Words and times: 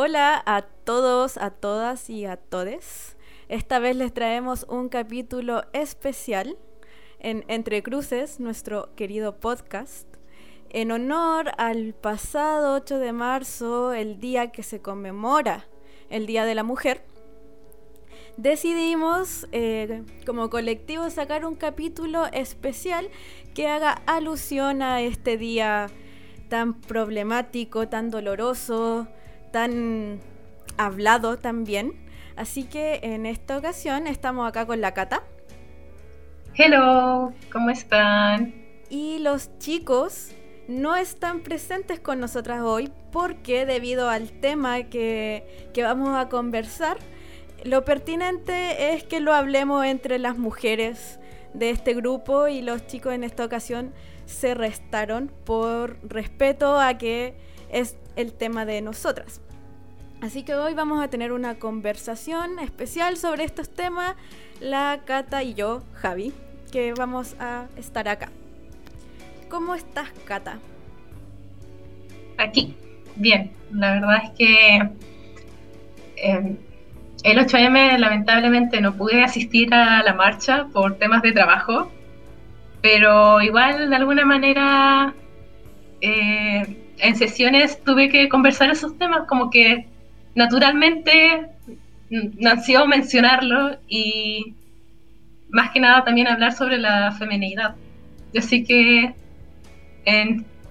Hola 0.00 0.40
a 0.46 0.62
todos, 0.62 1.38
a 1.38 1.50
todas 1.50 2.08
y 2.08 2.24
a 2.24 2.36
todes. 2.36 3.16
Esta 3.48 3.80
vez 3.80 3.96
les 3.96 4.14
traemos 4.14 4.64
un 4.68 4.88
capítulo 4.88 5.64
especial 5.72 6.56
en 7.18 7.44
Entre 7.48 7.82
Cruces, 7.82 8.38
nuestro 8.38 8.94
querido 8.94 9.40
podcast, 9.40 10.06
en 10.70 10.92
honor 10.92 11.50
al 11.58 11.94
pasado 11.94 12.76
8 12.76 12.98
de 12.98 13.12
marzo, 13.12 13.92
el 13.92 14.20
día 14.20 14.52
que 14.52 14.62
se 14.62 14.80
conmemora 14.80 15.66
el 16.10 16.26
Día 16.26 16.44
de 16.44 16.54
la 16.54 16.62
Mujer. 16.62 17.02
Decidimos 18.36 19.48
eh, 19.50 20.04
como 20.24 20.48
colectivo 20.48 21.10
sacar 21.10 21.44
un 21.44 21.56
capítulo 21.56 22.26
especial 22.26 23.10
que 23.52 23.66
haga 23.66 24.00
alusión 24.06 24.80
a 24.80 25.00
este 25.02 25.36
día 25.36 25.88
tan 26.48 26.80
problemático, 26.82 27.88
tan 27.88 28.10
doloroso, 28.10 29.08
tan 29.58 30.20
hablado 30.76 31.36
también. 31.36 31.92
Así 32.36 32.62
que 32.62 33.00
en 33.02 33.26
esta 33.26 33.58
ocasión 33.58 34.06
estamos 34.06 34.48
acá 34.48 34.66
con 34.66 34.80
la 34.80 34.94
Cata. 34.94 35.24
Hello, 36.54 37.32
¿cómo 37.50 37.70
están? 37.70 38.54
Y 38.88 39.18
los 39.18 39.58
chicos 39.58 40.30
no 40.68 40.94
están 40.94 41.40
presentes 41.40 41.98
con 41.98 42.20
nosotras 42.20 42.62
hoy 42.62 42.92
porque 43.10 43.66
debido 43.66 44.08
al 44.08 44.30
tema 44.30 44.84
que, 44.84 45.70
que 45.74 45.82
vamos 45.82 46.16
a 46.16 46.28
conversar, 46.28 46.96
lo 47.64 47.84
pertinente 47.84 48.94
es 48.94 49.02
que 49.02 49.18
lo 49.18 49.34
hablemos 49.34 49.84
entre 49.84 50.20
las 50.20 50.38
mujeres 50.38 51.18
de 51.52 51.70
este 51.70 51.94
grupo 51.94 52.46
y 52.46 52.62
los 52.62 52.86
chicos 52.86 53.12
en 53.12 53.24
esta 53.24 53.44
ocasión 53.44 53.92
se 54.24 54.54
restaron 54.54 55.32
por 55.44 55.98
respeto 56.08 56.78
a 56.78 56.96
que 56.96 57.34
es 57.70 57.96
el 58.14 58.32
tema 58.32 58.64
de 58.64 58.82
nosotras. 58.82 59.40
Así 60.20 60.42
que 60.42 60.54
hoy 60.54 60.74
vamos 60.74 61.00
a 61.02 61.08
tener 61.08 61.32
una 61.32 61.54
conversación 61.56 62.58
especial 62.58 63.16
sobre 63.16 63.44
estos 63.44 63.70
temas, 63.70 64.16
la 64.60 65.00
Cata 65.04 65.44
y 65.44 65.54
yo, 65.54 65.82
Javi, 65.94 66.32
que 66.72 66.92
vamos 66.92 67.36
a 67.38 67.66
estar 67.76 68.08
acá. 68.08 68.28
¿Cómo 69.48 69.76
estás, 69.76 70.10
Cata? 70.24 70.58
Aquí, 72.36 72.74
bien. 73.14 73.52
La 73.72 73.92
verdad 73.92 74.24
es 74.24 74.30
que 74.30 74.76
em, 76.16 76.56
el 77.22 77.38
8M 77.38 77.98
lamentablemente 77.98 78.80
no 78.80 78.94
pude 78.96 79.22
asistir 79.22 79.72
a 79.72 80.02
la 80.02 80.14
marcha 80.14 80.66
por 80.72 80.96
temas 80.96 81.22
de 81.22 81.30
trabajo, 81.30 81.92
pero 82.82 83.40
igual 83.40 83.88
de 83.88 83.96
alguna 83.96 84.24
manera 84.24 85.14
eh, 86.00 86.76
en 86.98 87.16
sesiones 87.16 87.82
tuve 87.84 88.08
que 88.08 88.28
conversar 88.28 88.70
esos 88.70 88.98
temas 88.98 89.28
como 89.28 89.50
que 89.50 89.86
naturalmente 90.34 91.48
nació 92.10 92.86
mencionarlo 92.86 93.78
y 93.88 94.54
más 95.50 95.70
que 95.70 95.80
nada 95.80 96.04
también 96.04 96.26
hablar 96.26 96.52
sobre 96.52 96.78
la 96.78 97.12
feminidad. 97.12 97.74
Así 98.36 98.64
que 98.64 99.14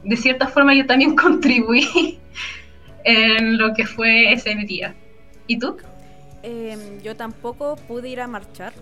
de 0.04 0.18
cierta 0.18 0.48
forma 0.48 0.74
yo 0.74 0.86
también 0.86 1.16
contribuí 1.24 2.20
en 3.04 3.58
lo 3.58 3.74
que 3.74 3.86
fue 3.86 4.34
ese 4.34 4.56
día. 4.56 4.96
¿Y 5.48 5.60
tú? 5.60 5.78
Em, 6.44 7.02
yo 7.02 7.16
tampoco 7.16 7.76
pude 7.76 8.10
ir 8.10 8.22
a 8.22 8.28
marchar, 8.28 8.74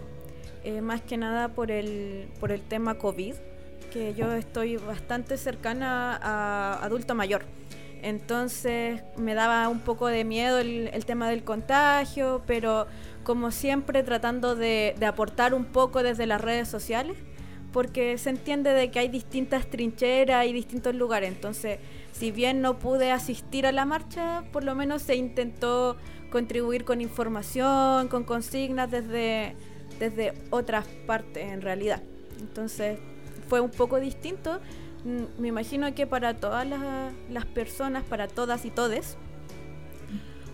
eh, 0.63 0.81
más 0.81 1.01
que 1.01 1.17
nada 1.17 1.49
por 1.49 1.71
el, 1.71 2.27
por 2.39 2.51
el 2.51 2.61
tema 2.61 2.95
COVID, 2.95 3.33
que 3.93 4.13
yo 4.13 4.33
estoy 4.33 4.77
bastante 4.77 5.37
cercana 5.37 6.19
a 6.21 6.79
adulto 6.83 7.15
mayor. 7.15 7.45
Entonces 8.01 9.01
me 9.17 9.33
daba 9.33 9.67
un 9.69 9.79
poco 9.79 10.07
de 10.07 10.23
miedo 10.23 10.59
el, 10.59 11.05
tema 11.05 11.29
del 11.29 11.43
contagio, 11.43 12.43
pero 12.45 12.88
como 13.23 13.51
siempre 13.51 14.03
tratando 14.03 14.55
de, 14.55 14.95
aportar 15.05 15.53
un 15.53 15.65
poco 15.65 16.03
desde 16.03 16.25
las 16.25 16.41
redes 16.41 16.67
sociales, 16.67 17.17
porque 17.71 18.17
se 18.17 18.29
entiende 18.29 18.72
de 18.72 18.89
que 18.91 19.00
hay 19.00 19.09
distintas 19.09 19.67
trincheras 19.69 20.45
y 20.47 20.53
distintos 20.53 20.95
lugares. 20.95 21.29
Entonces, 21.29 21.79
si 22.13 22.31
bien 22.31 22.61
no 22.61 22.79
pude 22.79 23.11
asistir 23.11 23.66
a 23.67 23.72
la 23.72 23.85
marcha, 23.85 24.44
por 24.51 24.63
lo 24.63 24.75
menos 24.75 25.01
se 25.01 25.16
intentó 25.16 25.97
contribuir 26.29 26.85
con 26.85 27.01
información, 27.01 28.07
con 28.07 28.23
consignas 28.23 28.89
desde, 28.91 29.56
desde 30.00 30.33
otras 30.51 30.85
partes 31.06 31.51
en 31.51 31.62
realidad. 31.62 32.01
Entonces, 32.39 33.00
fue 33.47 33.59
un 33.59 33.72
poco 33.72 34.00
distinto 34.00 34.59
me 35.05 35.47
imagino 35.47 35.93
que 35.93 36.07
para 36.07 36.33
todas 36.33 36.67
las, 36.67 37.45
personas, 37.45 38.03
para 38.03 38.27
todas 38.27 38.66
y 38.66 38.71
todes, 38.71 39.17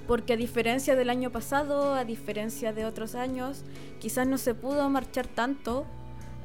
porque 0.07 0.33
a 0.33 0.37
diferencia 0.37 0.95
del 0.95 1.09
año 1.09 1.31
pasado, 1.31 1.93
a 1.93 2.03
diferencia 2.03 2.73
de 2.73 2.85
otros 2.85 3.15
años, 3.15 3.63
quizás 3.99 4.27
no 4.27 4.37
se 4.37 4.53
pudo 4.53 4.89
marchar 4.89 5.27
tanto. 5.27 5.85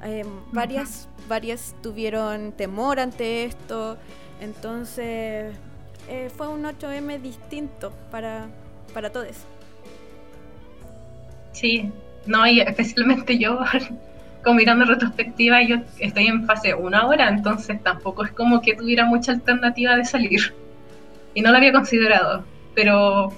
Em, 0.03 0.29
varias, 0.53 1.09
varias 1.29 1.75
tuvieron 1.83 2.53
temor 2.53 3.01
ante 3.01 3.45
esto, 3.45 3.97
entonces 4.41 5.55
eh, 6.09 6.31
fue 6.37 6.49
un 6.49 6.65
8M 6.65 7.21
distinto 7.21 7.93
para, 8.11 8.47
para 8.95 9.11
todos. 9.11 9.37
Sí, 11.53 11.91
no, 12.27 12.47
y 12.47 12.61
especialmente 12.61 13.37
yo 13.39 13.59
como 14.47 14.59
mirando 14.59 14.85
retrospectiva, 14.85 15.61
yo 15.65 15.79
estoy 15.99 16.29
en 16.29 16.47
fase 16.47 16.73
1 16.73 16.97
ahora, 16.97 17.29
entonces 17.29 17.83
tampoco 17.83 18.25
es 18.25 18.31
como 18.31 18.61
que 18.61 18.77
tuviera 18.77 19.05
mucha 19.05 19.33
alternativa 19.33 19.97
de 19.97 20.05
salir. 20.05 20.55
Y 21.35 21.41
no 21.43 21.51
lo 21.51 21.57
había 21.57 21.73
considerado, 21.73 22.45
pero 22.73 23.33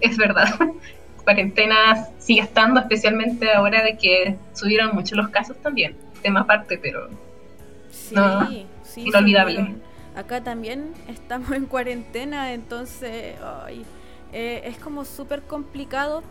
es 0.00 0.16
verdad. 0.16 0.58
Cuarentena 1.24 2.06
sigue 2.16 2.40
estando, 2.40 2.80
especialmente 2.80 3.52
ahora 3.52 3.82
de 3.82 3.98
que 3.98 4.38
subieron 4.54 4.94
mucho 4.94 5.16
los 5.16 5.28
casos 5.28 5.58
también. 5.58 5.96
Tema 6.22 6.40
aparte, 6.40 6.78
pero 6.78 7.10
sí, 7.90 8.14
no, 8.14 8.48
inolvidable. 8.96 9.74
Acá 10.16 10.42
también 10.42 10.94
estamos 11.08 11.52
en 11.52 11.66
cuarentena, 11.66 12.54
entonces 12.54 13.34
eh, 14.32 14.62
es 14.64 14.78
como 14.78 15.04
súper 15.04 15.42
complicado, 15.42 16.22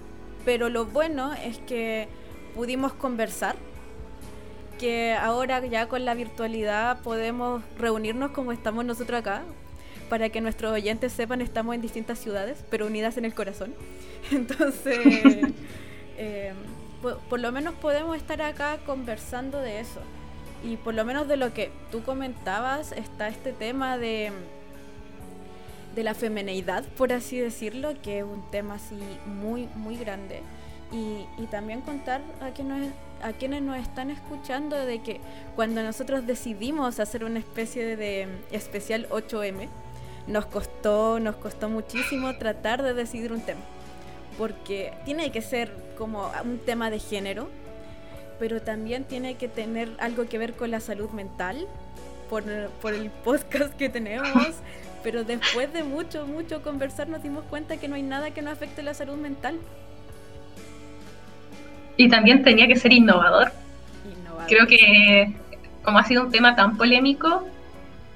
pero 0.44 0.70
lo 0.70 0.88
bueno 0.88 1.34
es 1.36 1.60
que 1.60 2.08
pudimos 2.56 2.94
conversar 2.94 3.56
que 4.84 5.14
ahora 5.14 5.66
ya 5.66 5.88
con 5.88 6.04
la 6.04 6.14
virtualidad 6.14 7.00
podemos 7.04 7.64
reunirnos 7.80 8.32
como 8.32 8.52
estamos 8.52 8.84
nosotros 8.84 9.22
acá, 9.22 9.44
para 10.10 10.28
que 10.28 10.42
nuestros 10.42 10.74
oyentes 10.74 11.14
sepan 11.14 11.40
estamos 11.40 11.74
en 11.74 11.80
distintas 11.82 12.20
ciudades, 12.20 12.66
pero 12.70 12.88
unidas 12.88 13.16
en 13.16 13.24
el 13.24 13.34
corazón. 13.34 13.74
Entonces, 14.34 15.00
em, 16.18 16.56
por, 17.30 17.40
lo 17.40 17.54
menos 17.54 17.76
podemos 17.76 18.18
estar 18.18 18.42
acá 18.42 18.78
conversando 18.86 19.60
de 19.60 19.80
eso. 19.80 20.02
Y 20.66 20.76
por 20.76 20.96
lo 20.96 21.06
menos 21.06 21.30
de 21.30 21.38
lo 21.38 21.54
que 21.54 21.72
tú 21.90 22.04
comentabas 22.04 22.92
está 22.92 23.30
este 23.30 23.54
tema 23.54 23.98
de 23.98 24.34
de 25.96 26.04
la 26.04 26.14
femineidad, 26.14 26.84
por 26.98 27.14
así 27.14 27.38
decirlo, 27.38 27.94
que 28.02 28.18
es 28.20 28.26
un 28.26 28.44
tema 28.52 28.76
así 28.76 28.98
muy, 29.28 29.70
muy 29.76 29.96
grande. 29.96 30.42
Y, 30.92 31.26
y 31.42 31.46
también 31.46 31.80
contar 31.82 32.20
a 32.42 32.54
que 32.54 32.64
no 32.64 32.76
es 32.76 32.92
a 33.24 33.34
quienes 33.34 33.62
nos 33.62 33.78
están 33.78 34.10
escuchando 34.10 34.76
de 34.76 35.02
que 35.02 35.20
cuando 35.56 35.82
nosotros 35.82 36.28
decidimos 36.28 37.00
hacer 37.00 37.24
una 37.24 37.40
especie 37.40 37.96
de 37.96 38.28
especial 38.52 39.08
8M, 39.10 39.70
nos 40.28 40.46
costó, 40.46 41.20
nos 41.20 41.36
costó 41.36 41.70
muchísimo 41.70 42.36
tratar 42.38 42.84
de 42.84 42.94
decidir 42.94 43.32
un 43.32 43.42
tema. 43.42 43.62
Porque 44.38 44.94
tiene 45.06 45.32
que 45.32 45.42
ser 45.42 45.72
como 45.98 46.32
un 46.44 46.60
tema 46.60 46.90
de 46.90 47.00
género, 47.00 47.50
pero 48.40 48.62
también 48.62 49.04
tiene 49.04 49.36
que 49.36 49.48
tener 49.48 49.90
algo 50.00 50.28
que 50.28 50.38
ver 50.38 50.54
con 50.54 50.72
la 50.72 50.80
salud 50.80 51.10
mental, 51.12 51.68
por, 52.30 52.44
por 52.82 52.94
el 52.94 53.10
podcast 53.10 53.74
que 53.76 53.90
tenemos. 53.90 54.48
Pero 55.04 55.26
después 55.26 55.74
de 55.74 55.84
mucho, 55.84 56.26
mucho 56.26 56.64
conversar 56.64 57.10
nos 57.10 57.22
dimos 57.22 57.44
cuenta 57.50 57.76
que 57.76 57.90
no 57.90 57.96
hay 57.96 58.04
nada 58.04 58.32
que 58.32 58.42
no 58.42 58.50
afecte 58.50 58.82
la 58.82 58.94
salud 58.94 59.18
mental. 59.18 59.60
Y 61.98 62.10
también 62.10 62.44
tenía 62.44 62.68
que 62.68 62.76
ser 62.76 62.92
innovador. 62.94 63.52
Creo 64.48 64.68
que 64.68 65.34
como 65.84 66.00
ha 66.00 66.04
sido 66.04 66.24
un 66.24 66.32
tema 66.32 66.56
tan 66.56 66.78
polémico, 66.78 67.46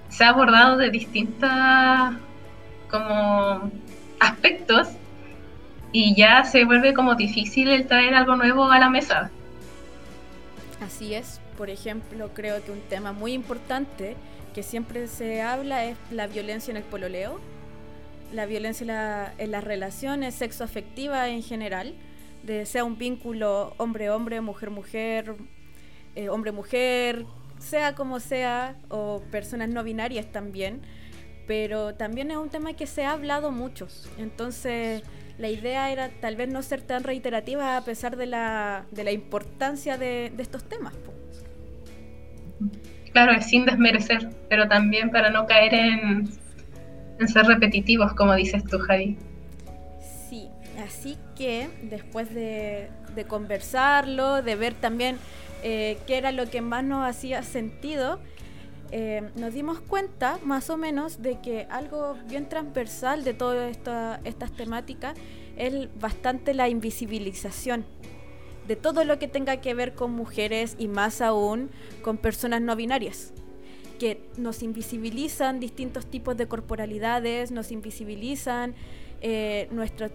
se 0.10 0.24
ha 0.24 0.30
abordado 0.30 0.78
de 0.78 0.90
distintas 0.90 2.16
como 2.90 3.70
aspectos 4.20 4.88
y 5.92 6.16
ya 6.16 6.44
se 6.44 6.64
vuelve 6.64 6.94
como 6.94 7.16
difícil 7.16 7.70
el 7.70 7.88
traer 7.88 8.16
algo 8.16 8.36
nuevo 8.36 8.72
a 8.72 8.80
la 8.80 8.90
mesa. 8.90 9.30
Así 10.82 11.14
es, 11.14 11.42
por 11.58 11.70
ejemplo, 11.70 12.30
creo 12.34 12.64
que 12.64 12.72
un 12.72 12.82
tema 12.82 13.12
muy 13.12 13.34
importante 13.34 14.16
que 14.54 14.64
siempre 14.64 15.08
se 15.08 15.42
habla 15.42 15.86
es 15.86 15.98
la 16.12 16.28
violencia 16.28 16.72
en 16.72 16.78
el 16.78 16.84
pololeo, 16.84 17.40
la 18.34 18.46
violencia 18.46 19.34
en, 19.38 19.44
en 19.44 19.52
las 19.52 19.64
relaciones 19.64 20.36
sexoafectivas 20.36 21.30
en 21.30 21.44
general, 21.44 21.96
de 22.48 22.66
sea 22.66 22.84
un 22.86 22.98
vínculo 22.98 23.74
hombre-hombre, 23.78 24.40
mujer-mujer, 24.42 25.36
hombre-mujer, 26.32 27.26
sea 27.60 27.94
como 27.94 28.20
sea, 28.20 28.78
o 28.90 29.22
personas 29.32 29.70
no 29.70 29.84
binarias 29.84 30.32
también, 30.32 30.82
pero 31.46 31.94
también 31.94 32.32
es 32.32 32.38
un 32.38 32.50
tema 32.50 32.74
que 32.74 32.88
se 32.88 33.04
ha 33.04 33.12
hablado 33.12 33.52
mucho. 33.52 33.88
Entonces, 34.18 35.04
la 35.38 35.50
idea 35.50 35.92
era 35.92 36.10
tal 36.22 36.38
vez 36.38 36.50
no 36.50 36.62
ser 36.64 36.82
tan 36.82 37.04
reiterativa 37.04 37.78
a 37.78 37.82
pesar 37.84 38.16
de 38.16 38.26
la, 38.26 38.86
de 38.92 39.04
la 39.04 39.12
importancia 39.12 39.98
de, 39.98 40.32
estos 40.38 40.64
temas. 40.64 40.94
Claro, 43.12 43.34
es 43.34 43.46
sin 43.48 43.66
desmerecer, 43.66 44.30
pero 44.50 44.68
también 44.70 45.12
para 45.12 45.30
no 45.30 45.46
caer 45.48 45.74
en, 45.74 46.30
en 47.20 47.28
ser 47.28 47.46
repetitivos, 47.46 48.14
como 48.14 48.34
dices 48.36 48.64
tú, 48.64 48.80
Javi. 48.80 49.18
Sí, 50.30 50.48
así 50.80 51.18
que 51.38 51.70
después 51.84 52.34
de, 52.34 52.90
de 53.16 53.26
conversarlo, 53.26 54.42
de 54.42 54.56
ver 54.56 54.74
también 54.74 55.18
eh, 55.64 55.98
qué 56.08 56.18
era 56.18 56.32
lo 56.32 56.50
que 56.50 56.62
más 56.62 56.84
nos 56.84 57.08
hacía 57.08 57.44
sentido, 57.44 58.20
eh, 58.92 59.30
nos 59.36 59.54
dimos 59.54 59.80
cuenta 59.82 60.40
más 60.44 60.70
o 60.70 60.78
menos 60.78 61.22
de 61.22 61.42
que 61.42 61.68
algo 61.70 62.16
bien 62.30 62.48
transversal 62.48 63.24
de 63.24 63.34
todas 63.34 63.78
estas 64.24 64.52
temáticas 64.56 65.18
es 65.58 65.90
bastante 66.00 66.54
la 66.54 66.70
invisibilización 66.70 67.86
de 68.68 68.76
todo 68.76 69.04
lo 69.04 69.18
que 69.18 69.28
tenga 69.28 69.58
que 69.58 69.74
ver 69.74 69.94
con 69.94 70.12
mujeres 70.12 70.76
y 70.78 70.88
más 70.88 71.22
aún 71.22 71.70
con 72.02 72.18
personas 72.18 72.62
no 72.62 72.76
binarias 72.76 73.34
que 74.00 74.22
nos 74.38 74.62
invisibilizan 74.62 75.60
distintos 75.60 76.06
tipos 76.06 76.38
de 76.38 76.48
corporalidades, 76.48 77.52
nos 77.52 77.72
invisibilizan 77.72 78.76
eh, 79.22 79.68
nuestros 79.72 80.12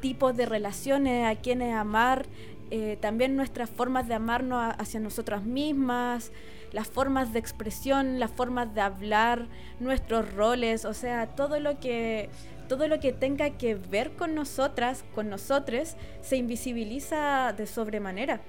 tipos 0.00 0.36
de 0.36 0.46
relaciones, 0.46 1.26
a 1.26 1.40
quienes 1.40 1.74
amar, 1.74 2.26
eh, 2.70 2.96
también 3.00 3.36
nuestras 3.36 3.68
formas 3.68 4.06
de 4.06 4.14
amarnos 4.14 4.74
hacia 4.78 5.00
nosotras 5.00 5.42
mismas, 5.42 6.30
las 6.72 6.86
formas 6.86 7.32
de 7.32 7.40
expresión, 7.40 8.20
las 8.20 8.30
formas 8.30 8.74
de 8.74 8.80
hablar, 8.80 9.48
nuestros 9.80 10.32
roles, 10.34 10.84
o 10.84 10.94
sea, 10.94 11.26
todo 11.26 11.58
lo 11.58 11.80
que 11.80 12.28
todo 12.68 12.86
lo 12.86 13.00
que 13.00 13.12
tenga 13.12 13.50
que 13.50 13.74
ver 13.74 14.12
con 14.12 14.36
nosotras, 14.36 15.04
con 15.12 15.28
nosotros, 15.28 15.96
se 16.22 16.36
invisibiliza 16.36 17.52
de 17.52 17.66
sobremanera. 17.66 18.42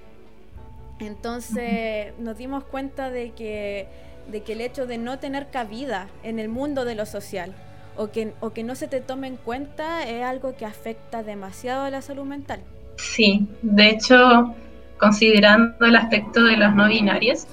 Entonces 0.99 2.13
nos 2.19 2.37
dimos 2.37 2.63
cuenta 2.63 3.09
de 3.09 3.31
que, 3.31 3.87
de 4.31 4.43
que 4.43 4.53
el 4.53 4.61
hecho 4.61 4.85
de 4.85 4.99
no 4.99 5.17
tener 5.17 5.49
cabida 5.49 6.07
en 6.21 6.37
el 6.37 6.49
mundo 6.49 6.85
de 6.85 6.93
lo 6.93 7.07
social 7.07 7.55
o 7.95 8.11
que, 8.11 8.33
o 8.39 8.51
que 8.53 8.63
no 8.63 8.75
se 8.75 8.87
te 8.87 9.01
tome 9.01 9.27
en 9.27 9.37
cuenta 9.37 10.07
es 10.07 10.23
algo 10.23 10.55
que 10.55 10.65
afecta 10.65 11.23
demasiado 11.23 11.83
a 11.83 11.89
la 11.89 12.01
salud 12.01 12.25
mental. 12.25 12.61
Sí, 12.97 13.47
de 13.61 13.89
hecho, 13.89 14.55
considerando 14.97 15.85
el 15.85 15.95
aspecto 15.95 16.43
de 16.43 16.57
los 16.57 16.75
no 16.75 16.87
binarios, 16.87 17.47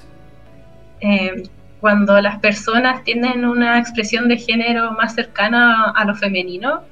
eh, 1.00 1.42
cuando 1.80 2.20
las 2.20 2.38
personas 2.40 3.04
tienen 3.04 3.44
una 3.44 3.78
expresión 3.78 4.28
de 4.28 4.36
género 4.36 4.92
más 4.92 5.14
cercana 5.14 5.90
a 5.90 6.04
lo 6.04 6.14
femenino 6.14 6.82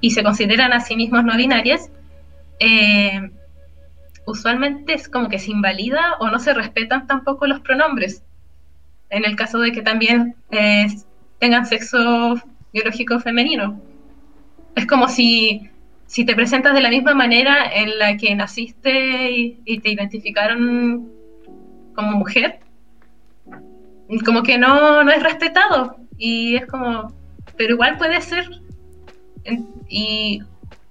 y 0.00 0.10
se 0.10 0.22
consideran 0.22 0.72
a 0.72 0.80
sí 0.80 0.96
mismos 0.96 1.24
no 1.24 1.36
binarias, 1.36 1.90
eh, 2.60 3.30
usualmente 4.26 4.94
es 4.94 5.08
como 5.08 5.28
que 5.28 5.38
se 5.38 5.50
invalida 5.50 6.14
o 6.20 6.28
no 6.28 6.38
se 6.38 6.54
respetan 6.54 7.06
tampoco 7.06 7.46
los 7.46 7.60
pronombres. 7.60 8.22
En 9.10 9.24
el 9.24 9.36
caso 9.36 9.58
de 9.58 9.72
que 9.72 9.82
también 9.82 10.36
eh, 10.50 10.86
tengan 11.38 11.66
sexo 11.66 12.40
biológico 12.72 13.20
femenino. 13.20 13.80
Es 14.74 14.86
como 14.86 15.08
si, 15.08 15.70
si 16.06 16.24
te 16.24 16.34
presentas 16.34 16.74
de 16.74 16.80
la 16.80 16.90
misma 16.90 17.14
manera 17.14 17.70
en 17.72 17.98
la 17.98 18.16
que 18.16 18.34
naciste 18.34 19.56
y 19.64 19.78
te 19.80 19.90
identificaron 19.90 21.10
como 21.94 22.12
mujer, 22.12 22.60
como 24.20 24.42
que 24.42 24.58
no, 24.58 25.02
no 25.04 25.10
es 25.10 25.22
respetado. 25.22 25.96
Y 26.18 26.56
es 26.56 26.66
como, 26.66 27.12
pero 27.56 27.74
igual 27.74 27.96
puede 27.96 28.20
ser. 28.20 28.48
Y, 29.88 30.40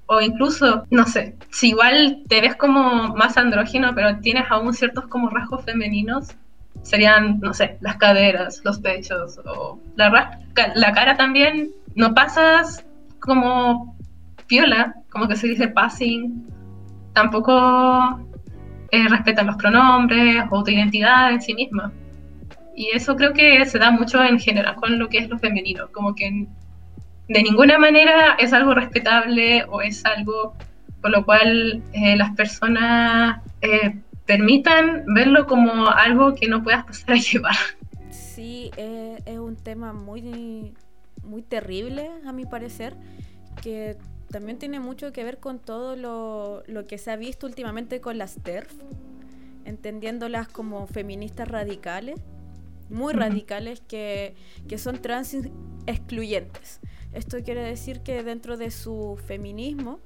o 0.08 0.22
incluso, 0.22 0.86
no 0.90 1.06
sé, 1.06 1.36
si 1.52 1.70
igual 1.70 2.24
te 2.28 2.42
ves 2.42 2.56
como 2.56 3.16
más 3.16 3.38
andrógino, 3.38 3.94
pero 3.96 4.20
tienes 4.20 4.46
aún 4.50 4.74
ciertos 4.74 5.08
como 5.08 5.30
rasgos 5.30 5.64
femeninos, 5.64 6.30
serían, 6.84 7.40
no 7.40 7.54
sé, 7.54 7.78
las 7.82 7.98
caderas, 7.98 8.62
los 8.64 8.80
pechos, 8.80 9.40
o 9.46 9.80
la, 9.96 10.40
la 10.76 10.92
cara 10.94 11.16
también, 11.16 11.72
no 11.96 12.14
pasas 12.14 12.86
como 13.20 13.96
piola, 14.48 14.96
como 15.10 15.28
que 15.28 15.36
se 15.36 15.48
dice 15.48 15.68
passing, 15.68 16.46
tampoco 17.14 18.20
eh, 18.92 19.08
respetan 19.08 19.48
los 19.48 19.56
pronombres 19.56 20.44
o 20.50 20.64
tu 20.64 20.72
identidad 20.72 21.32
en 21.32 21.42
sí 21.42 21.54
misma. 21.54 21.92
Y 22.76 22.90
eso 22.94 23.16
creo 23.16 23.34
que 23.34 23.66
se 23.66 23.80
da 23.80 23.92
mucho 23.92 24.24
en 24.24 24.40
general 24.40 24.76
con 24.76 24.98
lo 24.98 25.10
que 25.10 25.20
es 25.20 25.30
lo 25.30 25.38
femenino, 25.38 25.90
como 25.92 26.16
que 26.16 26.48
de 27.28 27.44
ninguna 27.44 27.78
manera 27.78 28.36
es 28.40 28.52
algo 28.54 28.74
respetable 28.74 29.64
o 29.70 29.82
es 29.82 30.04
algo 30.06 30.54
por 31.02 31.12
lo 31.12 31.26
cual 31.26 31.82
eh, 31.94 32.16
las 32.16 32.32
personas 32.36 33.42
eh, 33.62 33.96
permitan 34.32 35.04
verlo 35.14 35.46
como 35.46 35.88
algo 35.90 36.36
que 36.36 36.48
no 36.48 36.64
puedas 36.64 36.86
pasar 36.86 37.12
a 37.12 37.18
llevar. 37.18 37.56
Sí, 38.12 38.72
es 38.78 39.40
un 39.40 39.58
tema 39.58 39.92
muy, 39.92 40.74
muy 41.24 41.42
terrible 41.42 42.10
a 42.26 42.32
mi 42.32 42.46
parecer, 42.46 42.96
que 43.62 43.98
también 44.30 44.58
tiene 44.58 44.80
mucho 44.80 45.12
que 45.12 45.26
ver 45.26 45.40
con 45.40 45.60
todo 45.60 45.98
lo, 45.98 46.64
lo 46.68 46.86
que 46.86 46.98
se 46.98 47.12
ha 47.12 47.18
visto 47.18 47.46
últimamente 47.46 48.00
con 48.00 48.18
las 48.18 48.36
TERF, 48.36 48.72
entendiéndolas 49.66 50.48
como 50.48 50.88
feministas 50.88 51.50
radicales 51.50 52.22
muy 52.92 53.14
radicales 53.14 53.82
que, 53.82 54.36
son 54.78 55.02
trans 55.02 55.36
excluyentes. 55.88 56.80
Esto 57.14 57.38
quiere 57.44 57.62
decir 57.62 58.02
que 58.02 58.24
dentro 58.24 58.58
de 58.58 58.70
su 58.72 59.18
feminismo 59.26 60.00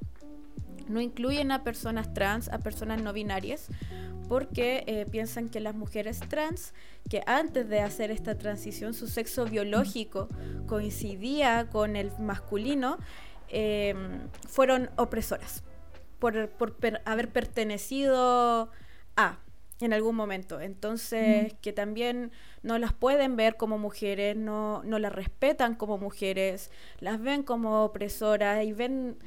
no 0.88 1.02
incluyen 1.02 1.52
a 1.52 1.64
personas 1.64 2.14
trans, 2.14 2.50
a 2.50 2.60
personas 2.60 3.02
no 3.02 3.14
binarias, 3.14 3.68
porque 4.28 4.84
eh, 4.88 5.06
piensan 5.10 5.50
que 5.50 5.60
las 5.60 5.76
mujeres 5.76 6.20
trans, 6.28 6.74
que 7.10 7.22
antes 7.28 7.70
de 7.70 7.82
hacer 7.82 8.12
esta 8.12 8.38
transición 8.38 8.94
su 8.94 9.08
sexo 9.08 9.46
biológico 9.46 10.28
coincidía 10.68 11.68
con 11.70 11.96
el 11.96 12.12
masculino, 12.20 12.98
em, 13.50 14.28
fueron 14.48 14.90
opresoras 14.96 15.64
por, 16.20 16.50
por 16.50 16.76
haber 17.06 17.30
pertenecido 17.30 18.72
a 19.16 19.40
en 19.82 19.94
algún 19.94 20.16
momento. 20.16 20.62
Entonces, 20.62 21.54
que 21.62 21.74
también 21.74 22.32
no 22.64 22.78
las 22.78 22.94
pueden 22.94 23.36
ver 23.36 23.58
como 23.58 23.78
mujeres, 23.78 24.36
no, 24.36 24.82
no 24.84 25.00
las 25.00 25.14
respetan 25.14 25.76
como 25.76 25.98
mujeres, 25.98 26.72
las 27.00 27.20
ven 27.22 27.44
como 27.44 27.84
opresoras 27.84 28.64
y 28.64 28.74
ven 28.74 29.18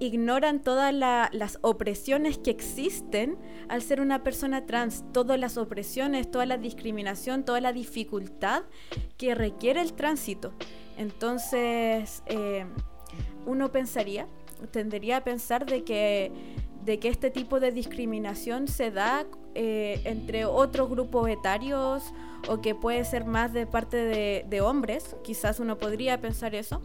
ignoran 0.00 0.62
todas 0.62 0.94
las 0.94 1.58
opresiones 1.62 2.38
que 2.38 2.50
existen 2.50 3.36
al 3.68 3.82
ser 3.82 4.00
una 4.00 4.22
persona 4.22 4.66
trans, 4.66 5.04
todas 5.12 5.38
las 5.38 5.56
opresiones, 5.56 6.30
toda 6.30 6.46
la 6.46 6.56
discriminación, 6.56 7.44
toda 7.44 7.60
la 7.60 7.72
dificultad 7.72 8.62
que 9.16 9.34
requiere 9.34 9.80
el 9.80 9.92
tránsito. 9.92 10.52
Entonces, 10.96 12.22
eh, 12.26 12.66
uno 13.46 13.70
pensaría, 13.72 14.26
tendería 14.70 15.18
a 15.18 15.24
pensar 15.24 15.66
de 15.66 15.84
que 15.84 16.32
de 16.88 16.98
que 16.98 17.08
este 17.08 17.30
tipo 17.30 17.60
de 17.60 17.70
discriminación 17.70 18.66
se 18.66 18.90
da 18.90 19.26
eh, 19.54 20.00
entre 20.04 20.46
otros 20.46 20.88
grupos 20.88 21.28
etarios 21.28 22.14
o 22.48 22.62
que 22.62 22.74
puede 22.74 23.04
ser 23.04 23.26
más 23.26 23.52
de 23.52 23.66
parte 23.66 23.96
de, 24.42 24.60
hombres, 24.62 25.14
quizás 25.22 25.60
uno 25.60 25.76
podría 25.76 26.18
pensar 26.20 26.54
eso, 26.54 26.80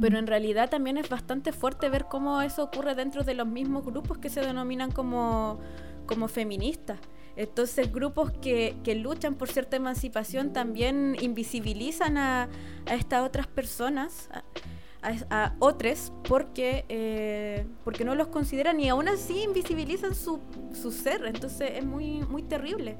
pero 0.00 0.18
en 0.18 0.26
realidad 0.26 0.70
también 0.70 0.96
es 0.96 1.08
bastante 1.08 1.52
fuerte 1.52 1.88
ver 1.88 2.06
cómo 2.06 2.42
eso 2.42 2.64
ocurre 2.64 2.94
dentro 2.94 3.24
de 3.24 3.34
los 3.34 3.46
mismos 3.46 3.84
grupos 3.84 4.18
que 4.18 4.28
se 4.28 4.40
denominan 4.40 4.90
como, 4.90 5.60
como 6.06 6.28
feministas. 6.28 6.98
Entonces 7.36 7.90
grupos 7.90 8.30
que, 8.42 8.76
que, 8.84 8.94
luchan 8.94 9.36
por 9.36 9.48
cierta 9.48 9.76
emancipación 9.76 10.52
también 10.52 11.16
invisibilizan 11.20 12.18
a, 12.18 12.48
a 12.86 12.94
estas 12.94 13.22
otras 13.22 13.46
personas 13.46 14.28
a, 15.02 15.54
otros 15.58 16.12
porque, 16.28 16.84
eh, 16.88 17.66
porque 17.84 18.04
no 18.04 18.14
los 18.14 18.28
consideran 18.28 18.78
y 18.80 18.88
aún 18.88 19.08
así 19.08 19.42
invisibilizan 19.42 20.14
su, 20.14 20.40
su 20.72 20.92
ser. 20.92 21.24
Entonces 21.26 21.72
es 21.74 21.84
muy, 21.84 22.20
muy 22.28 22.42
terrible. 22.42 22.96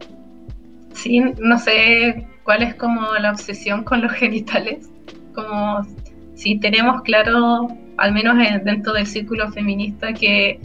Sí, 0.95 1.21
no 1.21 1.59
sé 1.59 2.27
cuál 2.43 2.63
es 2.63 2.75
como 2.75 3.15
la 3.15 3.31
obsesión 3.31 3.85
con 3.85 4.03
los 4.03 4.13
genitales. 4.13 4.89
Como 5.35 5.87
si 6.35 6.59
tenemos 6.59 7.03
claro, 7.03 7.69
al 7.99 8.13
menos 8.13 8.37
dentro 8.65 8.93
del 8.93 9.07
círculo 9.07 9.51
feminista, 9.53 10.13
que 10.13 10.61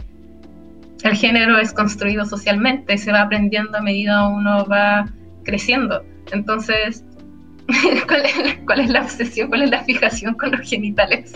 el 1.02 1.14
género 1.14 1.58
es 1.58 1.72
construido 1.72 2.24
socialmente, 2.24 2.98
se 2.98 3.12
va 3.12 3.22
aprendiendo 3.22 3.78
a 3.78 3.80
medida 3.80 4.28
uno 4.28 4.66
va 4.66 5.08
creciendo. 5.44 6.02
Entonces, 6.32 7.04
¿Cuál 8.64 8.80
es, 8.80 8.90
la 8.90 9.02
obsesión, 9.02 9.48
cuál 9.48 9.62
es 9.62 9.70
la 9.70 9.84
fijación 9.84 10.34
con 10.34 10.52
los 10.52 10.68
genitales? 10.68 11.32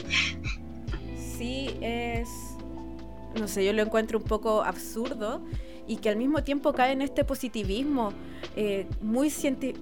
Sí, 1.16 1.70
es. 1.80 2.28
No 3.38 3.46
sé, 3.46 3.64
yo 3.64 3.72
lo 3.72 3.82
encuentro 3.82 4.18
un 4.18 4.24
poco 4.24 4.62
absurdo 4.62 5.42
y 5.86 5.96
que 5.96 6.08
al 6.08 6.16
mismo 6.16 6.42
tiempo 6.42 6.72
cae 6.72 6.92
en 6.92 7.02
este 7.02 7.24
positivismo 7.24 8.12
eh, 8.56 8.86
muy, 9.00 9.32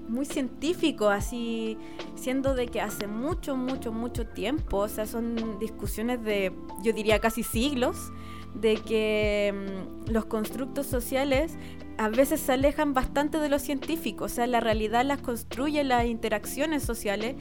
muy 0.08 0.24
científico, 0.26 1.08
así 1.08 1.76
siendo 2.14 2.54
de 2.54 2.66
que 2.68 2.80
hace 2.80 3.06
mucho, 3.06 3.56
mucho, 3.56 3.92
mucho 3.92 4.26
tiempo, 4.26 4.78
o 4.78 4.88
sea, 4.88 5.06
son 5.06 5.58
discusiones 5.58 6.22
de, 6.22 6.52
yo 6.82 6.92
diría, 6.92 7.18
casi 7.18 7.42
siglos, 7.42 8.12
de 8.54 8.76
que 8.76 9.54
mm, 9.54 10.10
los 10.10 10.24
constructos 10.24 10.86
sociales 10.86 11.52
a 11.98 12.08
veces 12.08 12.40
se 12.40 12.52
alejan 12.52 12.94
bastante 12.94 13.38
de 13.38 13.48
lo 13.48 13.58
científico, 13.58 14.24
o 14.24 14.28
sea, 14.28 14.46
la 14.46 14.60
realidad 14.60 15.04
las 15.04 15.20
construye 15.20 15.84
las 15.84 16.06
interacciones 16.06 16.82
sociales 16.82 17.36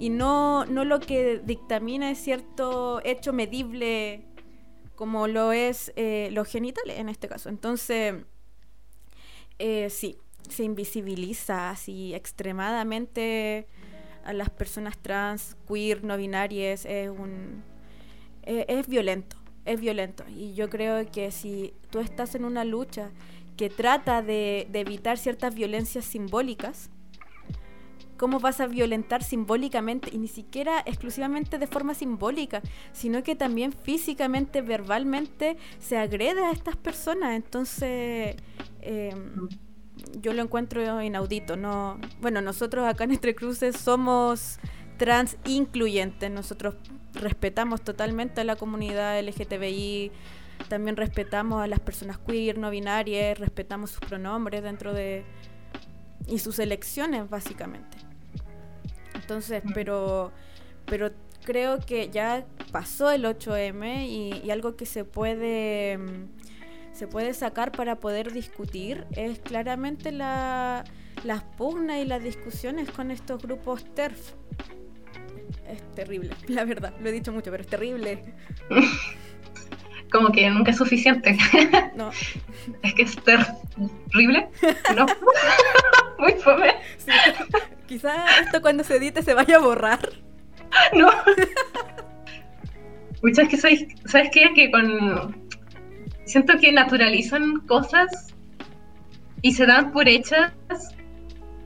y 0.00 0.08
no, 0.08 0.64
no 0.64 0.84
lo 0.84 0.98
que 0.98 1.40
dictamina 1.44 2.10
es 2.10 2.18
cierto 2.18 3.00
hecho 3.04 3.32
medible 3.32 4.24
como 5.00 5.28
lo 5.28 5.50
es 5.50 5.94
eh, 5.96 6.28
los 6.32 6.46
genitales 6.46 6.98
en 6.98 7.08
este 7.08 7.26
caso. 7.26 7.48
Entonces, 7.48 8.16
eh, 9.58 9.88
sí, 9.88 10.18
se 10.46 10.62
invisibiliza 10.62 11.70
así 11.70 12.14
extremadamente 12.14 13.66
a 14.26 14.34
las 14.34 14.50
personas 14.50 14.98
trans, 14.98 15.56
queer, 15.66 16.04
no 16.04 16.18
binarias, 16.18 16.84
es 16.84 17.08
un... 17.08 17.64
Eh, 18.42 18.66
es 18.68 18.88
violento, 18.88 19.38
es 19.64 19.80
violento. 19.80 20.22
Y 20.28 20.52
yo 20.52 20.68
creo 20.68 21.10
que 21.10 21.30
si 21.30 21.72
tú 21.88 22.00
estás 22.00 22.34
en 22.34 22.44
una 22.44 22.66
lucha 22.66 23.10
que 23.56 23.70
trata 23.70 24.20
de, 24.20 24.68
de 24.70 24.80
evitar 24.80 25.16
ciertas 25.16 25.54
violencias 25.54 26.04
simbólicas, 26.04 26.90
cómo 28.20 28.38
vas 28.38 28.60
a 28.60 28.66
violentar 28.66 29.24
simbólicamente 29.24 30.10
y 30.12 30.18
ni 30.18 30.28
siquiera 30.28 30.82
exclusivamente 30.84 31.56
de 31.56 31.66
forma 31.66 31.94
simbólica, 31.94 32.60
sino 32.92 33.22
que 33.22 33.34
también 33.34 33.72
físicamente, 33.72 34.60
verbalmente 34.60 35.56
se 35.78 35.96
agrede 35.96 36.44
a 36.44 36.50
estas 36.50 36.76
personas. 36.76 37.34
Entonces, 37.34 38.36
em, 38.82 39.48
yo 40.20 40.34
lo 40.34 40.42
encuentro 40.42 41.00
inaudito. 41.00 41.56
No, 41.56 41.98
bueno, 42.20 42.42
nosotros 42.42 42.86
acá 42.86 43.04
en 43.04 43.12
Entre 43.12 43.34
Cruces 43.34 43.74
somos 43.78 44.58
trans 44.98 45.38
incluyentes. 45.46 46.30
Nosotros 46.30 46.74
respetamos 47.14 47.80
totalmente 47.80 48.42
a 48.42 48.44
la 48.44 48.56
comunidad 48.56 49.18
LGTBI. 49.18 50.12
También 50.68 50.98
respetamos 50.98 51.62
a 51.62 51.66
las 51.66 51.80
personas 51.80 52.18
queer, 52.18 52.58
no 52.58 52.68
binarias, 52.68 53.38
respetamos 53.38 53.92
sus 53.92 54.00
pronombres 54.00 54.62
dentro 54.62 54.92
de... 54.92 55.24
y 56.26 56.38
sus 56.38 56.58
elecciones, 56.58 57.30
básicamente. 57.30 57.99
Entonces, 59.30 59.62
pero, 59.74 60.32
pero 60.86 61.12
creo 61.44 61.78
que 61.78 62.10
ya 62.10 62.44
pasó 62.72 63.12
el 63.12 63.24
8M 63.24 64.08
y, 64.08 64.50
algo 64.50 64.74
que 64.74 64.86
se 64.86 65.04
puede, 65.04 65.98
mm, 65.98 66.26
se 66.92 67.06
puede 67.06 67.32
sacar 67.32 67.70
para 67.70 68.00
poder 68.00 68.32
discutir 68.32 69.06
es 69.12 69.38
claramente 69.38 70.10
la, 70.10 70.82
las 71.22 71.44
pugnas 71.44 71.98
y 71.98 72.06
las 72.06 72.24
discusiones 72.24 72.90
con 72.90 73.12
estos 73.12 73.40
grupos 73.40 73.84
TERF. 73.94 74.32
Es 75.68 75.94
terrible, 75.94 76.30
la 76.48 76.64
verdad, 76.64 76.92
lo 77.00 77.08
he 77.08 77.12
dicho 77.12 77.32
mucho, 77.32 77.52
pero 77.52 77.62
es 77.62 77.68
terrible. 77.68 78.34
Como 80.10 80.32
que 80.32 80.50
nunca 80.50 80.72
es 80.72 80.76
suficiente. 80.76 81.38
No. 81.94 82.10
Es 82.82 82.94
que 82.94 83.02
es 83.02 83.16
terrible. 83.22 84.48
No. 84.96 85.06
Muy 86.18 86.32
fome. 86.32 86.74
Quizá 87.90 88.24
esto 88.40 88.62
cuando 88.62 88.84
se 88.84 88.98
edite 88.98 89.20
se 89.20 89.34
vaya 89.34 89.56
a 89.56 89.58
borrar. 89.58 89.98
No. 90.96 91.10
Muchas 93.24 93.48
que 93.48 93.56
sabes, 93.56 93.84
¿sabes 94.04 94.30
qué? 94.32 94.48
Que 94.54 94.70
con. 94.70 95.36
Siento 96.24 96.56
que 96.58 96.70
naturalizan 96.70 97.66
cosas 97.66 98.32
y 99.42 99.52
se 99.52 99.66
dan 99.66 99.90
por 99.90 100.06
hechas 100.06 100.52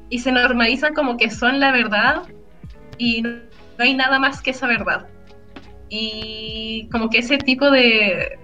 y 0.09 0.19
se 0.19 0.33
normalizan 0.33 0.95
como 0.95 1.19
que 1.19 1.31
son 1.31 1.61
la 1.61 1.71
verdad 1.71 2.23
y 2.97 3.21
no 3.21 3.41
hay 3.79 3.93
nada 3.93 4.19
más 4.19 4.41
que 4.41 4.53
esa 4.53 4.67
verdad. 4.67 5.07
Y 5.91 6.89
como 6.91 7.11
que 7.11 7.19
ese 7.19 7.37
tipo 7.37 7.71
de, 7.71 8.39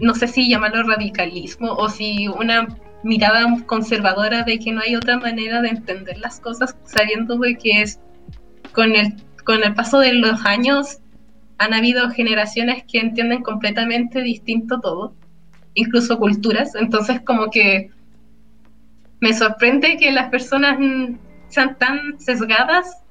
no 0.00 0.16
sé 0.16 0.26
si 0.26 0.50
llamarlo 0.50 0.82
radicalismo 0.82 1.74
o 1.74 1.88
si 1.88 2.26
una 2.26 2.66
mirada 3.02 3.46
conservadora 3.66 4.42
de 4.42 4.58
que 4.58 4.72
no 4.72 4.80
hay 4.80 4.96
otra 4.96 5.18
manera 5.18 5.62
de 5.62 5.68
entender 5.68 6.18
las 6.18 6.40
cosas, 6.40 6.76
sabiendo 6.84 7.36
de 7.38 7.56
que 7.56 7.82
es 7.82 8.00
con 8.72 8.94
el, 8.94 9.14
con 9.44 9.62
el 9.62 9.74
paso 9.74 9.98
de 9.98 10.12
los 10.14 10.44
años 10.44 10.98
han 11.58 11.74
habido 11.74 12.10
generaciones 12.10 12.84
que 12.90 13.00
entienden 13.00 13.42
completamente 13.42 14.22
distinto 14.22 14.80
todo, 14.80 15.14
incluso 15.74 16.18
culturas, 16.18 16.74
entonces 16.74 17.20
como 17.20 17.50
que 17.50 17.90
me 19.20 19.34
sorprende 19.34 19.98
que 19.98 20.10
las 20.10 20.30
personas 20.30 20.78
sean 21.48 21.76
tan 21.76 22.18
sesgadas 22.18 23.02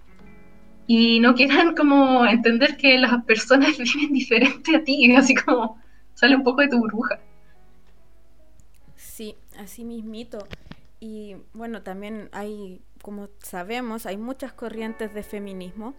y 0.87 1.19
no 1.19 1.35
quieran 1.35 1.75
como 1.75 2.25
entender 2.25 2.75
que 2.77 2.97
las 2.97 3.23
personas 3.25 3.77
viven 3.93 4.13
diferente 4.13 4.75
a 4.75 4.83
ti, 4.83 5.13
así 5.15 5.35
como 5.35 5.79
sale 6.15 6.35
un 6.35 6.43
poco 6.43 6.61
de 6.61 6.69
tu 6.69 6.79
burbuja. 6.79 7.19
Así 9.59 9.83
mismito. 9.83 10.47
Y 11.01 11.35
bueno, 11.53 11.83
también 11.83 12.29
hay, 12.31 12.81
como 13.01 13.27
sabemos, 13.39 14.05
hay 14.05 14.15
muchas 14.15 14.53
corrientes 14.53 15.13
de 15.13 15.21
feminismo. 15.21 15.95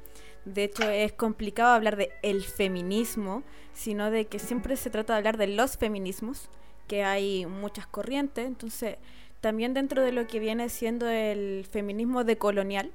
De 0.47 0.65
hecho, 0.65 0.89
es 0.89 1.13
complicado 1.13 1.75
hablar 1.75 1.97
de 1.97 2.11
el 2.23 2.43
feminismo, 2.43 3.43
sino 3.75 4.11
de 4.11 4.27
que 4.27 4.39
siempre 4.39 4.77
se 4.77 4.89
trata 4.89 5.13
de 5.13 5.19
hablar 5.19 5.37
de 5.37 5.47
los 5.47 5.77
feminismos, 5.77 6.49
que 6.89 7.05
hay 7.05 7.45
muchas 7.45 7.87
corrientes. 7.87 8.47
Entonces, 8.47 8.97
también 9.43 9.75
dentro 9.75 10.03
de 10.03 10.13
lo 10.13 10.27
que 10.27 10.39
viene 10.39 10.71
siendo 10.71 11.07
el 11.07 11.67
feminismo 11.71 12.25
decolonial, 12.25 12.91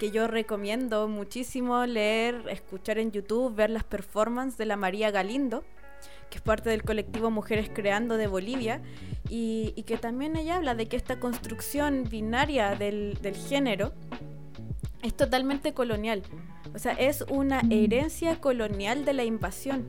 que 0.00 0.10
yo 0.10 0.26
recomiendo 0.26 1.06
muchísimo 1.06 1.84
leer, 1.84 2.48
escuchar 2.48 2.98
en 2.98 3.12
YouTube, 3.12 3.54
ver 3.54 3.68
las 3.68 3.84
performances 3.84 4.56
de 4.56 4.64
la 4.64 4.76
María 4.76 5.10
Galindo, 5.10 5.64
que 6.30 6.38
es 6.38 6.42
parte 6.42 6.70
del 6.70 6.82
colectivo 6.82 7.30
Mujeres 7.30 7.70
Creando 7.72 8.16
de 8.16 8.26
Bolivia, 8.26 8.82
y, 9.28 9.82
que 9.86 9.98
también 9.98 10.36
ella 10.36 10.56
habla 10.56 10.74
de 10.74 10.86
que 10.86 10.96
esta 10.96 11.20
construcción 11.20 12.04
binaria 12.08 12.74
del, 12.74 13.18
género 13.48 13.92
es 15.02 15.14
totalmente 15.14 15.74
colonial. 15.74 16.22
O 16.74 16.78
sea, 16.78 16.92
es 16.92 17.24
una 17.28 17.62
herencia 17.70 18.40
colonial 18.40 19.04
de 19.04 19.12
la 19.12 19.24
invasión. 19.24 19.86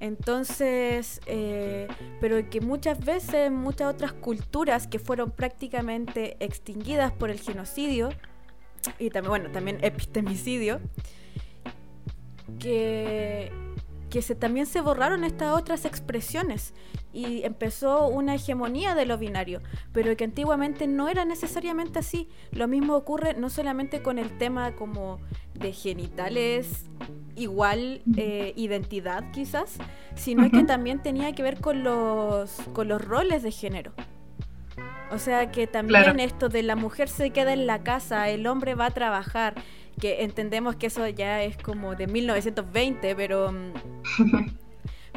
Entonces, 0.00 1.20
eh, 1.26 1.88
pero 2.20 2.48
que 2.48 2.60
muchas 2.60 3.04
veces 3.04 3.50
muchas 3.50 3.92
otras 3.92 4.12
culturas 4.12 4.86
que 4.86 4.98
fueron 4.98 5.32
prácticamente 5.32 6.36
extinguidas 6.38 7.12
por 7.12 7.30
el 7.30 7.40
genocidio 7.40 8.10
y 8.98 9.10
también, 9.10 9.30
bueno, 9.30 9.50
también 9.50 9.78
epistemicidio, 9.82 10.80
que 12.60 13.50
que 14.10 14.22
se, 14.22 14.34
también 14.34 14.66
se 14.66 14.80
borraron 14.80 15.24
estas 15.24 15.56
otras 15.56 15.84
expresiones 15.84 16.74
y 17.12 17.42
empezó 17.44 18.08
una 18.08 18.34
hegemonía 18.34 18.94
de 18.94 19.06
lo 19.06 19.18
binario, 19.18 19.62
pero 19.92 20.16
que 20.16 20.24
antiguamente 20.24 20.86
no 20.86 21.08
era 21.08 21.24
necesariamente 21.24 21.98
así. 21.98 22.28
Lo 22.52 22.68
mismo 22.68 22.94
ocurre 22.94 23.34
no 23.34 23.50
solamente 23.50 24.02
con 24.02 24.18
el 24.18 24.36
tema 24.38 24.74
como 24.76 25.20
de 25.54 25.72
genitales, 25.72 26.86
igual 27.34 28.02
eh, 28.16 28.52
identidad 28.56 29.30
quizás, 29.32 29.78
sino 30.14 30.50
que 30.50 30.64
también 30.64 31.02
tenía 31.02 31.32
que 31.34 31.42
ver 31.42 31.60
con 31.60 31.82
los, 31.82 32.52
con 32.72 32.88
los 32.88 33.04
roles 33.04 33.42
de 33.42 33.50
género. 33.50 33.92
O 35.10 35.18
sea 35.18 35.50
que 35.50 35.66
también 35.66 36.20
esto 36.20 36.48
de 36.48 36.62
la 36.62 36.76
mujer 36.76 37.08
se 37.08 37.30
queda 37.30 37.52
en 37.52 37.66
la 37.66 37.82
casa, 37.82 38.28
el 38.28 38.46
hombre 38.46 38.74
va 38.74 38.86
a 38.86 38.90
trabajar, 38.90 39.54
que 39.98 40.22
entendemos 40.22 40.76
que 40.76 40.86
eso 40.86 41.06
ya 41.08 41.42
es 41.42 41.56
como 41.58 41.94
de 41.94 42.06
1920, 42.06 43.14
pero 43.16 43.52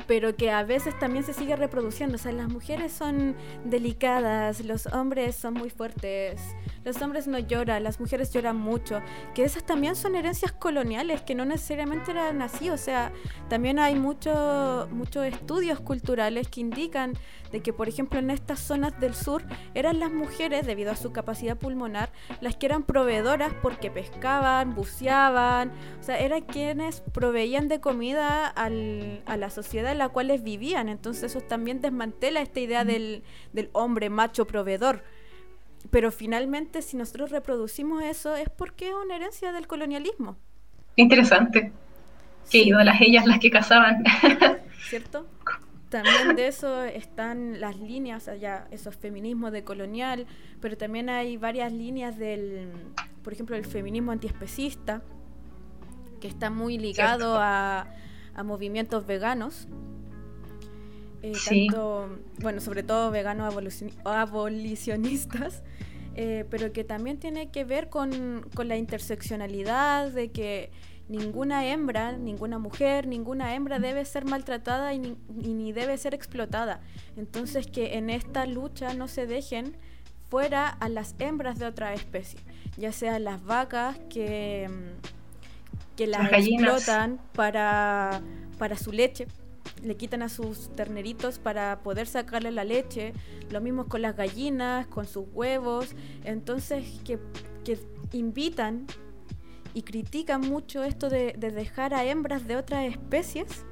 pero 0.08 0.36
que 0.36 0.52
a 0.52 0.64
veces 0.64 0.98
también 1.00 1.24
se 1.24 1.34
sigue 1.34 1.56
reproduciendo. 1.56 2.16
O 2.16 2.18
sea, 2.18 2.32
las 2.32 2.50
mujeres 2.50 2.92
son 2.92 3.36
delicadas, 3.64 4.60
los 4.66 4.88
hombres 4.88 5.36
son 5.36 5.54
muy 5.54 5.70
fuertes, 5.70 6.42
los 6.84 7.02
hombres 7.02 7.28
no 7.28 7.40
lloran, 7.40 7.84
las 7.84 8.00
mujeres 8.00 8.34
lloran 8.34 8.58
mucho. 8.58 9.02
Que 9.34 9.44
esas 9.44 9.64
también 9.66 9.96
son 9.96 10.16
herencias 10.16 10.52
coloniales, 10.52 11.22
que 11.22 11.36
no 11.36 11.46
necesariamente 11.46 12.12
eran 12.12 12.42
así. 12.42 12.70
O 12.70 12.78
sea, 12.78 13.14
también 13.50 13.80
hay 13.80 13.96
muchos 13.96 14.90
muchos 14.92 15.26
estudios 15.26 15.80
culturales 15.80 16.50
que 16.50 16.62
indican 16.62 17.14
de 17.51 17.62
que, 17.62 17.74
por 17.74 17.88
ejemplo, 17.88 18.20
en 18.20 18.29
estas 18.29 18.60
zonas 18.60 19.00
del 19.00 19.13
sur 19.13 19.43
eran 19.74 20.00
las 20.00 20.12
mujeres, 20.12 20.65
debido 20.65 20.91
a 20.91 20.96
su 20.96 21.12
capacidad 21.12 21.58
pulmonar, 21.58 22.12
las 22.39 22.55
que 22.55 22.65
eran 22.65 22.84
proveedoras 22.84 23.53
porque 23.62 23.91
pescaban, 23.91 24.74
buceaban, 24.75 25.72
o 26.00 26.03
sea, 26.03 26.20
eran 26.20 26.41
quienes 26.41 27.01
proveían 27.01 27.67
de 27.67 27.79
comida 27.79 28.48
al, 28.48 29.22
a 29.25 29.38
la 29.38 29.50
sociedad 29.50 29.91
en 29.91 29.98
la 29.98 30.10
cual 30.10 30.31
vivían. 30.39 30.89
Entonces 30.89 31.24
eso 31.24 31.41
también 31.41 31.81
desmantela 31.81 32.41
esta 32.41 32.60
idea 32.60 32.86
del, 32.86 33.24
del 33.53 33.70
hombre 33.74 34.10
macho 34.10 34.48
proveedor. 34.48 35.03
Pero 35.89 36.12
finalmente, 36.12 36.81
si 36.81 36.96
nosotros 36.96 37.31
reproducimos 37.31 38.03
eso, 38.03 38.36
es 38.36 38.50
porque 38.50 38.89
es 38.89 38.93
una 38.93 39.15
herencia 39.15 39.51
del 39.51 39.67
colonialismo. 39.67 40.38
Interesante. 40.96 41.72
Que 42.50 42.65
las 42.65 43.01
ellas 43.01 43.25
las 43.25 43.39
que 43.39 43.50
cazaban. 43.50 44.03
¿Cierto? 44.89 45.25
también 45.91 46.36
de 46.36 46.48
eso 46.48 46.83
están 46.83 47.60
las 47.60 47.77
líneas, 47.77 48.24
sea, 48.24 48.67
esos 48.71 48.95
feminismos 48.95 49.51
de 49.51 49.63
colonial, 49.63 50.25
pero 50.62 50.77
también 50.77 51.10
hay 51.10 51.38
varias 51.38 51.71
líneas 51.74 52.17
del, 52.17 52.71
por 53.24 53.33
ejemplo, 53.33 53.55
el 53.57 53.65
feminismo 53.65 54.12
antiespecista, 54.12 55.03
que 56.19 56.27
está 56.29 56.50
muy 56.50 56.77
ligado 56.77 57.36
a, 57.38 57.88
movimientos 58.43 59.05
veganos. 59.05 59.67
Eh, 61.21 61.33
tanto, 61.45 62.17
bueno, 62.39 62.62
sobre 62.62 62.81
todo 62.81 63.12
veganos 63.12 63.53
abolicionistas, 64.03 65.62
eh, 66.15 66.45
pero 66.50 66.71
que 66.71 66.83
también 66.83 67.19
tiene 67.19 67.51
que 67.51 67.65
ver 67.65 67.89
con, 67.89 68.50
con 68.55 68.67
la 68.69 68.77
interseccionalidad, 68.77 70.10
de 70.12 70.31
que 70.31 70.71
ninguna 71.12 71.68
hembra, 71.68 72.13
ninguna 72.13 72.58
mujer, 72.58 73.06
ninguna 73.06 73.53
hembra 73.53 73.80
debe 73.80 74.06
ser 74.06 74.24
maltratada 74.25 74.94
y 74.94 75.18
ni, 75.27 75.74
debe 75.74 75.98
ser 75.98 76.13
explotada. 76.13 76.80
Entonces 77.18 77.68
que 77.68 77.98
en 77.98 78.10
esta 78.10 78.46
lucha 78.46 78.94
no 78.94 79.08
se 79.08 79.27
dejen 79.27 79.75
fuera 80.30 80.70
a 80.70 80.88
las 80.88 81.15
hembras 81.20 81.60
de 81.60 81.65
otra 81.65 81.94
especie, 81.94 82.39
ya 82.77 82.94
sea 82.94 83.20
las 83.20 83.44
vacas 83.44 84.00
que, 84.10 84.70
mm, 84.70 85.96
que 85.98 86.08
las, 86.08 86.32
explotan 86.32 87.20
para, 87.34 88.22
para 88.58 88.77
su 88.77 88.94
leche, 88.94 89.27
le 89.84 89.98
quitan 89.98 90.22
a 90.22 90.30
sus 90.30 90.74
terneritos 90.75 91.39
para 91.39 91.80
poder 91.80 92.08
sacarle 92.08 92.51
la 92.51 92.63
leche, 92.63 93.12
lo 93.50 93.60
mismo 93.60 93.88
con 93.88 94.01
las 94.01 94.15
gallinas, 94.15 94.88
con 94.88 95.06
sus 95.06 95.25
huevos, 95.34 95.94
entonces 96.24 96.86
que, 97.03 97.20
que 97.65 97.77
invitan 98.13 98.88
y 99.74 99.84
critican 99.84 100.42
mucho 100.42 100.84
esto 100.84 101.10
de, 101.10 101.34
dejar 101.34 101.94
a 101.94 102.04
hembras 102.06 102.48
de 102.48 102.56
otras 102.58 102.86
especies 102.86 103.66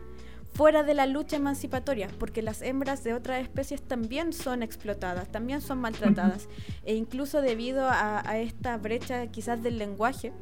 fuera 0.54 0.84
de 0.84 0.94
la 0.94 1.06
lucha 1.06 1.36
emancipatoria, 1.36 2.10
porque 2.18 2.42
las 2.42 2.62
hembras 2.62 3.04
de 3.04 3.14
otras 3.14 3.42
especies 3.42 3.82
también 3.82 4.34
son 4.34 4.64
explotadas, 4.64 5.32
también 5.32 5.62
son 5.62 5.80
maltratadas, 5.80 6.50
e 6.84 6.96
incluso 6.96 7.42
debido 7.42 7.88
a, 7.90 8.22
esta 8.40 8.78
brecha 8.78 9.28
quizás 9.28 9.62
del 9.62 9.78
lenguaje, 9.78 10.34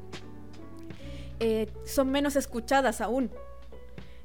eh, 1.39 1.67
son 1.85 2.09
menos 2.09 2.35
escuchadas 2.35 3.01
aún. 3.01 3.29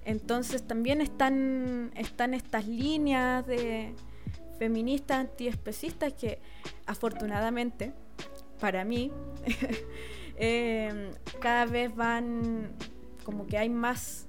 Entonces 0.04 0.62
también 0.66 1.00
están, 1.00 1.92
están 1.96 2.34
estas 2.34 2.66
líneas 2.66 3.46
de 3.46 3.94
feministas 4.58 5.18
antiespecistas 5.18 6.12
que 6.12 6.38
afortunadamente, 6.86 7.92
para 8.60 8.84
mí, 8.84 9.10
Em, 10.44 11.12
cada 11.38 11.66
vez 11.66 11.94
van 11.94 12.72
como 13.22 13.46
que 13.46 13.56
hay 13.56 13.68
más. 13.68 14.26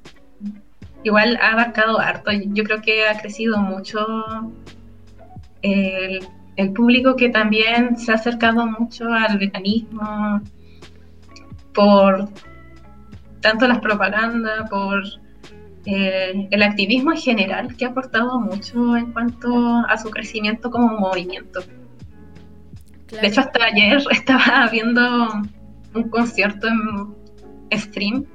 Igual 1.03 1.39
ha 1.41 1.53
abarcado 1.53 1.99
harto, 1.99 2.29
yo 2.31 2.63
creo 2.63 2.83
que 2.83 3.07
ha 3.07 3.19
crecido 3.19 3.57
mucho 3.57 4.05
el, 5.63 6.21
público 6.75 7.15
que 7.15 7.29
también 7.29 7.97
se 7.97 8.11
ha 8.11 8.15
acercado 8.15 8.67
mucho 8.67 9.11
al 9.11 9.39
veganismo 9.39 10.39
por 11.73 12.29
tanto 13.41 13.67
las 13.67 13.79
propagandas, 13.79 14.69
por 14.69 15.01
eh, 15.87 16.47
el 16.51 16.61
activismo 16.61 17.13
en 17.13 17.17
general, 17.17 17.75
que 17.75 17.85
ha 17.85 17.89
aportado 17.89 18.39
mucho 18.39 18.95
en 18.95 19.13
cuanto 19.13 19.79
a 19.89 19.97
su 19.97 20.11
crecimiento 20.11 20.69
como 20.69 20.95
movimiento. 20.99 21.61
De 23.09 23.27
hecho, 23.27 23.41
hasta 23.41 23.65
ayer 23.65 23.99
estaba 24.11 24.69
viendo 24.71 25.01
un 25.93 26.09
concierto 26.09 26.67
en 26.67 27.79
stream 27.79 28.25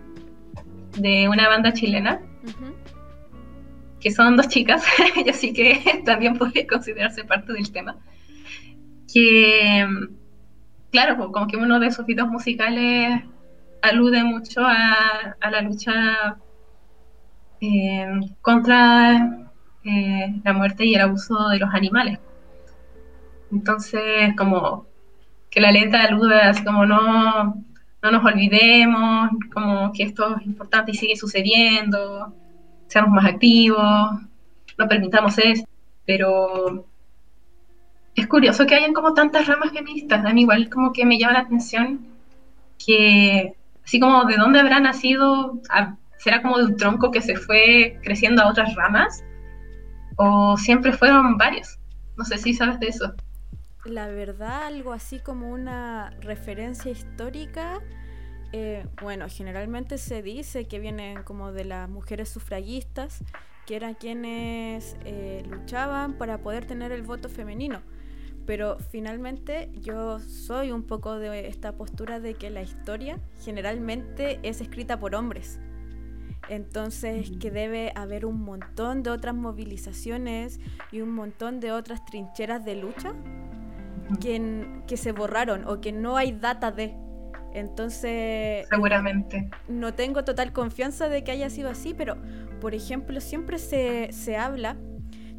de 0.97 1.29
una 1.29 1.49
banda 1.49 1.73
chilena, 1.73 2.21
que 4.01 4.11
son 4.11 4.37
dos 4.37 4.49
chicas, 4.49 4.85
y 5.25 5.29
así 5.29 5.53
que 5.53 6.03
también 6.05 6.37
puede 6.37 6.67
considerarse 6.67 7.25
parte 7.25 7.53
del 7.53 7.71
tema. 7.73 7.97
Que, 9.13 9.87
claro, 10.91 11.17
pues, 11.17 11.31
como 11.33 11.47
que 11.47 11.57
uno 11.57 11.81
de 11.81 11.91
sus 11.91 12.07
videos 12.07 12.29
musicales 12.29 13.23
alude 13.83 14.23
mucho 14.25 14.63
a, 14.65 15.37
la 15.51 15.63
lucha 15.63 16.39
eh, 17.61 18.21
contra 18.43 19.49
eh, 19.85 20.41
la 20.45 20.53
muerte 20.53 20.85
y 20.85 20.95
el 20.95 21.01
abuso 21.01 21.49
de 21.49 21.59
los 21.59 21.73
animales. 21.73 22.19
Entonces, 23.51 24.35
como 24.37 24.88
que 25.51 25.61
la 25.61 25.73
letra 25.73 26.05
alude 26.05 26.41
así 26.41 26.65
como 26.65 26.87
no, 26.87 27.65
no 28.03 28.11
nos 28.11 28.25
olvidemos, 28.25 29.31
como 29.53 29.93
que 29.93 30.05
esto 30.05 30.37
es 30.37 30.47
importante 30.47 30.93
y 30.93 30.95
sigue 30.95 31.17
sucediendo, 31.17 32.33
seamos 32.87 33.11
más 33.11 33.27
activos, 33.27 34.11
no 34.77 34.89
permitamos 34.89 35.39
eso, 35.39 35.65
pero 36.07 36.85
es 38.15 38.27
curioso 38.27 38.67
que 38.67 38.75
hayan 38.75 38.93
como 38.93 39.15
tantas 39.15 39.47
ramas 39.47 39.73
feministas, 39.73 40.25
a 40.25 40.33
mí 40.33 40.43
igual 40.43 40.69
como 40.71 40.93
que 40.93 41.05
me 41.05 41.19
llama 41.19 41.35
la 41.35 41.41
atención 41.41 42.01
que 42.85 43.55
así 43.85 43.99
como 43.99 44.25
de 44.25 44.37
dónde 44.37 44.61
habrá 44.61 44.81
nacido, 44.81 45.61
será 46.19 46.43
como 46.43 46.59
de 46.59 46.65
un 46.65 46.77
tronco 46.77 47.11
que 47.11 47.23
se 47.23 47.37
fue 47.37 47.99
creciendo 48.03 48.43
a 48.43 48.49
otras 48.49 48.75
ramas, 48.75 49.25
o 50.17 50.57
siempre 50.57 50.93
fueron 50.93 51.37
varios, 51.37 51.79
no 52.17 52.25
sé 52.25 52.39
si 52.39 52.55
sabes 52.55 52.79
de 52.81 52.89
eso 52.89 53.15
la 53.85 54.09
verdad, 54.09 54.65
algo 54.65 54.93
así 54.93 55.21
como 55.21 55.51
una 55.51 56.11
referencia 56.21 56.91
histórica, 56.91 57.81
eh, 58.53 58.87
bueno, 59.03 59.27
generalmente 59.29 59.99
se 59.99 60.23
dice 60.23 60.67
que 60.67 60.79
vienen 60.79 61.23
como 61.23 61.53
de 61.53 61.65
las 61.65 61.89
mujeres 61.89 62.29
sufragistas, 62.29 63.23
que 63.67 63.77
eran 63.77 63.95
quienes 63.95 64.97
eh, 65.05 65.45
luchaban 65.49 66.15
para 66.15 66.39
poder 66.39 66.67
tener 66.67 66.93
el 66.93 67.03
voto 67.03 67.29
femenino. 67.29 67.83
Pero 68.47 68.79
finalmente 68.79 69.71
yo 69.75 70.21
soy 70.21 70.73
un 70.73 70.83
poco 70.83 71.19
de 71.19 71.49
esta 71.49 71.73
postura 71.73 72.19
de 72.19 72.33
que 72.33 72.49
la 72.49 72.63
historia 72.63 73.21
generalmente 73.45 74.41
es 74.43 74.63
escrita 74.63 74.99
por 74.99 75.15
hombres. 75.15 75.61
Entonces 76.49 77.31
que 77.39 77.51
debe 77.51 77.93
haber 77.95 78.25
un 78.25 78.41
montón 78.41 79.03
de 79.03 79.11
otras 79.11 79.35
movilizaciones 79.35 80.61
y 80.91 81.03
un 81.03 81.11
montón 81.11 81.61
de 81.61 81.73
otras 81.73 82.07
trincheras 82.07 82.65
de 82.65 82.77
lucha 82.77 83.13
que, 84.21 84.83
que 84.87 84.97
se 84.97 85.13
borraron 85.13 85.67
o 85.67 85.81
que 85.81 85.93
no 85.93 86.17
hay 86.17 86.33
data 86.33 86.73
de. 86.73 86.95
Entonces. 87.55 88.67
Seguramente. 88.69 89.51
No 89.69 89.95
tengo 89.95 90.25
total 90.25 90.53
confianza 90.53 91.09
de 91.09 91.25
que 91.25 91.31
haya 91.31 91.51
sido 91.51 91.71
así, 91.71 91.95
pero, 91.95 92.17
por 92.61 92.75
ejemplo, 92.75 93.21
siempre 93.21 93.59
se, 93.59 94.13
se 94.13 94.37
habla 94.37 94.77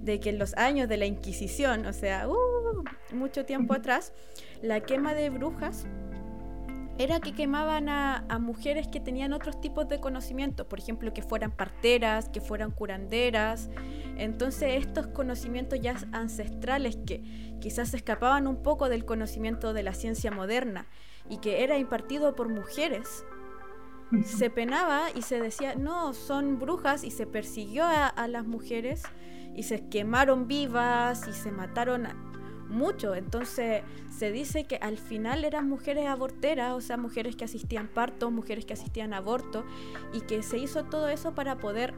de 0.01 0.19
que 0.19 0.29
en 0.29 0.39
los 0.39 0.55
años 0.57 0.89
de 0.89 0.97
la 0.97 1.05
Inquisición, 1.05 1.85
o 1.85 1.93
sea, 1.93 2.27
uh, 2.27 3.15
mucho 3.15 3.45
tiempo 3.45 3.73
atrás, 3.73 4.13
la 4.61 4.79
quema 4.79 5.13
de 5.13 5.29
brujas 5.29 5.85
era 6.99 7.21
que 7.21 7.33
quemaban 7.33 7.87
a, 7.87 8.25
mujeres 8.41 8.89
que 8.89 8.99
tenían 8.99 9.31
otros 9.31 9.61
tipos 9.61 9.87
de 9.87 10.01
conocimientos, 10.01 10.67
por 10.67 10.79
ejemplo, 10.79 11.13
que 11.13 11.21
fueran 11.21 11.51
parteras, 11.51 12.27
que 12.27 12.41
fueran 12.41 12.71
curanderas. 12.71 13.69
Entonces 14.17 14.85
estos 14.85 15.07
conocimientos 15.07 15.79
ya 15.79 15.95
ancestrales 16.11 16.97
que 17.07 17.57
quizás 17.61 17.93
escapaban 17.93 18.47
un 18.47 18.61
poco 18.61 18.89
del 18.89 19.05
conocimiento 19.05 19.71
de 19.71 19.83
la 19.83 19.93
ciencia 19.93 20.29
moderna 20.29 20.87
y 21.29 21.37
que 21.37 21.63
era 21.63 21.77
impartido 21.77 22.35
por 22.35 22.49
mujeres, 22.49 23.23
se 24.25 24.49
penaba 24.49 25.03
y 25.15 25.21
se 25.21 25.39
decía, 25.39 25.75
no, 25.75 26.13
son 26.13 26.59
brujas 26.59 27.05
y 27.05 27.11
se 27.11 27.25
persiguió 27.25 27.85
a, 27.85 28.07
a 28.07 28.27
las 28.27 28.45
mujeres 28.45 29.03
y 29.55 29.63
se 29.63 29.87
quemaron 29.87 30.47
vivas 30.47 31.29
y 31.29 31.33
se 31.33 31.51
mataron 31.51 32.07
mucho. 32.69 33.15
Entonces 33.15 33.83
se 34.09 34.31
dice 34.31 34.65
que 34.65 34.77
al 34.77 34.97
final 34.97 35.43
eran 35.43 35.67
mujeres 35.67 36.07
aborteras, 36.07 36.73
o 36.73 36.81
sea, 36.81 36.97
mujeres 36.97 37.35
que 37.35 37.45
asistían 37.45 37.87
partos, 37.87 38.31
mujeres 38.31 38.65
que 38.65 38.73
asistían 38.73 39.13
aborto, 39.13 39.65
y 40.13 40.21
que 40.21 40.43
se 40.43 40.57
hizo 40.57 40.85
todo 40.85 41.09
eso 41.09 41.33
para 41.33 41.57
poder 41.57 41.93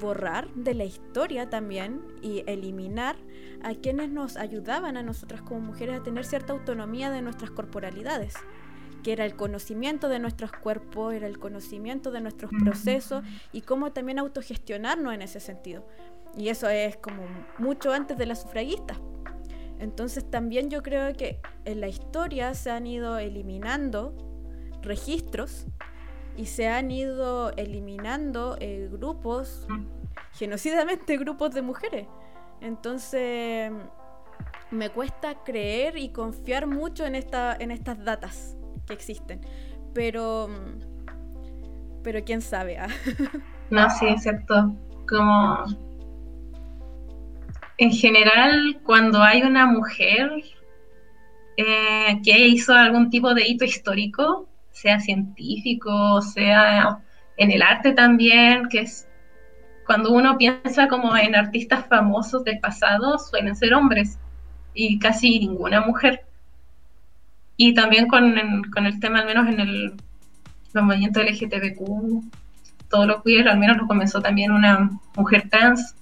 borrar 0.00 0.52
de 0.54 0.74
la 0.74 0.84
historia 0.84 1.48
también 1.48 2.02
y 2.20 2.42
eliminar 2.46 3.16
a 3.62 3.74
quienes 3.74 4.10
nos 4.10 4.36
ayudaban 4.36 4.96
a 4.96 5.02
nosotras 5.02 5.40
como 5.40 5.60
mujeres 5.60 6.00
a 6.00 6.02
tener 6.02 6.24
cierta 6.24 6.52
autonomía 6.52 7.10
de 7.10 7.22
nuestras 7.22 7.50
corporalidades 7.50 8.34
que 9.02 9.12
era 9.12 9.24
el 9.24 9.36
conocimiento 9.36 10.08
de 10.08 10.18
nuestros 10.18 10.50
cuerpos, 10.52 11.14
era 11.14 11.28
el 11.28 11.38
conocimiento 11.38 12.10
de 12.10 12.20
nuestros 12.20 12.50
procesos 12.62 13.24
y 13.52 13.62
cómo 13.62 13.92
también 13.92 14.18
autogestionarnos 14.18 15.14
en 15.14 15.22
ese 15.22 15.38
sentido. 15.40 15.86
Y 16.36 16.48
eso 16.48 16.68
es 16.68 16.96
como 16.96 17.22
mucho 17.58 17.92
antes 17.92 18.18
de 18.18 18.26
las 18.26 18.42
sufragistas. 18.42 18.98
Entonces 19.78 20.28
también 20.28 20.70
yo 20.70 20.82
creo 20.82 21.12
que 21.14 21.40
en 21.64 21.80
la 21.80 21.88
historia 21.88 22.54
se 22.54 22.70
han 22.70 22.86
ido 22.86 23.18
eliminando 23.18 24.14
registros 24.82 25.66
y 26.36 26.46
se 26.46 26.68
han 26.68 26.90
ido 26.90 27.52
eliminando 27.56 28.56
eh, 28.60 28.88
grupos, 28.90 29.66
genocidamente 30.32 31.16
grupos 31.18 31.52
de 31.52 31.62
mujeres. 31.62 32.06
Entonces 32.60 33.72
me 34.70 34.90
cuesta 34.90 35.42
creer 35.44 35.96
y 35.96 36.10
confiar 36.10 36.66
mucho 36.66 37.06
en, 37.06 37.14
esta, 37.14 37.56
en 37.58 37.70
estas 37.70 38.04
datas 38.04 38.56
que 38.86 38.92
existen. 38.92 39.40
Pero, 39.94 40.48
pero 42.02 42.22
quién 42.24 42.40
sabe. 42.40 42.78
¿ah? 42.78 42.88
no, 43.70 43.90
sí, 43.90 44.06
es 44.06 44.22
cierto. 44.22 44.74
Como 45.08 45.87
En 47.78 47.92
general, 47.92 48.80
cuando 48.84 49.22
hay 49.22 49.42
una 49.42 49.66
mujer 49.66 50.42
eh, 51.56 52.20
que 52.24 52.48
hizo 52.48 52.74
algún 52.74 53.08
tipo 53.08 53.34
de 53.34 53.46
hito 53.46 53.64
histórico, 53.64 54.48
sea 54.72 54.98
científico, 55.00 56.20
sea 56.20 56.98
en 57.36 57.52
el 57.52 57.62
arte 57.62 57.92
también, 57.92 58.68
que 58.68 58.80
es 58.80 59.08
cuando 59.86 60.12
uno 60.12 60.36
piensa 60.36 60.88
como 60.88 61.16
en 61.16 61.34
artistas 61.34 61.86
famosos 61.86 62.44
del 62.44 62.58
pasado, 62.58 63.18
suelen 63.18 63.56
ser 63.56 63.72
hombres 63.74 64.18
y 64.74 64.98
casi 64.98 65.38
ninguna 65.38 65.80
mujer. 65.80 66.26
Y 67.56 67.74
también 67.74 68.06
con, 68.08 68.36
el 68.36 69.00
tema, 69.00 69.20
al 69.20 69.26
menos 69.26 69.48
en 69.48 69.60
el 69.60 69.94
los 70.72 70.84
movimientos 70.84 71.24
LGTBQ, 71.24 72.22
todo 72.90 73.06
lo 73.06 73.22
queer, 73.22 73.48
al 73.48 73.58
menos 73.58 73.78
lo 73.78 73.86
comenzó 73.86 74.20
también 74.20 74.52
una 74.52 74.90
mujer 75.16 75.48
trans 75.48 75.94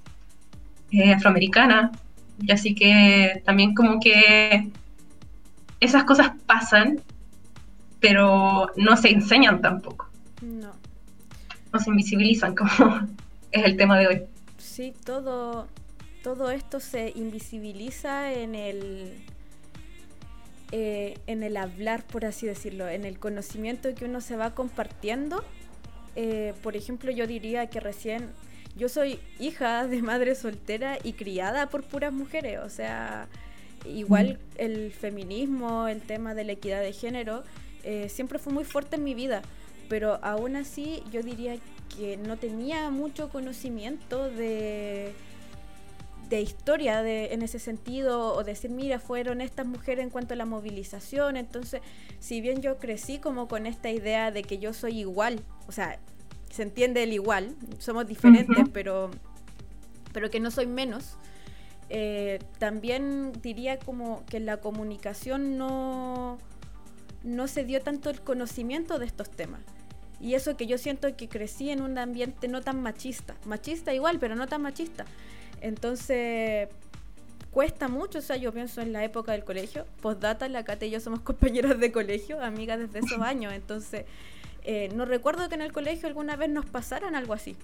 eh, 0.92 1.12
afroamericana. 1.12 1.92
Y 2.40 2.52
así 2.52 2.74
que 2.74 3.42
también 3.44 3.74
como 3.74 3.98
que 4.00 4.70
esas 5.80 6.04
cosas 6.04 6.32
pasan, 6.46 7.00
pero 8.00 8.70
no 8.76 8.96
se 8.96 9.10
enseñan 9.10 9.60
tampoco. 9.60 10.08
No. 10.42 10.72
No 11.72 11.80
se 11.80 11.90
invisibilizan, 11.90 12.54
como 12.56 12.70
es 13.52 13.64
el 13.64 13.76
tema 13.76 13.98
de 13.98 14.06
hoy. 14.06 14.22
Sí, 14.58 14.92
todo, 15.04 15.68
todo 16.22 16.50
esto 16.50 16.80
se 16.80 17.12
invisibiliza 17.16 18.32
en 18.32 18.54
el, 18.54 19.14
eh, 20.72 21.18
en 21.26 21.42
el 21.42 21.56
hablar, 21.56 22.04
por 22.04 22.24
así 22.24 22.46
decirlo, 22.46 22.88
en 22.88 23.04
el 23.04 23.18
conocimiento 23.18 23.94
que 23.94 24.04
uno 24.04 24.20
se 24.20 24.36
va 24.36 24.54
compartiendo. 24.54 25.44
Eh, 26.16 26.54
por 26.62 26.76
ejemplo, 26.76 27.10
yo 27.10 27.26
diría 27.26 27.66
que 27.68 27.80
recién 27.80 28.30
yo 28.76 28.88
soy 28.88 29.18
hija 29.40 29.86
de 29.86 30.02
madre 30.02 30.34
soltera 30.34 30.98
y 31.02 31.14
criada 31.14 31.68
por 31.68 31.82
puras 31.82 32.12
mujeres, 32.12 32.60
o 32.62 32.68
sea, 32.68 33.26
igual 33.86 34.38
el 34.56 34.92
feminismo, 34.92 35.88
el 35.88 36.02
tema 36.02 36.34
de 36.34 36.44
la 36.44 36.52
equidad 36.52 36.82
de 36.82 36.92
género, 36.92 37.42
eh, 37.84 38.08
siempre 38.08 38.38
fue 38.38 38.52
muy 38.52 38.64
fuerte 38.64 38.96
en 38.96 39.04
mi 39.04 39.14
vida, 39.14 39.42
pero 39.88 40.18
aún 40.22 40.56
así 40.56 41.02
yo 41.10 41.22
diría 41.22 41.56
que 41.96 42.18
no 42.18 42.36
tenía 42.36 42.90
mucho 42.90 43.30
conocimiento 43.30 44.28
de, 44.28 45.12
de 46.28 46.40
historia 46.42 47.02
de, 47.02 47.32
en 47.32 47.40
ese 47.40 47.58
sentido, 47.58 48.34
o 48.34 48.44
decir, 48.44 48.70
mira, 48.70 48.98
fueron 48.98 49.40
estas 49.40 49.66
mujeres 49.66 50.02
en 50.02 50.10
cuanto 50.10 50.34
a 50.34 50.36
la 50.36 50.44
movilización, 50.44 51.38
entonces, 51.38 51.80
si 52.20 52.42
bien 52.42 52.60
yo 52.60 52.76
crecí 52.76 53.18
como 53.18 53.48
con 53.48 53.66
esta 53.66 53.88
idea 53.90 54.30
de 54.30 54.42
que 54.42 54.58
yo 54.58 54.74
soy 54.74 54.98
igual, 54.98 55.40
o 55.66 55.72
sea, 55.72 55.98
se 56.56 56.62
entiende 56.62 57.02
el 57.02 57.12
igual, 57.12 57.54
somos 57.78 58.06
diferentes, 58.06 58.64
pero, 58.72 59.10
pero 60.14 60.30
que 60.30 60.40
no 60.40 60.50
soy 60.50 60.66
menos, 60.66 61.18
eh, 61.90 62.38
también 62.58 63.32
diría 63.42 63.78
como 63.78 64.24
que 64.24 64.38
en 64.38 64.46
la 64.46 64.56
comunicación 64.56 65.58
no, 65.58 66.38
no 67.22 67.46
se 67.46 67.64
dio 67.64 67.82
tanto 67.82 68.08
el 68.08 68.22
conocimiento 68.22 68.98
de 68.98 69.04
estos 69.04 69.30
temas. 69.30 69.60
Y 70.18 70.32
eso 70.32 70.56
que 70.56 70.66
yo 70.66 70.78
siento 70.78 71.14
que 71.14 71.28
crecí 71.28 71.68
en 71.68 71.82
un 71.82 71.98
ambiente 71.98 72.48
no 72.48 72.62
tan 72.62 72.80
machista. 72.80 73.36
Machista 73.44 73.92
igual, 73.92 74.18
pero 74.18 74.34
no 74.34 74.46
tan 74.46 74.62
machista. 74.62 75.04
Entonces, 75.60 76.70
cuesta 77.50 77.88
mucho. 77.88 78.20
O 78.20 78.22
sea, 78.22 78.36
yo 78.36 78.50
pienso 78.50 78.80
en 78.80 78.94
la 78.94 79.04
época 79.04 79.32
del 79.32 79.44
colegio. 79.44 79.84
Postdata, 80.00 80.48
la 80.48 80.64
Cate 80.64 80.86
y 80.86 80.90
yo 80.90 81.00
somos 81.00 81.20
compañeras 81.30 81.78
de 81.78 81.92
colegio, 81.92 82.42
amigas 82.42 82.78
desde 82.78 83.00
esos 83.00 83.20
años. 83.20 83.52
Entonces, 83.52 84.06
eh, 84.66 84.90
no 84.94 85.04
recuerdo 85.04 85.48
que 85.48 85.54
en 85.54 85.62
el 85.62 85.72
colegio 85.72 86.08
alguna 86.08 86.34
vez 86.34 86.50
nos 86.50 86.66
pasaran 86.66 87.14
algo 87.14 87.34
así. 87.34 87.56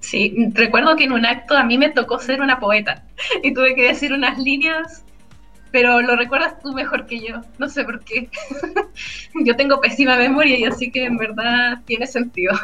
Sí, 0.00 0.34
recuerdo 0.54 0.96
que 0.96 1.04
en 1.04 1.12
un 1.12 1.26
acto 1.26 1.56
a 1.56 1.64
mí 1.64 1.76
me 1.78 1.90
tocó 1.90 2.18
ser 2.18 2.40
una 2.40 2.58
poeta 2.58 3.04
y 3.42 3.52
tuve 3.52 3.74
que 3.74 3.88
decir 3.88 4.12
unas 4.12 4.38
líneas, 4.38 5.04
pero 5.72 6.00
lo 6.00 6.16
recuerdas 6.16 6.58
tú 6.60 6.72
mejor 6.72 7.06
que 7.06 7.20
yo, 7.20 7.42
no 7.58 7.68
sé 7.68 7.84
por 7.84 8.00
qué. 8.04 8.30
yo 9.44 9.56
tengo 9.56 9.80
pésima 9.80 10.16
memoria 10.16 10.58
y 10.58 10.64
así 10.64 10.90
que 10.90 11.04
en 11.04 11.18
verdad 11.18 11.82
tiene 11.84 12.06
sentido. 12.06 12.54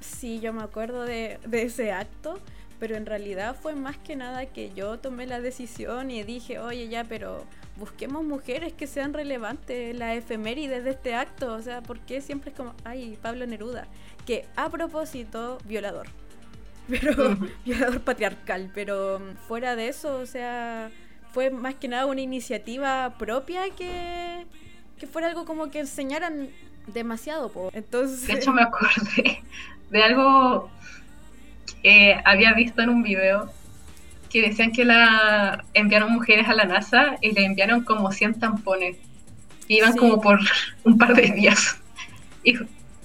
Sí, 0.00 0.38
yo 0.40 0.52
me 0.52 0.62
acuerdo 0.62 1.04
de, 1.04 1.38
de 1.44 1.62
ese 1.62 1.92
acto, 1.92 2.38
pero 2.78 2.96
en 2.96 3.06
realidad 3.06 3.56
fue 3.60 3.74
más 3.74 3.96
que 3.96 4.16
nada 4.16 4.46
que 4.46 4.72
yo 4.74 4.98
tomé 4.98 5.26
la 5.26 5.40
decisión 5.40 6.10
y 6.10 6.22
dije, 6.22 6.58
oye 6.58 6.88
ya, 6.88 7.04
pero 7.04 7.44
busquemos 7.76 8.24
mujeres 8.24 8.72
que 8.72 8.86
sean 8.86 9.12
relevantes, 9.12 9.96
la 9.96 10.14
efeméride 10.14 10.82
de 10.82 10.90
este 10.90 11.14
acto, 11.14 11.54
o 11.54 11.62
sea, 11.62 11.82
porque 11.82 12.20
siempre 12.20 12.50
es 12.50 12.56
como, 12.56 12.74
ay, 12.84 13.18
Pablo 13.20 13.46
Neruda, 13.46 13.86
que 14.26 14.46
a 14.56 14.68
propósito, 14.68 15.58
violador 15.64 16.06
pero 16.88 17.36
violador 17.64 18.00
patriarcal, 18.00 18.70
pero 18.74 19.18
mm, 19.18 19.36
fuera 19.46 19.76
de 19.76 19.88
eso, 19.88 20.18
o 20.18 20.26
sea, 20.26 20.90
fue 21.32 21.50
más 21.50 21.74
que 21.74 21.88
nada 21.88 22.06
una 22.06 22.20
iniciativa 22.20 23.14
propia 23.18 23.70
que, 23.70 24.46
que 24.98 25.06
fuera 25.06 25.28
algo 25.28 25.44
como 25.44 25.70
que 25.70 25.80
enseñaran 25.80 26.50
demasiado. 26.86 27.50
Po. 27.50 27.70
Entonces... 27.72 28.26
De 28.26 28.34
hecho 28.34 28.52
me 28.52 28.62
acordé 28.62 29.42
de 29.90 30.02
algo 30.02 30.70
que 31.84 32.18
había 32.24 32.54
visto 32.54 32.80
en 32.80 32.88
un 32.88 33.02
video 33.02 33.52
que 34.30 34.40
decían 34.40 34.72
que 34.72 34.86
la 34.86 35.64
enviaron 35.74 36.12
mujeres 36.12 36.48
a 36.48 36.54
la 36.54 36.64
NASA 36.64 37.18
y 37.20 37.32
le 37.32 37.44
enviaron 37.44 37.84
como 37.84 38.10
100 38.10 38.40
tampones. 38.40 38.96
iban 39.68 39.94
como 39.94 40.20
por 40.20 40.40
un 40.84 40.96
par 40.96 41.14
de 41.14 41.30
días. 41.30 41.76
Y 42.42 42.54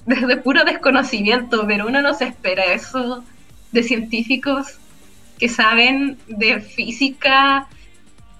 desde 0.06 0.38
puro 0.38 0.64
desconocimiento, 0.64 1.66
pero 1.66 1.86
uno 1.86 2.00
no 2.00 2.14
se 2.14 2.24
espera 2.24 2.64
eso 2.64 3.22
de 3.70 3.82
científicos 3.82 4.78
que 5.38 5.48
saben 5.48 6.18
de 6.26 6.60
física 6.60 7.68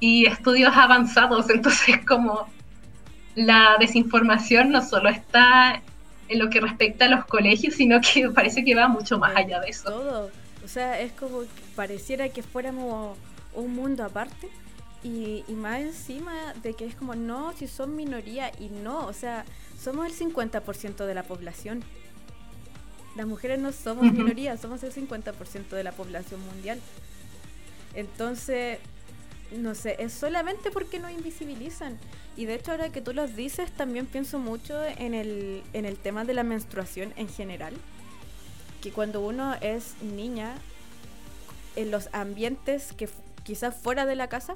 y 0.01 0.25
estudios 0.27 0.75
avanzados. 0.75 1.51
Entonces, 1.55 1.99
como 2.07 2.49
la 3.35 3.77
desinformación 3.79 4.71
no 4.71 4.83
solo 4.83 5.11
está 5.11 5.83
en 6.31 6.39
lo 6.39 6.49
que 6.49 6.61
respecta 6.61 7.07
a 7.07 7.09
los 7.09 7.27
colegios, 7.27 7.75
sino 7.75 8.01
que 8.01 8.31
parece 8.35 8.65
que 8.65 8.75
va 8.75 8.89
mucho 8.89 9.19
más 9.19 9.37
allá 9.37 9.61
de 9.61 9.69
eso. 9.69 9.91
Todo. 9.91 10.31
O 10.65 10.69
sea, 10.69 11.01
es 11.01 11.13
como 11.13 11.41
que 11.41 11.49
pareciera 11.75 12.29
que 12.29 12.43
fuéramos 12.43 13.19
un 13.55 13.75
mundo 13.75 14.05
aparte 14.05 14.49
y, 15.03 15.45
y 15.49 15.53
más 15.53 15.81
encima 15.81 16.55
de 16.63 16.75
que 16.75 16.87
es 16.87 16.95
como, 16.95 17.15
no, 17.17 17.53
si 17.57 17.67
son 17.67 17.97
minoría 17.97 18.53
y 18.61 18.69
no, 18.69 19.07
o 19.07 19.13
sea, 19.13 19.45
somos 19.79 20.07
el 20.07 20.13
50% 20.13 21.05
de 21.05 21.15
la 21.15 21.25
población. 21.25 21.83
Las 23.17 23.27
mujeres 23.27 23.59
no 23.59 23.73
somos 23.73 24.13
minoría, 24.13 24.57
somos 24.57 24.85
el 24.85 24.93
50% 24.93 25.71
de 25.71 25.83
la 25.83 25.91
población 25.91 26.41
mundial. 26.47 26.79
Entonces, 27.95 28.79
no 29.53 29.75
sé, 29.75 29.97
es 29.99 30.13
solamente 30.13 30.71
porque 30.71 30.99
nos 30.99 31.11
invisibilizan. 31.11 31.99
Y 32.37 32.47
de 32.47 32.55
hecho, 32.55 32.73
ahora 32.73 32.91
que 32.91 33.01
tú 33.01 33.13
los 33.13 33.35
dices, 33.37 33.71
también 33.73 34.07
pienso 34.07 34.39
mucho 34.39 34.83
en 34.85 35.15
el, 35.15 35.63
en 35.73 35.85
el 35.85 35.99
tema 35.99 36.25
de 36.25 36.35
la 36.35 36.43
menstruación 36.43 37.13
en 37.17 37.29
general. 37.29 37.75
Que 38.81 38.93
cuando 38.93 39.21
uno 39.21 39.55
es 39.61 39.95
niña, 40.03 40.55
en 41.77 41.91
los 41.91 42.09
ambientes 42.13 42.93
que 42.93 43.09
quizás 43.45 43.75
fuera 43.75 44.07
de 44.07 44.17
la 44.17 44.29
casa, 44.29 44.55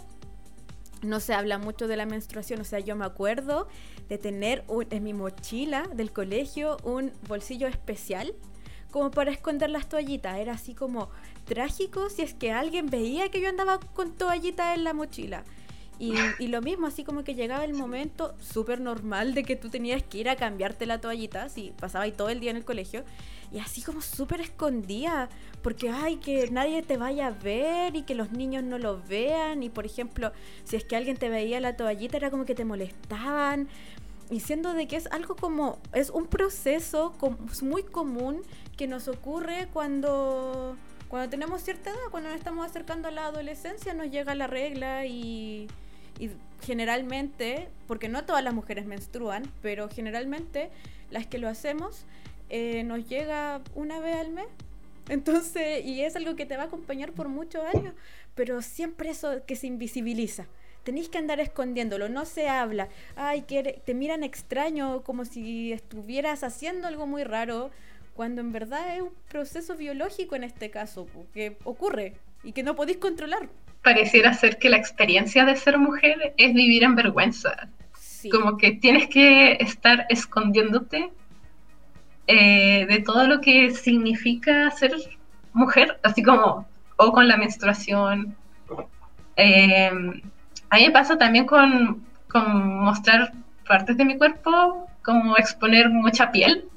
no 1.03 1.21
se 1.21 1.35
habla 1.35 1.59
mucho 1.59 1.87
de 1.87 1.97
la 1.97 2.07
menstruación. 2.07 2.61
O 2.61 2.65
sea, 2.65 2.81
yo 2.81 2.97
me 2.97 3.05
acuerdo 3.05 3.69
de 4.09 4.19
tener 4.19 4.65
en 4.91 5.03
mi 5.03 5.13
mochila 5.13 5.89
del 5.95 6.13
colegio 6.13 6.77
un 6.85 7.13
bolsillo 7.29 7.67
especial 7.67 8.35
como 8.95 9.11
para 9.11 9.33
esconder 9.33 9.71
las 9.71 9.89
toallitas. 9.89 10.39
Era 10.39 10.53
así 10.53 10.73
como 10.73 11.11
trágico 11.47 12.09
si 12.11 12.23
es 12.23 12.33
que 12.33 12.53
alguien 12.53 12.87
veía 12.87 13.29
que 13.29 13.41
yo 13.41 13.49
andaba 13.49 13.81
con 13.81 14.13
toallitas 14.13 14.77
en 14.77 14.85
la 14.85 14.95
mochila. 14.95 15.43
Y, 15.99 16.15
y, 16.39 16.47
lo 16.47 16.63
mismo, 16.63 16.87
así 16.87 17.03
como 17.03 17.25
que 17.25 17.35
llegaba 17.35 17.65
el 17.65 17.75
momento 17.75 18.37
súper 18.41 18.81
normal 18.81 19.35
de 19.35 19.43
que 19.43 19.57
tú 19.57 19.69
tenías 19.69 20.05
que 20.05 20.19
ir 20.19 20.29
a 20.29 20.37
cambiarte 20.37 20.87
la 20.87 21.01
toallita, 21.01 21.49
si 21.49 21.73
pasaba 21.77 22.05
ahí 22.05 22.13
todo 22.13 22.29
el 22.29 22.39
día 22.39 22.53
en 22.53 22.57
el 22.57 22.65
colegio, 22.65 23.03
y 23.51 23.59
así 23.59 23.83
como 23.83 24.01
súper 24.01 24.41
escondida, 24.41 25.29
porque 25.61 25.91
ay, 25.91 26.19
que 26.19 26.49
nadie 26.53 26.83
te 26.83 26.97
vaya 26.97 27.29
a 27.29 27.31
ver 27.31 27.97
y 27.97 28.03
que 28.03 28.15
los 28.15 28.31
niños 28.31 28.63
no 28.63 28.79
lo 28.79 29.03
vean, 29.03 29.65
y 29.65 29.71
por 29.71 29.87
ejemplo, 29.87 30.31
si 30.63 30.77
es 30.77 30.85
que 30.85 30.95
alguien 30.95 31.17
te 31.17 31.29
veía 31.29 31.59
la 31.59 31.77
toallita, 31.77 32.17
era 32.17 32.31
como 32.31 32.45
que 32.45 32.55
te 32.55 32.65
molestaban, 32.65 33.69
y 34.31 34.41
siendo 34.41 34.73
de 34.73 34.87
que 34.87 34.97
es 34.97 35.07
algo 35.09 35.37
como, 35.37 35.79
es 35.93 36.11
un 36.11 36.27
proceso 36.27 37.15
muy 37.63 37.83
común 37.83 38.43
que 38.77 38.87
nos 38.87 39.09
ocurre 39.09 39.69
cuando, 39.73 40.77
cuando 41.09 41.31
tenemos 41.31 41.63
cierta 41.63 41.91
edad, 41.91 41.99
cuando 42.11 42.31
nos 42.31 42.39
estamos 42.39 42.67
acercando 42.67 43.09
a 43.09 43.11
la 43.11 43.27
adolescencia, 43.27 43.95
nos 43.95 44.11
llega 44.11 44.35
la 44.35 44.47
regla 44.47 45.07
y, 45.07 45.69
y 46.19 46.31
generalmente, 46.63 47.69
porque 47.87 48.09
no 48.09 48.25
todas 48.25 48.43
las 48.43 48.55
mujeres 48.55 48.87
menstruan, 48.87 49.45
pero 49.63 49.89
generalmente 49.89 50.71
las 51.11 51.27
que 51.27 51.39
lo 51.39 51.49
hacemos 51.49 52.07
eh, 52.51 52.85
nos 52.85 53.09
llega 53.09 53.63
una 53.75 54.01
vez 54.01 54.17
al 54.17 54.31
mes. 54.31 54.47
Entonces, 55.09 55.85
y 55.85 56.03
es 56.03 56.17
algo 56.17 56.35
que 56.35 56.47
te 56.47 56.57
va 56.57 56.65
a 56.65 56.67
acompañar 56.67 57.13
por 57.13 57.29
muchos 57.29 57.63
años, 57.75 57.95
pero 58.35 58.63
siempre 58.63 59.11
eso 59.11 59.45
que 59.47 59.57
se 59.57 59.67
invisibiliza. 59.67 60.47
Tenéis 60.85 61.09
que 61.09 61.16
andar 61.16 61.40
escondiéndolo, 61.40 62.11
no 62.11 62.27
se 62.27 62.49
habla. 62.49 62.88
Ay, 63.16 63.42
que 63.42 63.81
te 63.85 63.94
miran 63.94 64.23
extraño, 64.23 65.03
como 65.03 65.25
si 65.25 65.73
estuvieras 65.73 66.44
haciendo 66.44 66.87
algo 66.87 67.07
muy 67.07 67.25
raro, 67.25 67.70
cuando 68.14 68.42
en 68.42 68.53
verdad 68.53 68.94
es 68.94 69.03
un 69.03 69.12
proceso 69.29 69.77
biológico 69.77 70.37
en 70.37 70.44
este 70.44 70.70
caso, 70.70 71.07
que 71.33 71.57
ocurre 71.64 72.14
y 72.42 72.53
que 72.53 72.62
no 72.62 72.77
podéis 72.77 72.99
controlar. 72.99 73.49
Pareciera 73.83 74.35
ser 74.35 74.59
que 74.59 74.68
la 74.68 74.77
experiencia 74.77 75.47
de 75.47 75.57
ser 75.57 75.79
mujer 75.79 76.35
es 76.37 76.55
vivir 76.55 76.85
en 76.85 76.94
vergüenza. 76.94 77.68
Como 78.31 78.59
que 78.59 78.73
tienes 78.73 79.09
que 79.09 79.53
estar 79.55 80.07
escondiéndote 80.11 81.11
eh, 82.27 82.87
de 82.87 82.99
todo 83.01 83.27
lo 83.27 83.40
que 83.40 83.70
significa 83.73 84.70
ser 84.70 84.92
mujer, 85.55 85.99
así 86.03 86.23
como, 86.23 86.66
o 86.97 87.12
con 87.12 87.27
la 87.27 87.38
menstruación. 87.38 88.37
Eh, 89.37 89.90
a 90.70 90.77
mí 90.77 90.87
me 90.87 90.90
pasa 90.90 91.16
también 91.16 91.46
con, 91.46 92.03
con 92.29 92.79
mostrar 92.85 93.33
partes 93.66 93.96
de 93.96 94.05
mi 94.05 94.18
cuerpo, 94.18 94.88
como 95.03 95.37
exponer 95.37 95.88
mucha 95.90 96.31
piel 96.33 96.68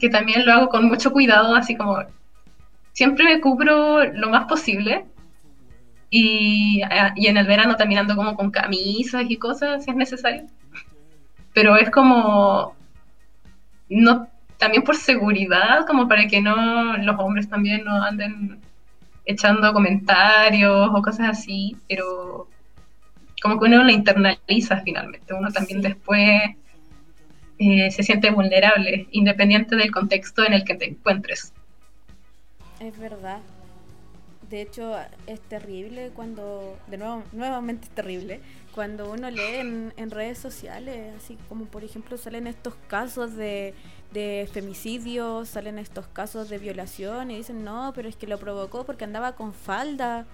que 0.00 0.08
también 0.08 0.46
lo 0.46 0.52
hago 0.52 0.68
con 0.68 0.86
mucho 0.86 1.12
cuidado, 1.12 1.54
así 1.54 1.76
como 1.76 1.98
siempre 2.92 3.24
me 3.24 3.40
cubro 3.40 4.04
lo 4.04 4.30
más 4.30 4.46
posible. 4.46 5.04
Y, 6.10 6.80
y, 7.16 7.26
en 7.26 7.36
el 7.36 7.46
verano 7.46 7.76
también 7.76 8.00
ando 8.00 8.16
como 8.16 8.34
con 8.34 8.50
camisas 8.50 9.24
y 9.28 9.36
cosas 9.36 9.84
si 9.84 9.90
es 9.90 9.96
necesario. 9.96 10.46
Pero 11.52 11.76
es 11.76 11.90
como, 11.90 12.74
no, 13.90 14.26
también 14.56 14.84
por 14.84 14.96
seguridad, 14.96 15.86
como 15.86 16.08
para 16.08 16.26
que 16.26 16.40
no 16.40 16.96
los 16.96 17.18
hombres 17.18 17.50
también 17.50 17.84
no 17.84 18.02
anden 18.02 18.58
echando 19.26 19.74
comentarios 19.74 20.88
o 20.90 21.02
cosas 21.02 21.28
así, 21.28 21.76
pero 21.86 22.48
como 23.40 23.58
que 23.58 23.66
uno 23.66 23.84
la 23.84 23.92
internaliza 23.92 24.80
finalmente, 24.84 25.34
uno 25.34 25.50
también 25.50 25.80
después 25.80 26.56
eh, 27.58 27.90
se 27.90 28.02
siente 28.02 28.30
vulnerable, 28.30 29.08
independiente 29.10 29.76
del 29.76 29.90
contexto 29.90 30.44
en 30.44 30.52
el 30.52 30.64
que 30.64 30.74
te 30.74 30.86
encuentres. 30.86 31.52
Es 32.80 32.98
verdad. 32.98 33.40
De 34.48 34.62
hecho, 34.62 34.96
es 35.26 35.40
terrible 35.40 36.10
cuando, 36.14 36.78
de 36.86 36.96
nuevo, 36.96 37.22
nuevamente 37.32 37.84
es 37.84 37.90
terrible, 37.90 38.40
cuando 38.74 39.10
uno 39.10 39.30
lee 39.30 39.56
en, 39.56 40.10
redes 40.10 40.38
sociales, 40.38 41.14
así 41.16 41.36
como 41.48 41.66
por 41.66 41.84
ejemplo 41.84 42.16
salen 42.16 42.46
estos 42.46 42.74
casos 42.86 43.36
de, 43.36 43.74
de 44.12 44.48
femicidio, 44.50 45.44
salen 45.44 45.78
estos 45.78 46.06
casos 46.06 46.48
de 46.48 46.56
violación 46.56 47.30
y 47.30 47.36
dicen, 47.36 47.62
no, 47.62 47.92
pero 47.94 48.08
es 48.08 48.16
que 48.16 48.26
lo 48.26 48.38
provocó 48.38 48.86
porque 48.86 49.04
andaba 49.04 49.32
con 49.32 49.52
falda 49.52 50.24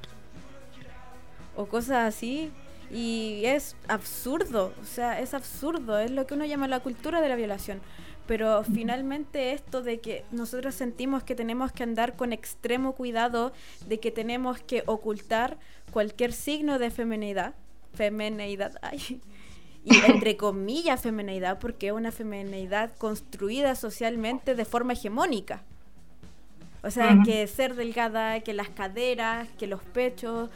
o 1.57 1.67
cosas 1.67 2.15
así. 2.15 2.53
Y 2.91 3.43
es 3.45 3.77
absurdo, 3.89 4.73
o 4.81 4.85
sea, 4.85 5.21
es 5.21 5.35
absurdo, 5.35 5.99
es 5.99 6.11
lo 6.11 6.27
que 6.27 6.35
uno 6.35 6.45
llama 6.45 6.69
la 6.69 6.81
cultura 6.81 7.21
de 7.21 7.29
la 7.29 7.37
violación. 7.37 7.81
Pero 8.27 8.65
finalmente 8.65 9.53
esto 9.53 9.83
de 9.83 10.01
que 10.01 10.25
nosotros 10.31 10.75
sentimos 10.75 11.23
que 11.25 11.35
tenemos 11.35 11.73
que 11.73 11.83
andar 11.83 12.17
con 12.17 12.33
extremo 12.33 12.95
cuidado, 12.95 13.53
de 13.87 14.01
que 14.01 14.11
tenemos 14.11 14.61
que 14.61 14.83
ocultar 14.87 15.59
cualquier 15.91 16.33
signo 16.33 16.79
de 16.79 16.91
femenidad, 16.91 17.55
femenidad, 17.93 18.79
ay, 18.83 19.21
y 19.85 19.97
entre 20.07 20.37
comillas 20.39 21.03
femenidad, 21.03 21.59
porque 21.59 21.89
es 21.89 21.93
una 21.93 22.13
femenidad 22.13 22.97
construida 22.97 23.75
socialmente 23.75 24.55
de 24.55 24.65
forma 24.65 24.95
hegemónica. 24.95 25.63
O 26.83 26.91
sea, 26.91 27.17
que 27.25 27.47
ser 27.47 27.77
delgada, 27.77 28.41
que 28.41 28.53
las 28.53 28.69
caderas, 28.69 29.49
que 29.59 29.67
los 29.67 29.83
pechos, 29.83 30.51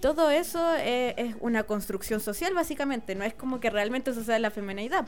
todo 0.00 0.30
eso 0.30 0.74
es, 0.76 1.34
una 1.40 1.64
construcción 1.64 2.20
social, 2.20 2.54
básicamente. 2.54 3.14
No 3.14 3.24
es 3.24 3.34
como 3.34 3.60
que 3.60 3.70
realmente 3.70 4.10
eso 4.10 4.24
sea 4.24 4.38
la 4.38 4.50
femenidad, 4.50 5.06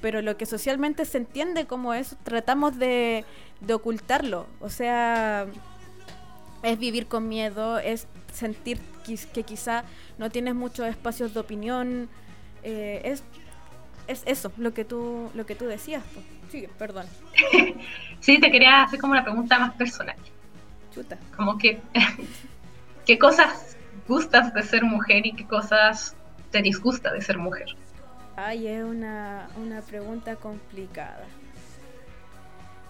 pero 0.00 0.22
lo 0.22 0.36
que 0.36 0.46
socialmente 0.46 1.04
se 1.04 1.18
entiende 1.18 1.66
como 1.66 1.94
eso, 1.94 2.16
tratamos 2.24 2.78
de, 2.78 3.24
ocultarlo. 3.72 4.46
O 4.60 4.68
sea, 4.68 5.46
es 6.62 6.78
vivir 6.78 7.06
con 7.06 7.28
miedo, 7.28 7.78
es 7.78 8.06
sentir 8.32 8.80
que, 9.32 9.42
quizá 9.44 9.84
no 10.18 10.30
tienes 10.30 10.54
muchos 10.54 10.86
espacios 10.86 11.32
de 11.32 11.40
opinión. 11.40 12.08
Eh, 12.62 13.02
es, 13.04 13.22
es 14.08 14.22
eso, 14.26 14.50
lo 14.56 14.74
que 14.74 14.84
tú, 14.84 15.30
lo 15.34 15.46
que 15.46 15.54
tú 15.54 15.66
decías. 15.66 16.02
Sí, 16.50 16.66
perdón. 16.78 17.06
sí, 18.20 18.40
te 18.40 18.50
quería 18.50 18.82
hacer 18.82 19.00
como 19.00 19.12
una 19.12 19.24
pregunta 19.24 19.58
más 19.58 19.74
personal. 19.74 20.16
Chuta. 20.92 21.18
Como 21.36 21.58
que, 21.58 21.80
¿qué 23.06 23.18
cosas 23.18 23.75
gustas 24.08 24.52
de 24.54 24.62
ser 24.62 24.84
mujer 24.84 25.26
y 25.26 25.32
qué 25.34 25.46
cosas 25.46 26.14
te 26.50 26.62
disgusta 26.62 27.12
de 27.12 27.20
ser 27.20 27.38
mujer? 27.38 27.68
Ay, 28.36 28.68
es 28.68 28.84
una, 28.84 29.48
pregunta 29.88 30.36
complicada. 30.36 31.24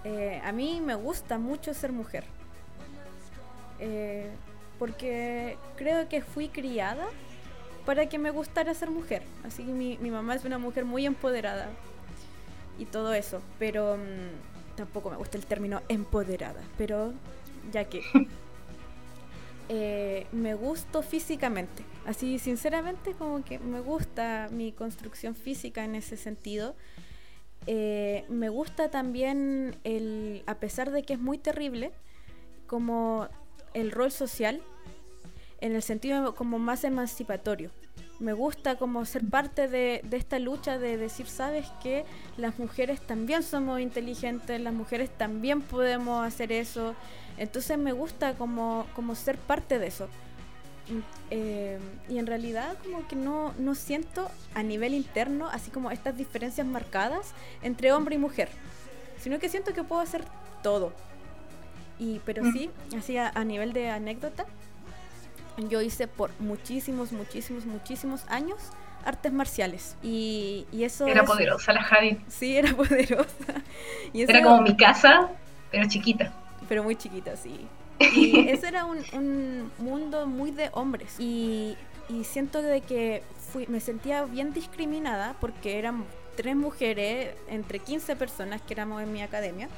Eh, 0.05 0.41
a 0.45 0.53
mí 0.53 0.81
me 0.81 0.95
gusta 0.95 1.39
mucho 1.39 1.73
ser 1.73 1.93
mujer. 1.93 2.25
Eh, 3.79 4.31
porque 4.79 5.57
creo 5.77 6.09
que 6.09 6.21
fui 6.23 6.49
criada 6.49 7.07
para 7.85 8.09
que 8.09 8.19
me 8.19 8.31
gustara 8.31 8.75
ser 8.75 8.91
mujer. 8.91 9.23
Así 9.45 9.65
que 9.65 9.73
mi, 9.73 9.97
mamá 10.11 10.35
es 10.35 10.45
una 10.45 10.59
mujer 10.59 10.85
muy 10.85 11.07
empoderada 11.07 11.69
y 12.79 12.85
todo 12.85 13.15
eso. 13.15 13.41
Pero 13.59 13.97
mm, 13.97 14.77
tampoco 14.77 15.11
me 15.11 15.17
gusta 15.17 15.39
el 15.39 15.47
término 15.47 15.81
empoderada. 15.89 16.61
Pero 16.77 17.13
ya 17.73 17.85
que 17.85 18.03
Eh, 19.69 20.27
me 20.33 20.55
gusto 20.55 21.03
físicamente. 21.03 21.83
Así, 22.05 22.39
sinceramente, 22.39 23.13
como 23.13 23.45
que 23.45 23.59
me 23.59 23.81
gusta 23.81 24.49
mi 24.51 24.73
construcción 24.73 25.35
física 25.35 25.85
en 25.85 25.95
ese 25.97 26.17
sentido. 26.17 26.77
Eh, 27.67 28.25
me 28.29 28.49
gusta 28.49 28.91
también, 28.91 29.77
el, 29.83 30.45
a 30.47 30.57
pesar 30.57 30.93
de 30.93 31.03
que 31.03 31.15
es 31.15 31.21
muy 31.21 31.39
terrible, 31.39 31.93
como 32.67 33.29
el 33.75 33.91
rol 33.91 34.13
social, 34.13 34.63
en 35.61 35.75
el 35.75 35.83
sentido 35.83 36.35
como 36.35 36.59
más 36.59 36.85
emancipatorio. 36.85 37.71
Me 38.19 38.33
gusta 38.33 38.77
como 38.77 39.05
ser 39.05 39.25
parte 39.29 39.69
de, 39.69 40.01
de 40.05 40.17
esta 40.17 40.39
lucha 40.39 40.79
de 40.79 40.97
decir, 40.97 41.27
sabes 41.27 41.67
que 41.83 42.05
las 42.37 42.59
mujeres 42.59 43.01
también 43.01 43.43
somos 43.43 43.81
inteligentes, 43.81 44.61
las 44.61 44.73
mujeres 44.73 45.11
también 45.11 45.61
podemos 45.61 46.27
hacer 46.27 46.51
eso. 46.53 46.95
Entonces 47.37 47.77
me 47.79 47.93
gusta 47.93 48.35
como, 48.35 48.87
como 48.95 49.15
ser 49.15 49.37
parte 49.37 49.79
de 49.79 49.89
eso. 49.89 50.09
Eh, 51.31 51.79
y 52.09 52.19
en 52.19 52.27
realidad 52.27 52.77
como 52.83 53.07
que 53.09 53.17
no, 53.17 53.53
no 53.59 53.75
siento 53.75 54.31
a 54.55 54.63
nivel 54.63 54.95
interno 54.95 55.49
así 55.49 55.73
como 55.73 55.91
estas 55.91 56.17
diferencias 56.17 56.65
marcadas 56.65 57.33
entre 57.63 57.93
hombre 57.93 58.15
y 58.15 58.19
mujer, 58.19 58.49
sino 59.19 59.41
que 59.41 59.49
siento 59.49 59.75
que 59.75 59.83
puedo 59.83 60.01
hacer 60.01 60.25
todo. 60.63 60.93
Y, 61.99 62.21
pero 62.25 62.45
mm. 62.45 62.53
sí, 62.53 62.71
así 62.97 63.17
a, 63.19 63.33
nivel 63.45 63.73
de 63.73 63.91
anécdota, 63.91 64.47
yo 65.57 65.81
hice 65.81 66.09
por 66.09 66.31
muchísimos, 66.39 67.13
muchísimos, 67.13 67.65
muchísimos 67.67 68.25
años 68.29 68.59
artes 69.05 69.33
marciales. 69.33 69.97
Y, 70.03 70.67
y 70.73 70.85
eso... 70.85 71.07
Era 71.07 71.25
poderosa 71.25 71.73
la 71.73 71.83
Javi. 71.83 72.19
Sí, 72.29 72.57
era 72.57 72.73
poderosa. 72.77 73.63
Y 74.13 74.23
Era 74.23 74.43
como 74.43 74.63
mi 74.63 74.77
casa, 74.77 75.31
pero 75.71 75.87
chiquita 75.89 76.33
pero 76.69 76.83
muy 76.83 76.97
chiquita, 76.97 77.37
sí. 77.37 77.67
Y 77.99 78.49
ese 78.49 78.69
era 78.69 78.85
un, 78.85 79.71
mundo 79.79 80.27
muy 80.27 80.51
de 80.51 80.71
hombres. 80.73 81.19
Y, 81.19 81.77
siento 82.25 82.63
de 82.63 82.83
que 82.83 83.23
fui, 83.53 83.67
me 83.67 83.81
sentía 83.81 84.25
bien 84.25 84.53
discriminada 84.53 85.35
porque 85.41 85.79
eran 85.79 86.05
tres 86.37 86.55
mujeres 86.55 87.35
entre 87.49 87.81
15 87.81 88.15
personas 88.15 88.63
que 88.63 88.75
éramos 88.75 89.03
en 89.03 89.13
mi 89.13 89.23
academia. 89.23 89.69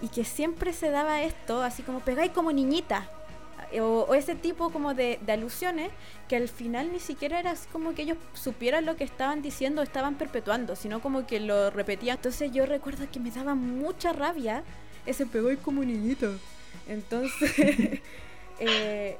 Y 0.00 0.08
que 0.08 0.24
siempre 0.24 0.72
se 0.72 0.90
daba 0.90 1.22
esto, 1.22 1.62
así 1.62 1.82
como 1.82 2.00
pegáis 2.00 2.32
como 2.32 2.52
niñita. 2.52 3.08
O, 3.80 4.14
ese 4.14 4.34
tipo 4.34 4.70
como 4.70 4.94
de, 4.94 5.18
de, 5.24 5.32
alusiones 5.32 5.90
que 6.28 6.36
al 6.36 6.48
final 6.48 6.92
ni 6.92 7.00
siquiera 7.00 7.40
era 7.40 7.52
así 7.52 7.66
como 7.72 7.94
que 7.94 8.02
ellos 8.02 8.18
supieran 8.34 8.84
lo 8.84 8.96
que 8.96 9.04
estaban 9.04 9.40
diciendo 9.40 9.80
o 9.80 9.84
estaban 9.84 10.16
perpetuando, 10.16 10.76
sino 10.76 11.00
como 11.00 11.26
que 11.26 11.40
lo 11.40 11.70
repetían. 11.70 12.16
Entonces 12.16 12.52
yo 12.52 12.66
recuerdo 12.66 13.06
que 13.10 13.20
me 13.20 13.30
daba 13.30 13.54
mucha 13.54 14.12
rabia 14.12 14.62
ese 15.06 15.26
pegó 15.26 15.50
y 15.50 15.56
como 15.56 15.84
niñito. 15.84 16.32
Entonces, 16.86 17.52
eh, 18.58 19.16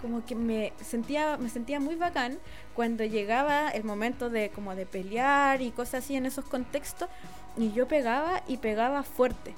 como 0.00 0.24
que 0.24 0.34
me 0.34 0.72
sentía, 0.84 1.36
me 1.36 1.48
sentía 1.48 1.80
muy 1.80 1.96
bacán 1.96 2.38
cuando 2.74 3.04
llegaba 3.04 3.68
el 3.70 3.84
momento 3.84 4.30
de 4.30 4.50
como 4.50 4.74
de 4.74 4.86
pelear 4.86 5.60
y 5.60 5.70
cosas 5.70 6.04
así 6.04 6.14
en 6.14 6.26
esos 6.26 6.44
contextos, 6.44 7.08
y 7.56 7.72
yo 7.72 7.88
pegaba 7.88 8.42
y 8.46 8.58
pegaba 8.58 9.02
fuerte. 9.02 9.54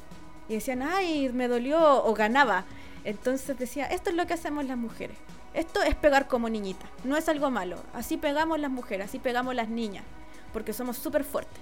Y 0.49 0.55
decían, 0.55 0.83
ay, 0.83 1.31
me 1.33 1.49
dolió 1.49 2.05
o 2.05 2.15
ganaba. 2.15 2.65
Entonces 3.05 3.59
decía, 3.59 3.87
esto 3.87 4.11
es 4.11 4.17
lo 4.17 4.27
que 4.27 4.35
hacemos 4.35 4.65
las 4.65 4.77
mujeres. 4.77 5.17
Esto 5.55 5.83
es 5.83 5.95
pegar 5.95 6.29
como 6.29 6.49
niñita, 6.49 6.87
no 7.05 7.17
es 7.17 7.29
algo 7.29 7.51
malo. 7.51 7.77
Así 7.93 8.17
pegamos 8.17 8.61
las 8.61 8.71
mujeres, 8.71 9.07
así 9.07 9.19
pegamos 9.19 9.55
las 9.55 9.69
niñas, 9.69 10.05
porque 10.53 10.73
somos 10.73 10.97
súper 10.97 11.25
fuertes. 11.25 11.61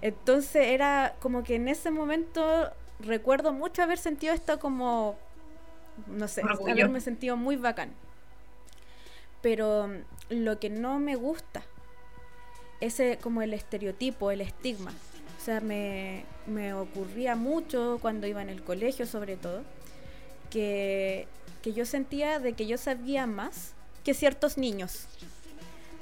Entonces 0.00 0.68
era 0.68 1.14
como 1.20 1.42
que 1.42 1.56
en 1.56 1.68
ese 1.68 1.90
momento 1.90 2.70
recuerdo 2.98 3.52
mucho 3.52 3.82
haber 3.82 3.98
sentido 3.98 4.32
esto 4.32 4.58
como, 4.58 5.16
no 6.06 6.28
sé, 6.28 6.42
haberme 6.42 7.00
sentido 7.00 7.36
muy 7.36 7.56
bacán. 7.56 7.92
Pero 9.42 9.90
lo 10.30 10.58
que 10.58 10.70
no 10.70 10.98
me 10.98 11.14
gusta 11.16 11.62
es 12.80 13.00
como 13.20 13.42
el 13.42 13.54
estereotipo, 13.54 14.30
el 14.30 14.40
estigma 14.40 14.92
sea, 15.42 15.60
me, 15.60 16.24
me 16.46 16.72
ocurría 16.72 17.34
mucho 17.36 17.98
cuando 18.00 18.26
iba 18.26 18.40
en 18.40 18.48
el 18.48 18.62
colegio 18.62 19.06
sobre 19.06 19.36
todo, 19.36 19.62
que, 20.52 21.26
que 21.62 21.72
yo 21.72 21.86
sentía 21.86 22.38
de 22.38 22.52
que 22.52 22.66
yo 22.66 22.76
sabía 22.76 23.26
más 23.26 23.72
que 24.04 24.14
ciertos 24.14 24.58
niños 24.58 25.06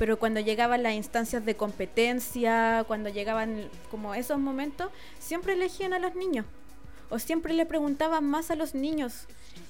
pero 0.01 0.19
cuando 0.19 0.41
llegaban 0.41 0.83
las 0.83 0.95
instancias 0.95 1.45
de 1.45 1.57
competencia, 1.57 2.85
cuando 2.87 3.11
llegaban 3.11 3.69
como 3.91 4.15
esos 4.15 4.39
momentos, 4.39 4.91
siempre 5.19 5.53
elegían 5.53 5.93
a 5.93 5.99
los 5.99 6.15
niños 6.15 6.47
o 7.11 7.19
siempre 7.19 7.53
le 7.53 7.67
preguntaban 7.67 8.25
más 8.25 8.51
a 8.51 8.55
los 8.55 8.75
niños. 8.75 9.27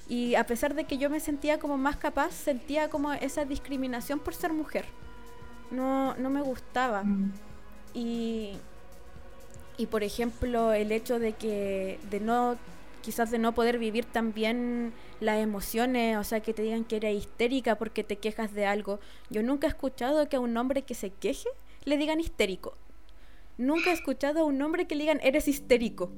Y 0.09 0.37
a 0.37 0.47
pesar 0.47 0.75
de 0.77 0.85
que 0.85 0.99
yo 0.99 1.11
me 1.11 1.19
sentía 1.19 1.59
como 1.59 1.77
más 1.77 1.97
capaz, 1.97 2.31
sentía 2.31 2.89
como 2.91 3.13
esa 3.13 3.45
discriminación 3.45 4.21
por 4.21 4.35
ser 4.35 4.53
mujer. 4.53 4.85
No, 5.73 6.15
no 6.15 6.31
me 6.31 6.43
gustaba. 6.43 7.03
Mm. 7.03 7.33
Y, 7.95 8.53
y 9.79 9.87
por 9.87 10.05
ejemplo, 10.05 10.73
el 10.73 10.93
hecho 10.93 11.19
de 11.19 11.33
que 11.33 11.99
de 12.09 12.21
no 12.21 12.57
quizás 13.01 13.31
de 13.31 13.39
no 13.39 13.55
poder 13.55 13.79
vivir 13.79 14.05
también 14.05 14.93
las 15.21 15.39
emociones, 15.39 16.17
o 16.17 16.25
sea, 16.25 16.41
que 16.41 16.53
te 16.53 16.63
digan 16.63 16.85
que 16.85 16.97
eres 16.97 17.17
histérica 17.17 17.77
porque 17.77 18.05
te 18.05 18.17
quejas 18.17 18.55
de 18.55 18.67
algo. 18.67 19.01
Yo 19.31 19.43
nunca 19.43 19.67
he 19.67 19.71
escuchado 19.71 20.29
que 20.29 20.37
a 20.37 20.41
un 20.41 20.57
hombre 20.57 20.83
que 20.83 20.95
se 20.95 21.11
queje 21.11 21.49
le 21.85 21.97
digan 21.97 22.21
histérico. 22.21 22.77
Nunca 23.59 23.91
he 23.91 23.95
escuchado 23.95 24.41
a 24.41 24.45
un 24.45 24.61
hombre 24.63 24.87
que 24.87 24.95
le 24.95 25.03
digan 25.03 25.21
eres 25.23 25.49
histérico. 25.49 26.11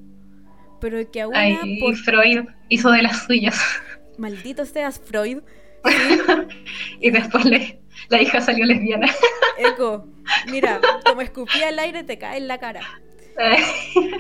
Pero 0.81 1.11
que 1.11 1.21
a 1.21 1.29
una 1.29 1.38
Ay, 1.38 1.81
Freud 2.05 2.47
hizo 2.68 2.90
de 2.90 3.03
las 3.03 3.25
suyas. 3.25 3.59
Maldito 4.18 4.64
seas 4.66 5.01
Freud. 5.01 5.38
y 7.01 7.11
después 7.11 7.45
le, 7.45 7.81
la 8.09 8.23
hija 8.23 8.40
salió 8.40 8.64
lesbiana. 8.64 9.12
Eco, 9.59 10.07
mira, 10.51 10.81
como 11.05 11.21
escupía 11.21 11.68
el 11.68 11.79
aire 11.79 12.05
te 12.05 12.18
cae 12.18 12.38
en 12.38 12.49
la 12.49 12.59
cara. 12.59 12.83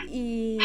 y 0.08 0.58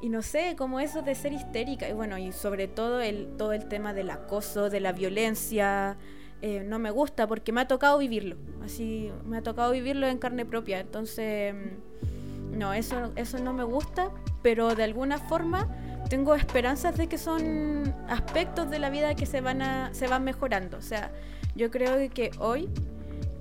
y 0.00 0.08
no 0.08 0.22
sé, 0.22 0.54
como 0.56 0.80
eso 0.80 1.02
de 1.02 1.14
ser 1.14 1.32
histérica, 1.32 1.88
y 1.88 1.92
bueno, 1.92 2.16
y 2.18 2.32
sobre 2.32 2.68
todo 2.68 3.00
el, 3.00 3.28
todo 3.36 3.52
el 3.52 3.68
tema 3.68 3.92
del 3.92 4.10
acoso, 4.10 4.70
de 4.70 4.80
la 4.80 4.92
violencia, 4.92 5.96
eh, 6.42 6.64
no 6.66 6.78
me 6.78 6.90
gusta 6.90 7.26
porque 7.26 7.52
me 7.52 7.60
ha 7.60 7.68
tocado 7.68 7.98
vivirlo, 7.98 8.36
así, 8.64 9.10
me 9.26 9.38
ha 9.38 9.42
tocado 9.42 9.72
vivirlo 9.72 10.06
en 10.06 10.18
carne 10.18 10.46
propia, 10.46 10.80
entonces, 10.80 11.54
mm, 11.54 12.58
no, 12.58 12.72
eso, 12.72 13.12
eso 13.16 13.38
no 13.38 13.52
me 13.52 13.64
gusta, 13.64 14.10
pero 14.42 14.74
de 14.74 14.84
alguna 14.84 15.18
forma 15.18 15.68
tengo 16.08 16.34
esperanzas 16.34 16.96
de 16.96 17.06
que 17.06 17.18
son 17.18 17.94
aspectos 18.08 18.70
de 18.70 18.78
la 18.78 18.90
vida 18.90 19.14
que 19.14 19.26
se 19.26 19.42
van, 19.42 19.60
a, 19.60 19.92
se 19.92 20.08
van 20.08 20.24
mejorando, 20.24 20.78
o 20.78 20.82
sea, 20.82 21.12
yo 21.54 21.70
creo 21.70 22.08
que 22.10 22.30
hoy 22.38 22.70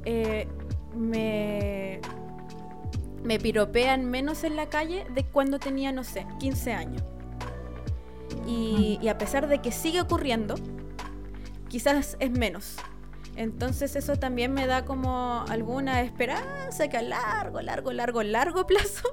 eh, 0.03 0.47
me 0.93 2.01
me 3.23 3.39
piropean 3.39 4.05
menos 4.05 4.43
en 4.43 4.55
la 4.55 4.69
calle 4.69 5.05
de 5.13 5.23
cuando 5.23 5.59
tenía, 5.59 5.91
no 5.91 6.03
sé, 6.03 6.25
15 6.39 6.73
años. 6.73 7.03
Y, 8.47 9.07
a 9.07 9.17
pesar 9.17 9.47
de 9.47 9.59
que 9.59 9.71
sigue 9.71 10.01
ocurriendo, 10.01 10.55
quizás 11.67 12.17
es 12.19 12.31
menos. 12.31 12.77
Entonces 13.35 13.95
eso 13.95 14.17
también 14.17 14.53
me 14.53 14.67
da 14.67 14.85
como 14.85 15.45
alguna 15.47 16.01
esperanza 16.01 16.87
que 16.89 16.97
a 16.97 17.01
largo, 17.01 17.61
largo, 17.61 17.93
largo, 17.93 18.23
largo 18.23 18.67
plazo 18.67 19.07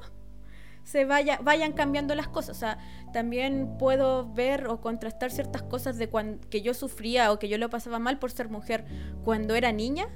se 0.83 1.05
vaya, 1.05 1.39
vayan 1.43 1.73
cambiando 1.73 2.15
las 2.15 2.29
cosas. 2.29 2.57
O 2.57 2.61
sea, 2.61 2.79
también 3.13 3.77
puedo 3.79 4.33
ver 4.33 4.67
o 4.69 4.81
contrastar 4.81 5.31
ciertas 5.31 5.63
cosas 5.63 5.99
de 5.99 6.09
cuando, 6.09 6.49
que 6.49 6.63
yo 6.63 6.75
sufría 6.75 7.31
o 7.33 7.39
que 7.39 7.49
yo 7.49 7.59
lo 7.59 7.71
pasaba 7.71 7.99
mal 7.99 8.19
por 8.19 8.31
ser 8.31 8.49
mujer 8.49 8.85
cuando 9.23 9.55
era 9.55 9.71
niña 9.73 10.09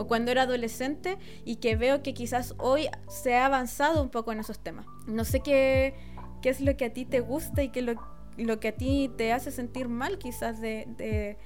o 0.00 0.06
cuando 0.06 0.30
era 0.30 0.42
adolescente 0.44 1.18
y 1.44 1.56
que 1.56 1.76
veo 1.76 2.02
que 2.02 2.14
quizás 2.14 2.54
hoy 2.56 2.88
se 3.06 3.36
ha 3.36 3.44
avanzado 3.44 4.02
un 4.02 4.08
poco 4.08 4.32
en 4.32 4.40
esos 4.40 4.58
temas. 4.58 4.86
No 5.06 5.26
sé 5.26 5.40
qué, 5.40 5.94
qué 6.40 6.48
es 6.48 6.62
lo 6.62 6.74
que 6.78 6.86
a 6.86 6.92
ti 6.94 7.04
te 7.04 7.20
gusta 7.20 7.62
y 7.62 7.68
qué 7.68 7.82
lo, 7.82 8.00
lo 8.38 8.60
que 8.60 8.68
a 8.68 8.72
ti 8.72 9.10
te 9.18 9.34
hace 9.34 9.50
sentir 9.50 9.90
mal 9.90 10.16
quizás 10.16 10.58
de, 10.58 11.36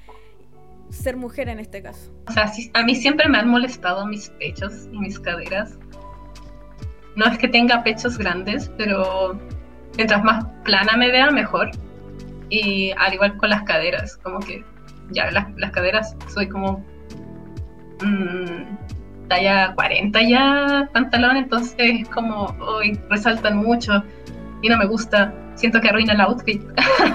ser 0.88 1.16
mujer 1.16 1.48
en 1.48 1.58
este 1.58 1.82
caso. 1.82 2.12
O 2.28 2.32
sea, 2.32 2.52
a 2.74 2.82
mí 2.84 2.94
siempre 2.94 3.28
me 3.28 3.38
han 3.38 3.48
molestado 3.48 4.06
mis 4.06 4.28
pechos 4.38 4.88
y 4.92 4.98
mis 5.00 5.18
caderas. 5.18 5.76
No 7.16 7.26
es 7.26 7.36
que 7.38 7.48
tenga 7.48 7.82
pechos 7.82 8.18
grandes, 8.18 8.70
pero 8.78 9.36
mientras 9.96 10.22
más 10.22 10.44
plana 10.62 10.96
me 10.96 11.10
vea, 11.10 11.32
mejor. 11.32 11.72
Y 12.50 12.92
al 12.98 13.14
igual 13.14 13.36
con 13.36 13.50
las 13.50 13.64
caderas, 13.64 14.16
como 14.18 14.38
que 14.38 14.64
ya 15.10 15.28
las, 15.32 15.52
las 15.56 15.72
caderas 15.72 16.16
soy 16.28 16.48
como 16.48 16.84
mmm, 18.02 19.28
talla 19.28 19.74
40 19.74 20.22
ya 20.22 20.88
pantalón, 20.92 21.36
entonces 21.36 21.74
es 21.78 22.08
como 22.08 22.46
hoy 22.60 22.98
resaltan 23.10 23.56
mucho 23.56 24.02
y 24.62 24.68
no 24.68 24.78
me 24.78 24.86
gusta. 24.86 25.32
Siento 25.54 25.80
que 25.80 25.88
arruina 25.88 26.14
el 26.14 26.20
outfit. 26.20 26.62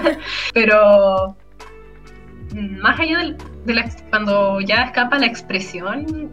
Pero 0.54 1.36
mm, 2.54 2.78
más 2.80 2.98
allá 2.98 3.36
de, 3.64 3.74
la, 3.74 3.88
cuando 4.08 4.60
ya 4.60 4.84
escapa 4.84 5.18
la 5.18 5.26
expresión 5.26 6.30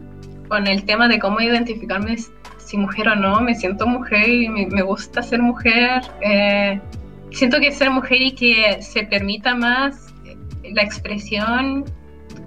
con 0.48 0.66
el 0.66 0.84
tema 0.84 1.08
de 1.08 1.18
cómo 1.18 1.40
identificarme 1.40 2.16
si 2.58 2.76
mujer 2.76 3.08
o 3.08 3.14
no, 3.14 3.40
me 3.40 3.54
siento 3.54 3.86
mujer 3.86 4.28
y 4.28 4.48
me, 4.48 4.82
gusta 4.82 5.22
ser 5.22 5.40
mujer. 5.42 6.02
Eh, 6.22 6.80
siento 7.30 7.60
que 7.60 7.72
ser 7.72 7.90
mujer 7.90 8.22
y 8.22 8.32
que 8.32 8.78
se 8.80 9.04
permita 9.04 9.54
más 9.54 10.14
la 10.62 10.82
expresión 10.82 11.84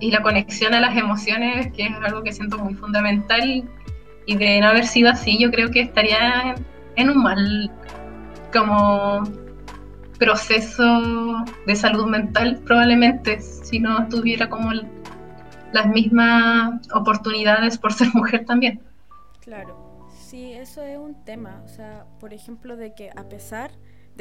y 0.02 0.12
la 0.12 0.22
conexión 0.22 0.74
a 0.74 0.82
las 0.82 0.98
emociones, 0.98 1.72
que 1.72 1.86
es 1.86 1.94
algo 2.04 2.24
que 2.24 2.34
siento 2.34 2.58
muy 2.58 2.74
fundamental, 2.74 3.64
y 4.26 4.36
de 4.36 4.60
no 4.60 4.68
haber 4.68 4.86
sido 4.86 5.10
así, 5.10 5.38
yo 5.40 5.52
creo 5.52 5.72
que 5.72 5.82
estaría 5.82 6.56
en 6.96 7.10
un 7.10 7.24
mal 7.24 7.72
como 8.52 9.24
proceso 10.20 11.44
de 11.66 11.76
salud 11.76 12.08
mental, 12.08 12.60
probablemente, 12.66 13.40
si 13.42 13.80
no 13.80 14.08
tuviera 14.10 14.50
como 14.50 14.72
las 15.72 15.88
mismas 15.88 16.88
oportunidades 16.94 17.78
por 17.78 17.94
ser 17.94 18.10
mujer 18.14 18.46
también. 18.46 18.82
Claro, 19.40 20.08
sí, 20.14 20.52
eso 20.54 20.84
es 20.84 20.98
un 20.98 21.24
tema, 21.24 21.62
o 21.64 21.68
sea, 21.68 22.06
por 22.20 22.34
ejemplo, 22.34 22.76
de 22.76 22.94
que 22.94 23.10
a 23.16 23.24
pesar 23.30 23.72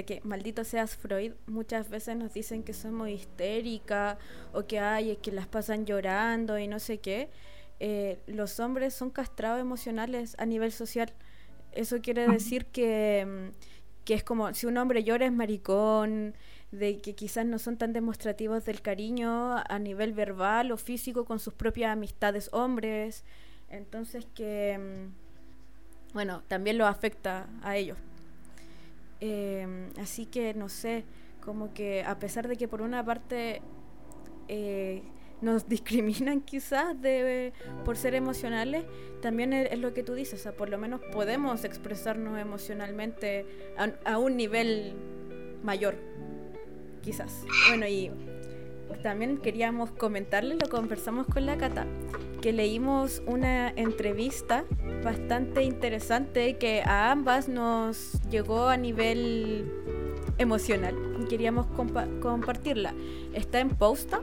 de 0.00 0.06
que 0.06 0.20
maldito 0.24 0.64
seas 0.64 0.96
Freud, 0.96 1.32
muchas 1.46 1.90
veces 1.90 2.16
nos 2.16 2.32
dicen 2.32 2.62
que 2.62 2.72
somos 2.72 3.10
histéricas 3.10 4.16
o 4.54 4.66
que 4.66 4.78
hay 4.78 5.16
que 5.16 5.30
las 5.30 5.46
pasan 5.46 5.84
llorando 5.84 6.58
y 6.58 6.66
no 6.68 6.78
sé 6.78 6.98
qué. 6.98 7.28
Eh, 7.80 8.18
los 8.26 8.60
hombres 8.60 8.94
son 8.94 9.10
castrados 9.10 9.60
emocionales 9.60 10.36
a 10.38 10.46
nivel 10.46 10.72
social. 10.72 11.12
Eso 11.72 12.00
quiere 12.00 12.26
decir 12.26 12.64
que, 12.66 13.26
mm, 13.26 14.04
que 14.06 14.14
es 14.14 14.24
como 14.24 14.54
si 14.54 14.66
un 14.66 14.78
hombre 14.78 15.04
llora 15.04 15.26
es 15.26 15.32
maricón, 15.32 16.34
de 16.72 16.98
que 17.02 17.14
quizás 17.14 17.44
no 17.44 17.58
son 17.58 17.76
tan 17.76 17.92
demostrativos 17.92 18.64
del 18.64 18.80
cariño 18.80 19.56
a 19.58 19.78
nivel 19.78 20.14
verbal 20.14 20.72
o 20.72 20.78
físico 20.78 21.26
con 21.26 21.38
sus 21.40 21.52
propias 21.52 21.92
amistades 21.92 22.48
hombres. 22.52 23.24
Entonces 23.68 24.26
que, 24.34 24.78
mm, 24.78 26.14
bueno, 26.14 26.42
también 26.48 26.78
lo 26.78 26.86
afecta 26.86 27.50
a 27.62 27.76
ellos. 27.76 27.98
Em, 29.20 29.90
así 30.00 30.26
que 30.26 30.54
no 30.54 30.68
sé, 30.68 31.04
como 31.40 31.72
que 31.74 32.02
a 32.02 32.18
pesar 32.18 32.48
de 32.48 32.56
que 32.56 32.68
por 32.68 32.80
una 32.80 33.04
parte 33.04 33.60
eh, 34.48 35.02
nos 35.40 35.68
discriminan 35.68 36.40
quizás 36.40 36.96
por 37.84 37.96
ser 37.96 38.14
emocionales, 38.14 38.84
también 39.20 39.52
es, 39.52 39.78
lo 39.78 39.92
que 39.92 40.02
tú 40.02 40.14
dices, 40.14 40.40
o 40.40 40.42
sea, 40.42 40.52
por 40.52 40.68
lo 40.68 40.78
menos 40.78 41.00
podemos 41.12 41.64
expresarnos 41.64 42.38
emocionalmente 42.38 43.46
a, 44.04 44.18
un 44.18 44.36
nivel 44.36 44.94
mayor, 45.62 45.96
quizás. 47.02 47.44
Bueno, 47.68 47.86
y 47.86 48.10
también 49.02 49.38
queríamos 49.38 49.90
comentarles, 49.92 50.58
lo 50.60 50.68
conversamos 50.68 51.26
con 51.26 51.46
la 51.46 51.56
Cata, 51.56 51.86
que 52.40 52.52
leímos 52.52 53.22
una 53.26 53.70
entrevista 53.70 54.64
bastante 55.04 55.62
interesante 55.62 56.56
que 56.56 56.82
a 56.82 57.10
ambas 57.10 57.48
nos 57.48 58.20
llegó 58.30 58.68
a 58.68 58.76
nivel 58.76 59.70
emocional 60.38 61.10
queríamos 61.30 61.66
compartirla. 62.20 62.92
Está 63.32 63.60
en 63.60 63.70
Posta. 63.70 64.20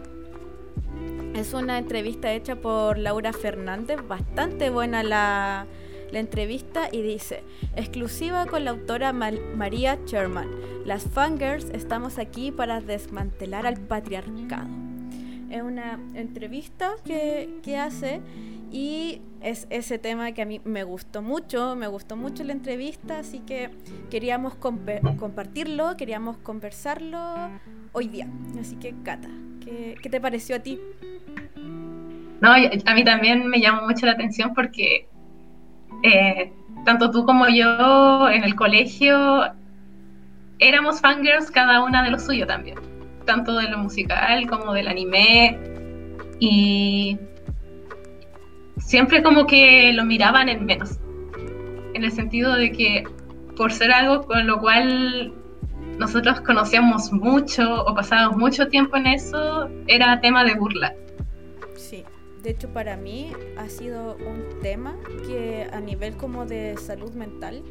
Es 1.34 1.54
una 1.54 1.78
entrevista 1.78 2.34
hecha 2.34 2.58
por 2.58 2.98
Laura 2.98 3.32
Fernández, 3.32 4.00
bastante 4.06 4.70
buena 4.70 5.04
la, 5.04 5.68
la 6.12 6.20
entrevista 6.20 6.90
y 6.92 7.02
dice, 7.02 7.44
exclusiva 7.76 8.46
con 8.46 8.66
la 8.66 8.72
autora 8.72 9.14
María 9.14 10.00
Sherman, 10.06 10.50
las 10.86 11.04
fangirls 11.04 11.70
estamos 11.70 12.18
aquí 12.18 12.52
para 12.52 12.82
desmantelar 12.82 13.66
al 13.68 13.78
patriarcado 13.80 14.68
es 15.50 15.62
una 15.62 16.00
entrevista 16.14 16.92
que, 17.06 17.50
que 17.64 17.78
hace 17.78 18.22
y 18.72 19.22
es 19.42 19.68
ese 19.70 19.98
tema 19.98 20.32
que 20.32 20.42
a 20.42 20.46
mí 20.46 20.60
me 20.66 20.84
gustó 20.84 21.22
mucho, 21.22 21.76
me 21.76 21.88
gustó 21.88 22.16
mucho 22.16 22.44
la 22.44 22.54
entrevista, 22.54 23.20
así 23.20 23.40
que 23.40 23.70
queríamos 24.10 24.56
compartirlo, 24.56 25.96
queríamos 25.96 26.38
conversarlo 26.38 27.20
hoy 27.94 28.08
día. 28.08 28.28
Así 28.60 28.76
que, 28.76 28.94
Cata, 29.04 29.30
¿qué, 29.64 29.96
qué 30.02 30.10
te 30.10 30.20
pareció 30.20 30.58
a 30.58 30.60
ti? 30.60 30.80
No, 32.42 32.52
a 32.52 32.94
mí 32.94 33.04
también 33.04 33.48
me 33.48 33.60
llamó 33.60 33.84
mucho 33.84 34.06
la 34.06 34.12
atención 34.14 34.54
porque 34.54 35.08
eh, 36.04 36.54
tanto 36.86 37.10
tú 37.10 37.26
como 37.26 37.48
yo 37.48 38.30
en 38.30 38.44
el 38.44 38.56
colegio 38.56 39.54
éramos 40.60 41.02
fangirls 41.02 41.50
cada 41.52 41.84
una 41.84 42.04
de 42.04 42.12
lo 42.12 42.20
suyo 42.20 42.46
también, 42.46 42.78
tanto 43.28 43.56
de 43.58 43.70
lo 43.70 43.78
musical 43.78 44.48
como 44.50 44.74
del 44.74 44.88
anime 44.88 45.60
y 46.40 47.20
siempre 48.78 49.22
como 49.22 49.46
que 49.46 49.94
lo 49.94 50.04
miraban 50.04 50.50
en 50.50 50.66
menos, 50.66 50.98
en 51.94 52.04
el 52.04 52.12
sentido 52.12 52.56
de 52.56 52.72
que 52.72 53.04
por 53.56 53.72
ser 53.72 53.92
algo 53.92 54.26
con 54.26 54.48
lo 54.48 54.60
cual 54.60 55.34
nosotros 56.00 56.42
conocíamos 56.42 57.12
mucho 57.12 57.84
o 57.84 57.94
pasábamos 57.94 58.38
mucho 58.38 58.68
tiempo 58.68 58.98
en 58.98 59.08
eso, 59.08 59.70
era 59.88 60.20
tema 60.22 60.44
de 60.44 60.56
burla. 60.56 60.96
Sí, 61.76 62.04
de 62.44 62.52
hecho 62.52 62.70
para 62.70 62.98
mí 62.98 63.32
ha 63.58 63.68
sido 63.68 64.16
un 64.16 64.62
tema 64.62 64.96
que 65.28 65.68
a 65.72 65.80
nivel 65.80 66.16
como 66.16 66.46
de 66.46 66.78
salud 66.78 67.14
mental 67.14 67.64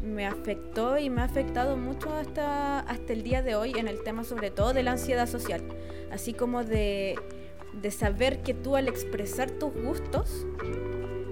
me 0.00 0.26
afectó 0.26 0.98
y 0.98 1.10
me 1.10 1.20
ha 1.20 1.24
afectado 1.24 1.76
mucho 1.76 2.12
hasta, 2.12 2.80
hasta 2.80 3.12
el 3.12 3.22
día 3.22 3.42
de 3.42 3.54
hoy 3.54 3.72
en 3.76 3.88
el 3.88 4.02
tema 4.02 4.24
sobre 4.24 4.50
todo 4.50 4.72
de 4.72 4.82
la 4.82 4.92
ansiedad 4.92 5.28
social, 5.28 5.62
así 6.10 6.32
como 6.32 6.64
de, 6.64 7.16
de 7.72 7.90
saber 7.90 8.42
que 8.42 8.54
tú 8.54 8.76
al 8.76 8.88
expresar 8.88 9.50
tus 9.50 9.72
gustos 9.74 10.46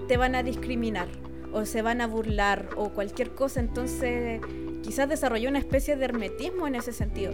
te 0.07 0.17
van 0.17 0.35
a 0.35 0.43
discriminar 0.43 1.07
o 1.51 1.65
se 1.65 1.81
van 1.81 2.01
a 2.01 2.07
burlar 2.07 2.69
o 2.75 2.89
cualquier 2.89 3.31
cosa, 3.31 3.59
entonces 3.59 4.41
quizás 4.83 5.09
desarrolló 5.09 5.49
una 5.49 5.59
especie 5.59 5.95
de 5.95 6.05
hermetismo 6.05 6.67
en 6.67 6.75
ese 6.75 6.93
sentido, 6.93 7.33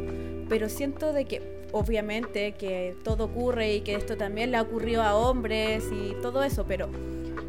pero 0.50 0.70
siento 0.70 1.14
de 1.14 1.26
que 1.26 1.66
obviamente 1.74 2.54
que 2.54 2.96
todo 3.04 3.26
ocurre 3.26 3.76
y 3.76 3.82
que 3.82 3.96
esto 3.96 4.16
también 4.16 4.52
le 4.52 4.58
ha 4.58 4.62
ocurrido 4.62 5.04
a 5.04 5.16
hombres 5.16 5.86
y 5.92 6.16
todo 6.22 6.44
eso, 6.44 6.66
pero 6.66 6.90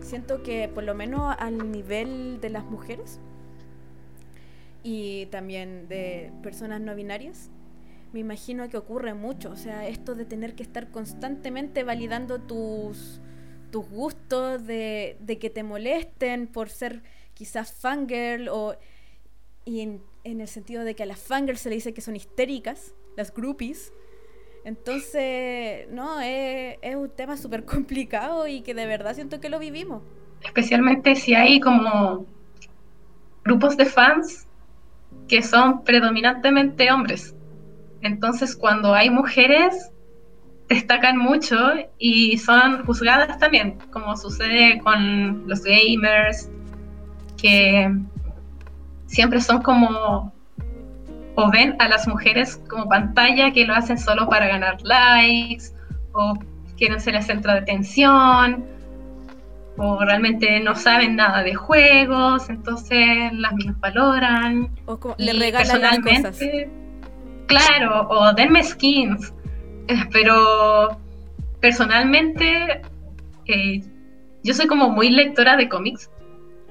siento 0.00 0.42
que 0.42 0.68
por 0.68 0.84
lo 0.84 0.94
menos 0.94 1.34
al 1.38 1.70
nivel 1.70 2.40
de 2.40 2.50
las 2.50 2.64
mujeres 2.64 3.20
y 4.86 5.26
también 5.26 5.88
de 5.88 6.30
personas 6.44 6.80
no 6.80 6.94
binarias, 6.94 7.50
me 8.12 8.20
imagino 8.20 8.68
que 8.68 8.76
ocurre 8.76 9.14
mucho, 9.14 9.50
o 9.50 9.56
sea, 9.56 9.88
esto 9.88 10.14
de 10.14 10.24
tener 10.24 10.54
que 10.54 10.62
estar 10.62 10.92
constantemente 10.92 11.82
validando 11.82 12.38
tus, 12.38 13.20
tus 13.72 13.88
gustos, 13.88 14.64
de, 14.64 15.16
de 15.18 15.38
que 15.40 15.50
te 15.50 15.64
molesten 15.64 16.46
por 16.46 16.68
ser 16.68 17.02
quizás 17.34 17.72
fangirl 17.72 18.48
o 18.48 18.76
y 19.64 19.80
en, 19.80 20.00
el 20.22 20.46
sentido 20.46 20.84
de 20.84 20.94
que 20.94 21.02
a 21.02 21.06
las 21.06 21.18
fangirls 21.18 21.62
se 21.62 21.68
le 21.68 21.74
dice 21.74 21.92
que 21.92 22.00
son 22.00 22.14
histéricas, 22.14 22.94
las 23.16 23.34
groupies. 23.34 23.92
Entonces, 24.64 25.88
no, 25.90 26.20
es, 26.20 26.76
es 26.80 26.94
un 26.94 27.10
tema 27.10 27.36
súper 27.36 27.64
complicado 27.64 28.46
y 28.46 28.60
que 28.60 28.72
de 28.72 28.86
verdad 28.86 29.14
siento 29.16 29.40
que 29.40 29.48
lo 29.48 29.58
vivimos. 29.58 30.04
Especialmente 30.42 31.16
si 31.16 31.34
hay 31.34 31.58
como 31.58 32.24
grupos 33.44 33.76
de 33.76 33.86
fans 33.86 34.45
que 35.28 35.42
son 35.42 35.84
predominantemente 35.84 36.90
hombres. 36.90 37.34
Entonces, 38.02 38.54
cuando 38.54 38.94
hay 38.94 39.10
mujeres, 39.10 39.90
destacan 40.68 41.18
mucho 41.18 41.56
y 41.98 42.38
son 42.38 42.84
juzgadas 42.84 43.38
también, 43.38 43.78
como 43.90 44.16
sucede 44.16 44.80
con 44.80 45.48
los 45.48 45.62
gamers, 45.62 46.50
que 47.36 47.92
siempre 49.06 49.40
son 49.40 49.62
como 49.62 50.32
o 51.38 51.50
ven 51.50 51.76
a 51.80 51.88
las 51.88 52.08
mujeres 52.08 52.60
como 52.68 52.88
pantalla 52.88 53.52
que 53.52 53.66
lo 53.66 53.74
hacen 53.74 53.98
solo 53.98 54.26
para 54.26 54.48
ganar 54.48 54.80
likes 54.82 55.66
o 56.12 56.38
quieren 56.78 56.98
ser 56.98 57.14
el 57.14 57.22
centro 57.22 57.52
de 57.52 57.58
atención 57.58 58.64
o 59.78 59.98
realmente 60.04 60.60
no 60.60 60.74
saben 60.74 61.16
nada 61.16 61.42
de 61.42 61.54
juegos, 61.54 62.48
entonces 62.48 63.32
las 63.32 63.52
mismas 63.54 63.78
valoran. 63.80 64.70
O 64.86 64.98
le 65.18 65.32
regalan 65.32 65.80
las 65.80 65.98
cosas. 66.00 66.38
Claro, 67.46 68.08
o 68.08 68.32
denme 68.32 68.62
skins. 68.64 69.32
Eh, 69.88 70.04
pero 70.12 70.98
personalmente 71.60 72.82
eh, 73.46 73.80
yo 74.42 74.54
soy 74.54 74.66
como 74.66 74.90
muy 74.90 75.10
lectora 75.10 75.56
de 75.56 75.68
cómics 75.68 76.10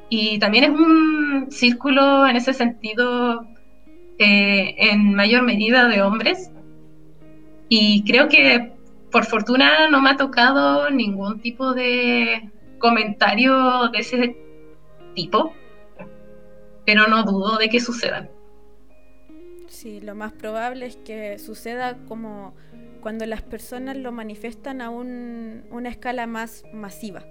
y 0.09 0.37
también 0.39 0.65
es 0.65 0.69
un 0.71 1.47
círculo 1.49 2.27
en 2.27 2.35
ese 2.35 2.53
sentido 2.53 3.45
eh, 4.17 4.75
en 4.77 5.13
mayor 5.13 5.43
medida 5.43 5.87
de 5.87 6.01
hombres. 6.01 6.51
Y 7.69 8.03
creo 8.03 8.27
que 8.29 8.73
por 9.11 9.25
fortuna 9.25 9.89
no 9.89 10.01
me 10.01 10.11
ha 10.11 10.17
tocado 10.17 10.89
ningún 10.89 11.39
tipo 11.39 11.73
de 11.73 12.49
comentario 12.85 13.89
de 13.89 13.97
ese 13.97 14.37
tipo, 15.15 15.51
pero 16.85 17.07
no 17.07 17.23
dudo 17.23 17.57
de 17.57 17.67
que 17.67 17.79
sucedan. 17.79 18.29
Sí, 19.67 19.99
lo 20.01 20.13
más 20.13 20.33
probable 20.33 20.85
es 20.85 20.97
que 20.97 21.39
suceda 21.39 21.97
como 22.07 22.53
cuando 23.01 23.25
las 23.25 23.41
personas 23.41 23.97
lo 23.97 24.11
manifiestan 24.11 24.81
a 24.81 24.91
una 24.91 25.89
escala 25.89 26.27
más 26.27 26.63
masiva. 26.73 27.23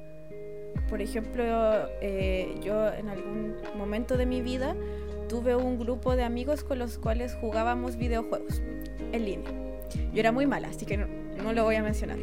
Por 0.91 1.01
ejemplo, 1.01 1.45
eh, 2.01 2.57
yo 2.61 2.93
en 2.93 3.09
algún 3.09 3.55
momento 3.77 4.17
de 4.17 4.27
mi 4.27 4.43
vida 4.43 4.75
tuve 5.29 5.55
un 5.55 5.79
grupo 5.79 6.17
de 6.17 6.25
amigos 6.25 6.65
con 6.65 6.81
los 6.81 6.99
cuales 6.99 7.37
jugábamos 7.41 7.97
videojuegos 7.97 8.61
en 9.13 9.25
línea. 9.25 9.51
Yo 10.13 10.19
era 10.19 10.33
muy 10.33 10.47
mala, 10.47 10.67
así 10.69 10.85
que 10.85 10.97
no, 10.97 11.53
lo 11.53 11.63
voy 11.63 11.77
a 11.77 11.83
mencionar. 11.83 12.19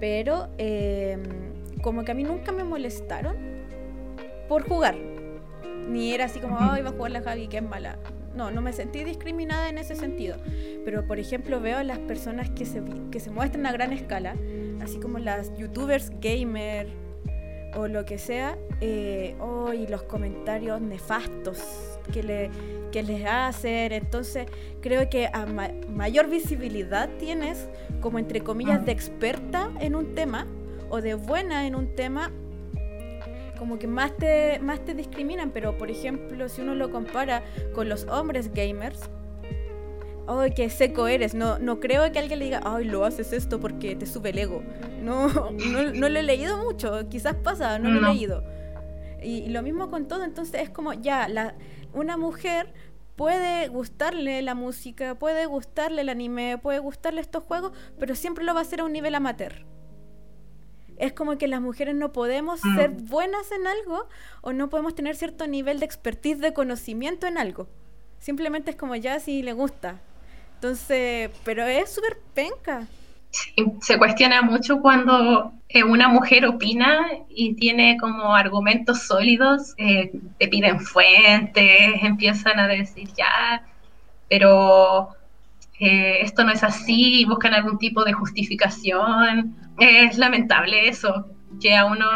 Pero 0.00 0.48
em, 0.58 1.22
como 1.82 2.04
que 2.04 2.12
a 2.12 2.14
mí 2.14 2.24
nunca 2.24 2.52
me 2.52 2.64
molestaron 2.64 3.36
por 4.48 4.66
jugar. 4.66 4.96
Ni 5.88 6.14
era 6.14 6.26
así 6.26 6.40
como, 6.40 6.56
ay, 6.58 6.82
va 6.82 6.90
a 6.90 6.92
jugar 6.92 7.10
la 7.10 7.22
Javi, 7.22 7.48
que 7.48 7.58
es 7.58 7.62
mala. 7.62 7.98
No, 8.34 8.50
no 8.50 8.62
me 8.62 8.72
sentí 8.72 9.04
discriminada 9.04 9.68
en 9.68 9.78
ese 9.78 9.94
sentido. 9.94 10.36
Pero, 10.84 11.06
por 11.06 11.18
ejemplo, 11.18 11.60
veo 11.60 11.78
a 11.78 11.84
las 11.84 11.98
personas 11.98 12.48
que 12.50 12.64
se, 12.64 12.82
que 13.10 13.20
se 13.20 13.30
muestran 13.30 13.66
a 13.66 13.72
gran 13.72 13.92
escala, 13.92 14.36
así 14.80 14.98
como 14.98 15.18
las 15.18 15.54
youtubers 15.58 16.10
gamer, 16.20 16.88
o 17.74 17.88
lo 17.88 18.04
que 18.04 18.18
sea, 18.18 18.56
eh, 18.80 19.34
oh, 19.40 19.72
y 19.72 19.86
los 19.86 20.02
comentarios 20.02 20.80
nefastos 20.80 21.98
que, 22.12 22.22
le, 22.22 22.50
que 22.90 23.02
les 23.02 23.24
hacen. 23.26 23.92
Entonces, 23.92 24.46
creo 24.80 25.08
que 25.10 25.26
a 25.26 25.46
mayor 25.46 26.28
visibilidad 26.28 27.08
tienes, 27.18 27.68
como 28.00 28.18
entre 28.18 28.40
comillas, 28.40 28.84
de 28.84 28.92
experta 28.92 29.70
en 29.80 29.94
un 29.94 30.14
tema 30.14 30.46
o 30.92 31.00
de 31.00 31.14
buena 31.14 31.66
en 31.66 31.74
un 31.74 31.96
tema, 31.96 32.30
como 33.58 33.78
que 33.78 33.86
más 33.86 34.14
te, 34.14 34.58
más 34.60 34.84
te 34.84 34.94
discriminan. 34.94 35.50
Pero, 35.50 35.78
por 35.78 35.90
ejemplo, 35.90 36.48
si 36.50 36.60
uno 36.60 36.74
lo 36.74 36.90
compara 36.90 37.42
con 37.74 37.88
los 37.88 38.04
hombres 38.08 38.52
gamers, 38.52 39.08
ay, 40.26 40.52
qué 40.54 40.68
seco 40.68 41.08
eres. 41.08 41.34
No, 41.34 41.58
no 41.58 41.80
creo 41.80 42.12
que 42.12 42.18
alguien 42.18 42.38
le 42.38 42.44
diga, 42.44 42.60
ay, 42.64 42.84
lo 42.84 43.06
haces 43.06 43.32
esto 43.32 43.58
porque 43.58 43.96
te 43.96 44.04
sube 44.04 44.30
el 44.30 44.38
ego. 44.38 44.62
No, 45.00 45.28
no, 45.50 46.08
lo 46.10 46.18
he 46.18 46.22
leído 46.22 46.58
mucho, 46.58 47.08
quizás 47.08 47.36
pasa, 47.36 47.78
no, 47.78 47.90
lo 47.90 48.06
he 48.06 48.12
leído. 48.12 48.44
Y, 49.22 49.48
lo 49.48 49.62
mismo 49.62 49.90
con 49.90 50.08
todo, 50.08 50.24
entonces 50.24 50.60
es 50.60 50.68
como, 50.68 50.92
ya, 50.92 51.26
la, 51.28 51.54
una 51.94 52.18
mujer 52.18 52.74
puede 53.16 53.68
gustarle 53.68 54.42
la 54.42 54.54
música, 54.54 55.14
puede 55.14 55.46
gustarle 55.46 56.02
el 56.02 56.10
anime, 56.10 56.58
puede 56.58 56.80
gustarle 56.80 57.22
estos 57.22 57.44
juegos, 57.44 57.72
pero 57.98 58.14
siempre 58.14 58.44
lo 58.44 58.52
va 58.52 58.60
a 58.60 58.62
hacer 58.62 58.80
a 58.80 58.84
un 58.84 58.92
nivel 58.92 59.14
amateur. 59.14 59.64
Es 61.02 61.12
como 61.12 61.36
que 61.36 61.48
las 61.48 61.60
mujeres 61.60 61.96
no 61.96 62.12
podemos 62.12 62.64
mm. 62.64 62.76
ser 62.76 62.90
buenas 62.90 63.50
en 63.50 63.66
algo 63.66 64.06
o 64.40 64.52
no 64.52 64.68
podemos 64.70 64.94
tener 64.94 65.16
cierto 65.16 65.48
nivel 65.48 65.80
de 65.80 65.84
expertise, 65.84 66.38
de 66.38 66.52
conocimiento 66.52 67.26
en 67.26 67.38
algo. 67.38 67.66
Simplemente 68.20 68.70
es 68.70 68.76
como 68.76 68.94
ya 68.94 69.18
si 69.18 69.42
le 69.42 69.52
gusta, 69.52 70.00
entonces, 70.54 71.28
pero 71.44 71.64
es 71.64 71.92
súper 71.92 72.18
penca. 72.34 72.86
se 73.80 73.98
cuestiona 73.98 74.42
mucho 74.42 74.80
cuando 74.80 75.52
eh, 75.68 75.82
una 75.82 76.06
mujer 76.06 76.46
opina 76.46 77.04
y 77.28 77.54
tiene 77.54 77.96
como 77.98 78.36
argumentos 78.36 79.02
sólidos, 79.02 79.74
eh, 79.78 80.12
te 80.38 80.46
piden 80.46 80.78
fuentes, 80.78 82.00
empiezan 82.00 82.60
a 82.60 82.68
decir 82.68 83.08
ya, 83.16 83.66
pero 84.28 85.16
eh, 85.84 86.22
esto 86.22 86.44
no 86.44 86.52
es 86.52 86.62
así, 86.62 87.24
buscan 87.24 87.54
algún 87.54 87.76
tipo 87.76 88.04
de 88.04 88.12
justificación. 88.12 89.56
Es 89.80 90.16
lamentable 90.16 90.88
eso, 90.88 91.26
que 91.60 91.74
a 91.74 91.86
uno, 91.86 92.06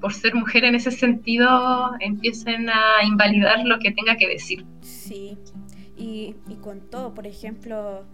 por 0.00 0.14
ser 0.14 0.36
mujer 0.36 0.62
en 0.62 0.76
ese 0.76 0.92
sentido, 0.92 1.90
empiecen 1.98 2.70
a 2.70 3.02
invalidar 3.04 3.64
lo 3.64 3.80
que 3.80 3.90
tenga 3.90 4.16
que 4.16 4.28
decir. 4.28 4.64
Sí, 4.82 5.36
y, 5.96 6.36
con 6.60 6.80
todo, 6.90 7.12
por 7.12 7.26
ejemplo, 7.26 8.04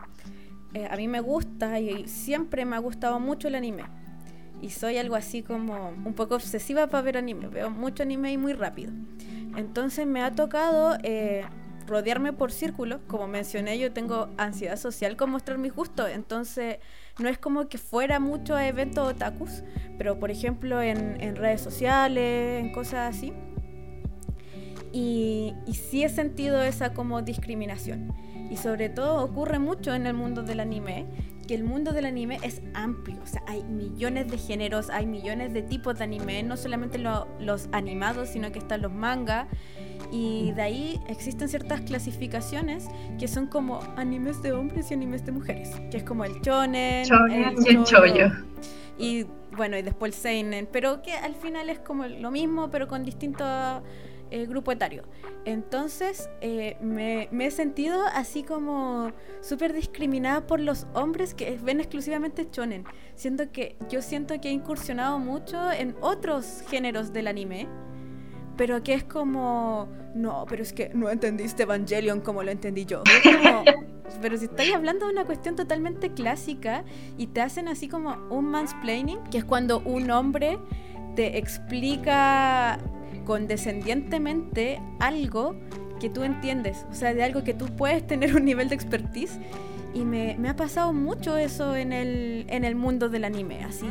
eh, 0.72 0.88
a 0.90 0.96
mí 0.96 1.06
me 1.06 1.20
gusta 1.20 1.80
y 1.80 2.08
siempre 2.08 2.64
me 2.64 2.74
ha 2.74 2.78
gustado 2.78 3.20
mucho 3.20 3.48
el 3.48 3.56
anime. 3.56 3.82
Y 4.62 4.70
soy 4.70 4.96
algo 4.96 5.16
así 5.16 5.42
como 5.42 5.90
un 5.90 6.14
poco 6.14 6.36
obsesiva 6.36 6.86
para 6.86 7.02
ver 7.02 7.18
anime. 7.18 7.48
Veo 7.48 7.68
mucho 7.68 8.04
anime 8.04 8.32
y 8.32 8.38
muy 8.38 8.54
rápido. 8.54 8.90
Entonces 9.54 10.06
me 10.06 10.22
ha 10.22 10.34
tocado 10.34 10.96
eh, 11.02 11.44
rodearme 11.86 12.32
por 12.32 12.52
círculos. 12.52 13.00
Como 13.06 13.26
mencioné, 13.26 13.78
yo 13.78 13.92
tengo 13.92 14.28
ansiedad 14.36 14.76
social 14.76 15.16
con 15.16 15.30
mostrar 15.30 15.58
mis 15.58 15.74
gustos. 15.74 16.10
Entonces 16.10 16.78
no 17.18 17.28
es 17.28 17.38
como 17.38 17.68
que 17.68 17.78
fuera 17.78 18.20
mucho 18.20 18.54
a 18.54 18.66
eventos 18.66 19.06
otakus. 19.06 19.62
Pero 19.98 20.18
por 20.18 20.30
ejemplo 20.30 20.82
en, 20.82 21.36
redes 21.36 21.60
sociales, 21.60 22.62
en 22.62 22.72
cosas 22.72 23.14
así 23.14 23.32
Y, 24.92 25.54
y 25.66 25.74
sí 25.74 26.04
he 26.04 26.08
sentido 26.08 26.62
esa 26.62 26.94
como 26.94 27.22
discriminación. 27.22 28.12
Y 28.50 28.56
sobre 28.56 28.88
todo 28.88 29.24
ocurre 29.24 29.58
mucho 29.58 29.94
en 29.94 30.06
el 30.06 30.14
mundo 30.14 30.42
del 30.42 30.60
anime, 30.60 31.06
que 31.44 31.54
el 31.54 31.64
mundo 31.64 31.92
del 31.92 32.06
anime 32.06 32.38
es 32.42 32.62
amplio, 32.74 33.18
o 33.22 33.26
sea, 33.26 33.42
hay 33.46 33.62
millones 33.64 34.30
de 34.30 34.38
géneros, 34.38 34.90
hay 34.90 35.06
millones 35.06 35.52
de 35.52 35.62
tipos 35.62 35.98
de 35.98 36.04
anime, 36.04 36.42
no 36.42 36.56
solamente 36.56 36.98
los 36.98 37.68
animados, 37.72 38.28
sino 38.30 38.50
que 38.52 38.58
están 38.58 38.82
los 38.82 38.92
mangas, 38.92 39.46
y 40.10 40.52
de 40.52 40.62
ahí 40.62 41.00
existen 41.08 41.48
ciertas 41.48 41.80
clasificaciones 41.82 42.88
que 43.18 43.28
son 43.28 43.46
como 43.46 43.80
animes 43.96 44.42
de 44.42 44.52
hombres 44.52 44.90
y 44.90 44.94
animes 44.94 45.24
de 45.24 45.32
mujeres, 45.32 45.70
que 45.90 45.98
es 45.98 46.04
como 46.04 46.24
el 46.24 46.40
shonen, 46.40 47.04
el, 47.30 47.66
el 47.66 48.32
Y 48.98 49.26
bueno, 49.56 49.76
y 49.76 49.82
después 49.82 50.14
el 50.14 50.20
seinen, 50.20 50.68
pero 50.70 51.02
que 51.02 51.12
al 51.12 51.34
final 51.34 51.70
es 51.70 51.78
como 51.78 52.06
lo 52.06 52.30
mismo, 52.30 52.70
pero 52.70 52.88
con 52.88 53.04
distintos 53.04 53.82
eh, 54.30 54.46
grupo 54.46 54.72
etario. 54.72 55.04
Entonces 55.44 56.28
eh, 56.40 56.76
me, 56.80 57.28
he 57.30 57.50
sentido 57.50 58.02
así 58.12 58.42
como 58.42 59.12
súper 59.40 59.72
discriminada 59.72 60.46
por 60.46 60.58
los 60.58 60.86
hombres 60.94 61.34
que 61.34 61.58
ven 61.62 61.78
exclusivamente 61.78 62.48
shonen. 62.50 62.84
Siento 63.14 63.52
que 63.52 63.76
yo 63.88 64.02
siento 64.02 64.40
que 64.40 64.48
he 64.48 64.52
incursionado 64.52 65.18
mucho 65.18 65.70
en 65.70 65.94
otros 66.00 66.64
géneros 66.68 67.12
del 67.12 67.28
anime, 67.28 67.68
pero 68.56 68.82
que 68.82 68.94
es 68.94 69.04
como, 69.04 69.88
no, 70.14 70.44
pero 70.48 70.62
es 70.62 70.72
que 70.72 70.90
no 70.94 71.10
entendiste 71.10 71.64
Evangelion 71.64 72.20
como 72.20 72.42
lo 72.42 72.50
entendí 72.50 72.84
yo. 72.84 73.02
pero 74.22 74.36
si 74.36 74.44
estáis 74.46 74.74
hablando 74.74 75.06
de 75.06 75.12
una 75.12 75.24
cuestión 75.24 75.56
totalmente 75.56 76.12
clásica 76.12 76.84
y 77.18 77.28
te 77.28 77.40
hacen 77.40 77.68
así 77.68 77.88
como 77.88 78.16
un 78.30 78.46
mansplaining, 78.46 79.22
que 79.30 79.38
es 79.38 79.44
cuando 79.44 79.80
un 79.80 80.10
hombre 80.10 80.58
te 81.16 81.38
explica 81.38 82.78
condescendientemente 83.24 84.80
algo 85.00 85.56
que 86.00 86.10
tú 86.10 86.22
entiendes, 86.22 86.86
o 86.90 86.94
sea, 86.94 87.14
de 87.14 87.22
algo 87.22 87.44
que 87.44 87.54
tú 87.54 87.66
puedes 87.76 88.06
tener 88.06 88.36
un 88.36 88.44
nivel 88.44 88.68
de 88.68 88.74
expertise. 88.74 89.38
Y 89.94 90.04
me, 90.04 90.36
ha 90.48 90.56
pasado 90.56 90.92
mucho 90.92 91.36
eso 91.36 91.76
en 91.76 91.92
el, 91.92 92.46
en 92.48 92.64
el 92.64 92.74
mundo 92.74 93.08
del 93.08 93.24
anime. 93.24 93.62
Así 93.62 93.86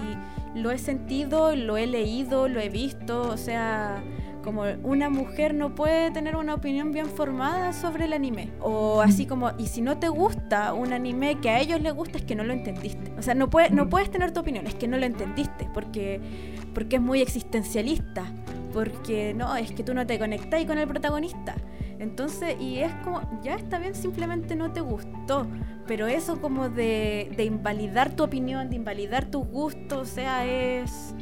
lo 0.53 0.72
he 0.72 0.78
sentido, 0.78 1.55
lo 1.55 1.78
he 1.78 1.88
leído, 1.88 2.49
lo 2.49 2.59
he 2.59 2.68
visto. 2.68 3.22
O 3.22 3.38
sea, 3.38 4.03
como 4.43 4.63
una 4.83 5.09
mujer 5.09 5.55
no 5.55 5.73
puede 5.73 6.11
tener 6.11 6.35
una 6.35 6.53
opinión 6.53 6.91
bien 6.91 7.07
formada 7.07 7.73
sobre 7.73 8.05
el 8.05 8.13
anime. 8.13 8.51
O 8.61 9.01
así 9.01 9.25
como, 9.25 9.51
y 9.57 9.67
si 9.67 9.81
no 9.81 9.97
te 9.97 10.09
gusta 10.09 10.73
un 10.73 10.93
anime 10.93 11.39
que 11.39 11.49
a 11.49 11.59
ellos 11.59 11.81
les 11.81 11.93
gusta, 11.93 12.19
es 12.19 12.25
que 12.25 12.35
no 12.35 12.43
lo 12.43 12.53
entendiste. 12.53 13.11
O 13.17 13.21
sea, 13.21 13.33
no, 13.33 13.49
no 13.71 13.89
puedes 13.89 14.11
tener 14.11 14.31
tu 14.31 14.41
opinión, 14.41 14.67
es 14.67 14.75
que 14.75 14.87
no 14.87 14.97
lo 14.97 15.05
entendiste, 15.05 15.67
porque, 15.73 16.21
porque 16.73 16.97
es 16.97 17.01
muy 17.01 17.21
existencialista 17.21 18.31
porque 18.73 19.33
no, 19.35 19.55
es 19.55 19.71
que 19.71 19.83
tú 19.83 19.93
no 19.93 20.05
te 20.05 20.17
conectáis 20.19 20.65
con 20.65 20.77
el 20.79 20.87
protagonista. 20.87 21.55
Entonces, 21.99 22.59
y 22.59 22.79
es 22.79 22.91
como, 23.03 23.21
ya 23.41 23.55
está 23.55 23.77
bien, 23.77 23.95
simplemente 23.95 24.55
no 24.55 24.73
te 24.73 24.81
gustó, 24.81 25.47
pero 25.87 26.07
eso 26.07 26.41
como 26.41 26.67
de, 26.67 27.31
de 27.37 27.45
invalidar 27.45 28.15
tu 28.15 28.23
opinión, 28.23 28.69
de 28.69 28.75
invalidar 28.75 29.25
tus 29.25 29.47
gustos, 29.47 30.01
o 30.01 30.05
sea, 30.05 30.45
es 30.45 31.13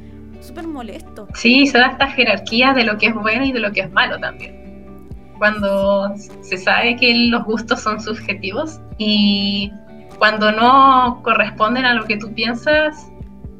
súper 0.42 0.68
molesto. 0.68 1.28
Sí, 1.34 1.68
se 1.68 1.78
da 1.78 1.88
esta 1.88 2.08
jerarquía 2.08 2.74
de 2.74 2.84
lo 2.84 2.98
que 2.98 3.08
es 3.08 3.16
bueno 3.16 3.46
y 3.46 3.52
de 3.52 3.60
lo 3.60 3.72
que 3.72 3.82
es 3.82 3.92
malo 3.92 4.20
también. 4.20 4.60
Cuando 5.38 6.14
se 6.42 6.58
sabe 6.58 6.96
que 6.96 7.14
los 7.30 7.44
gustos 7.46 7.82
son 7.82 8.00
subjetivos 8.00 8.80
y 8.98 9.72
cuando 10.20 10.52
no 10.52 11.22
corresponden 11.24 11.86
a 11.86 11.94
lo 11.96 12.06
que 12.06 12.18
tú 12.18 12.32
piensas, 12.34 13.12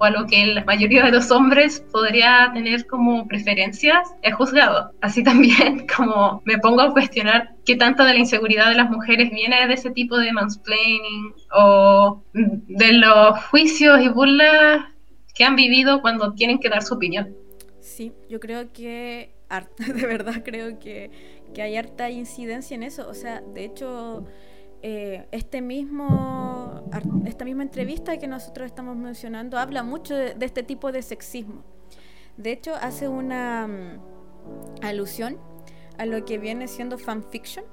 o 0.02 0.04
a 0.04 0.10
lo 0.10 0.26
que 0.26 0.48
la 0.48 0.64
mayoría 0.66 1.06
de 1.06 1.12
los 1.12 1.30
hombres 1.30 1.86
podría 1.92 2.50
tener 2.56 2.88
como 2.88 3.28
preferencias, 3.28 4.10
es 4.24 4.34
juzgado. 4.34 4.92
Así 5.00 5.24
también 5.32 5.86
como 5.96 6.42
me 6.44 6.58
pongo 6.58 6.82
a 6.82 6.92
cuestionar 6.92 7.52
qué 7.66 7.76
tanto 7.76 8.04
de 8.04 8.14
la 8.14 8.20
inseguridad 8.20 8.70
de 8.70 8.78
las 8.78 8.90
mujeres 8.90 9.30
viene 9.30 9.68
de 9.68 9.74
ese 9.76 9.92
tipo 9.92 10.18
de 10.18 10.34
mansplaining 10.34 11.34
o 11.54 12.24
de 12.34 12.94
los 12.94 13.44
juicios 13.46 14.02
y 14.02 14.10
burlas 14.10 14.86
que 15.42 15.46
han 15.46 15.56
vivido 15.56 16.04
cuando 16.04 16.34
tienen 16.34 16.60
que 16.60 16.70
dar 16.70 16.84
su 16.84 16.94
opinión. 16.94 17.36
Sí, 17.80 18.14
yo 18.30 18.40
creo 18.40 18.72
que, 18.72 19.34
de 19.80 20.06
verdad 20.06 20.44
creo 20.46 20.78
que, 20.78 21.10
que 21.56 21.64
hay 21.64 21.78
harta 21.78 22.12
incidencia 22.12 22.76
en 22.76 22.84
eso. 22.84 23.10
O 23.10 23.16
sea, 23.16 23.42
de 23.42 23.66
hecho... 23.66 24.24
Eh, 24.84 25.28
este 25.32 25.62
mismo, 25.62 26.90
esta 27.28 27.46
misma 27.46 27.62
entrevista 27.62 28.18
que 28.18 28.26
nosotros 28.26 28.66
estamos 28.66 28.98
mencionando 28.98 29.60
habla 29.60 29.84
mucho 29.84 30.16
de, 30.16 30.36
este 30.42 30.64
tipo 30.64 30.92
de 30.92 31.04
sexismo. 31.04 31.64
De 32.36 32.52
hecho, 32.52 32.74
hace 32.74 33.08
una 33.08 33.68
mm, 33.68 34.84
alusión 34.84 35.38
a 36.00 36.08
lo 36.08 36.26
que 36.26 36.40
viene 36.40 36.68
siendo 36.68 36.98
fanfiction. 36.98 37.64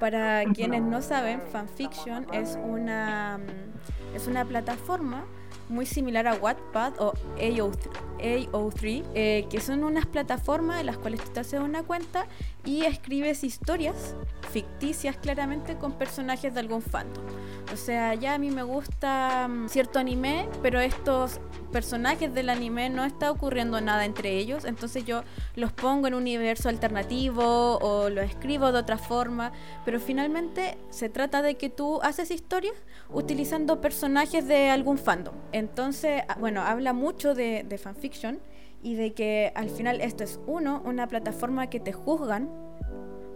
Para 0.00 0.44
quienes 0.52 0.82
no 0.82 1.02
saben, 1.02 1.40
fanfiction 1.52 2.26
es 2.32 2.58
una, 2.64 3.38
mm, 3.38 4.16
es 4.16 4.26
una 4.26 4.44
plataforma 4.44 5.24
muy 5.68 5.86
similar 5.86 6.26
a 6.26 6.34
Wattpad 6.34 6.94
o 7.00 7.12
AO3, 7.38 9.04
eh, 9.14 9.46
que 9.50 9.60
son 9.60 9.84
unas 9.84 10.06
plataformas 10.06 10.80
en 10.80 10.86
las 10.86 10.98
cuales 10.98 11.22
tú 11.22 11.30
te 11.32 11.40
haces 11.40 11.60
una 11.60 11.82
cuenta 11.82 12.26
y 12.64 12.84
escribes 12.84 13.44
historias 13.44 14.14
ficticias 14.50 15.16
claramente 15.16 15.76
con 15.76 15.92
personajes 15.92 16.54
de 16.54 16.60
algún 16.60 16.82
fandom. 16.82 17.24
O 17.72 17.76
sea, 17.76 18.14
ya 18.14 18.34
a 18.34 18.38
mí 18.38 18.50
me 18.50 18.62
gusta 18.62 19.46
mm, 19.48 19.68
cierto 19.68 19.98
anime, 19.98 20.48
pero 20.62 20.80
estos 20.80 21.40
personajes 21.70 22.32
del 22.32 22.48
anime 22.48 22.88
no 22.88 23.04
está 23.04 23.30
ocurriendo 23.30 23.80
nada 23.80 24.06
entre 24.06 24.38
ellos, 24.38 24.64
entonces 24.64 25.04
yo 25.04 25.22
los 25.54 25.72
pongo 25.72 26.06
en 26.06 26.14
un 26.14 26.22
universo 26.22 26.68
alternativo 26.68 27.78
o 27.78 28.08
lo 28.08 28.22
escribo 28.22 28.72
de 28.72 28.78
otra 28.78 28.96
forma, 28.96 29.52
pero 29.84 30.00
finalmente 30.00 30.78
se 30.90 31.08
trata 31.08 31.42
de 31.42 31.56
que 31.56 31.68
tú 31.68 32.00
haces 32.02 32.30
historias 32.30 32.74
utilizando 33.12 33.80
personajes 33.80 34.46
de 34.46 34.70
algún 34.70 34.98
fandom. 34.98 35.34
Entonces, 35.58 36.22
ah, 36.28 36.36
bueno, 36.38 36.62
habla 36.62 36.92
mucho 36.92 37.34
de, 37.34 37.64
de 37.68 37.78
fanfiction 37.78 38.40
y 38.82 38.94
de 38.94 39.12
que 39.12 39.52
al 39.54 39.70
final 39.70 40.00
esto 40.00 40.24
es 40.24 40.40
uno, 40.46 40.82
una 40.84 41.06
plataforma 41.08 41.68
que 41.68 41.80
te 41.80 41.92
juzgan 41.92 42.48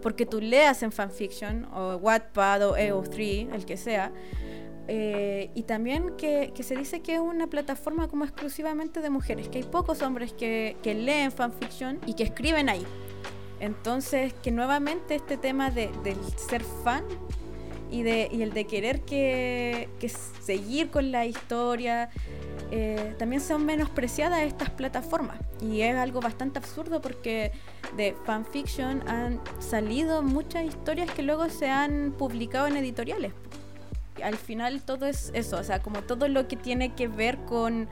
porque 0.03 0.25
tú 0.25 0.41
leas 0.41 0.83
en 0.83 0.91
fanfiction 0.91 1.65
o 1.73 1.95
Wattpad 1.95 2.67
o 2.67 2.75
AO3, 2.75 3.53
el 3.53 3.65
que 3.65 3.77
sea. 3.77 4.11
Eh, 4.89 5.49
y 5.55 5.63
también 5.63 6.17
que, 6.17 6.51
se 6.61 6.75
dice 6.75 7.01
que 7.01 7.15
es 7.15 7.21
una 7.21 7.47
plataforma 7.47 8.09
como 8.09 8.25
exclusivamente 8.25 8.99
de 8.99 9.09
mujeres, 9.09 9.47
que 9.47 9.59
hay 9.59 9.63
pocos 9.63 10.01
hombres 10.01 10.33
que, 10.33 10.75
leen 10.83 11.31
fanfiction 11.31 11.99
y 12.05 12.13
que 12.15 12.23
escriben 12.23 12.69
ahí. 12.69 12.85
Entonces, 13.61 14.33
que 14.43 14.51
nuevamente 14.51 15.15
este 15.15 15.37
tema 15.37 15.71
de, 15.71 15.89
del 16.03 16.17
ser 16.35 16.63
fan 16.83 17.05
y, 17.93 18.01
de, 18.01 18.27
y 18.31 18.41
el 18.41 18.53
de 18.53 18.65
querer 18.65 19.01
que, 19.01 19.87
seguir 20.41 20.89
con 20.89 21.11
la 21.11 21.27
historia, 21.27 22.09
eh, 22.71 23.13
también 23.19 23.39
son 23.39 23.67
menospreciadas 23.67 24.41
estas 24.41 24.71
plataformas. 24.71 25.37
Y 25.61 25.81
es 25.81 25.95
algo 25.95 26.19
bastante 26.19 26.57
absurdo 26.57 27.01
porque 27.01 27.51
de 27.95 28.15
fanfiction 28.25 29.07
han 29.07 29.39
salido 29.59 30.23
muchas 30.23 30.65
historias 30.65 31.11
que 31.11 31.21
luego 31.21 31.47
se 31.49 31.69
han 31.69 32.15
publicado 32.17 32.65
en 32.65 32.77
editoriales. 32.77 33.31
Al 34.23 34.37
final 34.37 34.81
todo 34.81 35.05
es 35.05 35.29
eso, 35.35 35.57
o 35.57 35.63
sea, 35.63 35.79
como 35.79 36.01
todo 36.01 36.27
lo 36.27 36.47
que 36.47 36.55
tiene 36.55 36.95
que 36.95 37.07
ver 37.07 37.37
con, 37.45 37.87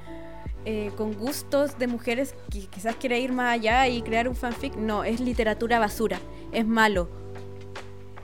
eh, 0.65 0.91
gustos 1.19 1.77
de 1.77 1.85
mujeres 1.85 2.33
que 2.51 2.65
quizás 2.67 2.95
quiere 2.95 3.19
ir 3.19 3.33
más 3.33 3.53
allá 3.53 3.87
y 3.87 4.01
crear 4.01 4.27
un 4.27 4.35
fanfic, 4.35 4.75
no, 4.75 5.03
es 5.03 5.19
literatura 5.19 5.77
basura, 5.77 6.19
es 6.51 6.65
malo 6.65 7.20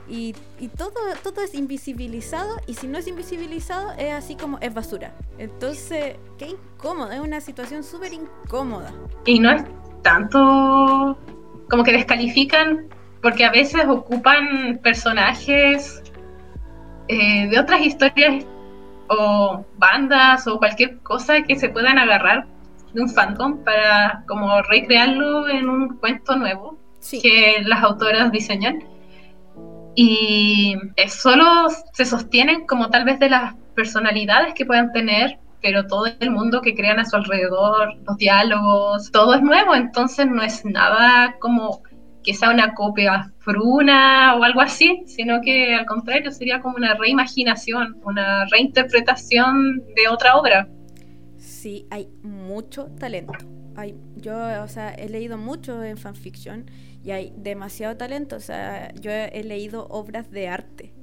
y, 0.08 0.34
todo, 0.76 0.92
todo 1.22 1.42
es 1.42 1.54
invisibilizado 1.54 2.56
y 2.66 2.74
si 2.74 2.86
no 2.86 2.98
es 2.98 3.06
invisibilizado 3.06 3.92
es 3.98 4.12
así 4.12 4.36
como 4.36 4.58
es 4.60 4.72
basura. 4.72 5.12
Entonces, 5.38 6.16
qué 6.38 6.46
incómodo, 6.46 7.12
es 7.12 7.20
una 7.20 7.40
situación 7.40 7.84
súper 7.84 8.12
incómoda. 8.12 8.92
Y 9.24 9.38
no 9.38 9.50
es 9.50 9.62
tanto 10.02 11.18
como 11.68 11.84
que 11.84 11.92
descalifican 11.92 12.88
porque 13.22 13.44
a 13.44 13.50
veces 13.50 13.84
ocupan 13.86 14.80
personajes 14.82 16.02
eh, 17.08 17.48
de 17.48 17.58
otras 17.58 17.80
historias 17.80 18.44
o 19.08 19.64
bandas 19.76 20.46
o 20.46 20.58
cualquier 20.58 20.98
cosa 20.98 21.42
que 21.42 21.56
se 21.56 21.68
puedan 21.68 21.98
agarrar 21.98 22.46
de 22.92 23.02
un 23.02 23.08
fandom 23.08 23.64
para 23.64 24.24
como 24.26 24.62
recrearlo 24.62 25.48
en 25.48 25.68
un 25.68 25.96
cuento 25.98 26.36
nuevo 26.36 26.78
que 27.10 27.62
las 27.64 27.82
autoras 27.82 28.30
diseñan 28.32 28.82
y 30.00 30.76
solo 31.08 31.66
se 31.92 32.04
sostienen 32.04 32.68
como 32.68 32.88
tal 32.88 33.04
vez 33.04 33.18
de 33.18 33.28
las 33.28 33.56
personalidades 33.74 34.54
que 34.54 34.64
puedan 34.64 34.92
tener, 34.92 35.40
pero 35.60 35.88
todo 35.88 36.06
el 36.20 36.30
mundo 36.30 36.60
que 36.60 36.76
crean 36.76 37.00
a 37.00 37.04
su 37.04 37.16
alrededor, 37.16 37.96
los 38.06 38.16
diálogos, 38.16 39.10
todo 39.10 39.34
es 39.34 39.42
nuevo, 39.42 39.74
entonces 39.74 40.28
no 40.28 40.40
es 40.40 40.64
nada 40.64 41.34
como 41.40 41.82
que 42.22 42.32
sea 42.32 42.50
una 42.50 42.74
copia 42.74 43.32
fruna 43.38 44.36
o 44.36 44.44
algo 44.44 44.60
así, 44.60 45.02
sino 45.06 45.40
que 45.40 45.74
al 45.74 45.86
contrario 45.86 46.30
sería 46.30 46.60
como 46.60 46.76
una 46.76 46.94
reimaginación, 46.94 47.96
una 48.04 48.44
reinterpretación 48.44 49.78
de 49.96 50.08
otra 50.08 50.36
obra. 50.36 50.68
Sí, 51.38 51.88
hay 51.90 52.06
mucho 52.22 52.84
talento. 53.00 53.32
Hay, 53.74 53.96
yo, 54.14 54.62
o 54.62 54.68
sea, 54.68 54.90
he 54.90 55.08
leído 55.08 55.38
mucho 55.38 55.82
en 55.82 55.96
fanfiction 55.96 56.66
y 57.02 57.10
hay 57.10 57.32
demasiado 57.36 57.96
talento. 57.96 58.36
O 58.36 58.40
sea, 58.40 58.92
yo 58.94 59.10
he, 59.10 59.42
leído 59.44 59.86
obras 59.88 60.30
de 60.30 60.48
arte 60.48 60.94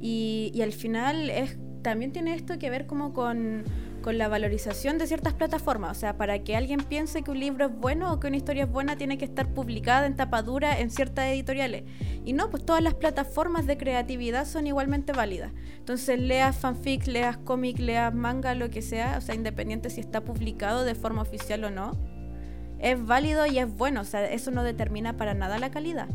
y, 0.00 0.50
y 0.54 0.62
al 0.62 0.72
final 0.72 1.30
es, 1.30 1.58
también 1.82 2.12
tiene 2.12 2.34
esto 2.34 2.58
que 2.58 2.70
ver 2.70 2.86
como 2.86 3.12
con 3.12 3.64
con 4.06 4.18
la 4.18 4.28
valorización 4.28 4.98
de 4.98 5.08
ciertas 5.08 5.34
plataformas. 5.34 5.96
O 5.96 5.98
sea, 5.98 6.16
para 6.16 6.38
que 6.44 6.54
alguien 6.54 6.78
piense 6.78 7.24
que 7.24 7.32
un 7.32 7.40
libro 7.40 7.66
es 7.66 7.76
bueno 7.76 8.12
o 8.12 8.20
que 8.20 8.28
una 8.28 8.36
historia 8.36 8.62
es 8.62 8.70
buena, 8.70 8.96
tiene 8.96 9.18
que 9.18 9.24
estar 9.24 9.52
publicada 9.52 10.06
en 10.06 10.14
tapadura 10.14 10.78
en 10.78 10.90
ciertas 10.90 11.26
editoriales. 11.26 11.82
Y 12.24 12.32
no, 12.32 12.48
pues 12.48 12.64
todas 12.64 12.84
las 12.84 12.94
plataformas 12.94 13.66
de 13.66 13.76
creatividad 13.76 14.46
son 14.46 14.68
igualmente 14.68 15.12
válidas. 15.12 15.50
Entonces, 15.76 16.20
leas 16.20 16.56
fanfic, 16.56 17.04
leas 17.08 17.36
cómic, 17.38 17.80
leas 17.80 18.14
manga, 18.14 18.54
lo 18.54 18.70
que 18.70 18.80
sea, 18.80 19.16
o 19.18 19.20
sea, 19.20 19.34
independiente 19.34 19.90
si 19.90 20.02
está 20.02 20.20
publicado 20.20 20.84
de 20.84 20.94
forma 20.94 21.22
oficial 21.22 21.64
o 21.64 21.70
no, 21.70 21.90
es 22.80 23.04
válido 23.04 23.46
y 23.46 23.58
es 23.58 23.76
bueno. 23.76 24.00
O 24.00 24.04
sea, 24.04 24.24
eso 24.30 24.50
no 24.50 24.62
determina 24.62 25.14
para 25.14 25.34
nada 25.34 25.58
la 25.58 25.70
calidad. 25.70 26.08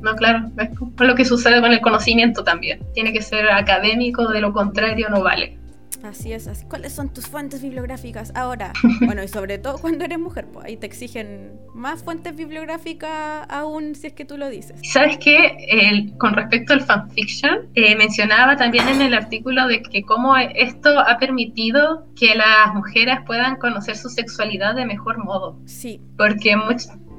No, 0.00 0.14
claro, 0.14 0.50
es 0.58 0.70
lo 0.98 1.14
que 1.14 1.24
sucede 1.24 1.60
con 1.60 1.72
el 1.72 1.80
conocimiento 1.80 2.44
también. 2.44 2.80
Tiene 2.94 3.12
que 3.12 3.20
ser 3.20 3.50
académico, 3.50 4.28
de 4.28 4.40
lo 4.40 4.52
contrario 4.52 5.08
no 5.10 5.22
vale. 5.22 5.58
Así 6.02 6.32
es, 6.32 6.46
así. 6.46 6.64
¿Cuáles 6.66 6.92
son 6.92 7.12
tus 7.12 7.26
fuentes 7.26 7.62
bibliográficas 7.62 8.32
ahora? 8.34 8.72
bueno, 9.06 9.22
y 9.22 9.28
sobre 9.28 9.58
todo 9.58 9.78
cuando 9.78 10.04
eres 10.04 10.18
mujer, 10.18 10.46
pues 10.52 10.66
ahí 10.66 10.76
te 10.76 10.86
exigen 10.86 11.58
más 11.74 12.02
fuentes 12.02 12.34
bibliográficas 12.34 13.46
aún 13.48 13.94
si 13.94 14.08
es 14.08 14.12
que 14.12 14.24
tú 14.24 14.36
lo 14.36 14.48
dices. 14.48 14.80
¿Sabes 14.84 15.18
qué? 15.18 16.12
con 16.18 16.34
respecto 16.34 16.72
al 16.72 16.82
fanfiction, 16.82 17.68
eh, 17.74 17.96
mencionaba 17.96 18.56
también 18.56 18.88
en 18.88 19.02
el 19.02 19.14
artículo 19.14 19.66
de 19.66 19.82
que 19.82 20.02
cómo 20.02 20.36
esto 20.36 20.98
ha 20.98 21.18
permitido 21.18 22.06
que 22.16 22.34
las 22.34 22.74
mujeres 22.74 23.18
puedan 23.26 23.56
conocer 23.56 23.96
su 23.96 24.08
sexualidad 24.08 24.74
de 24.74 24.86
mejor 24.86 25.24
modo. 25.24 25.58
Sí. 25.66 26.00
Porque 26.16 26.56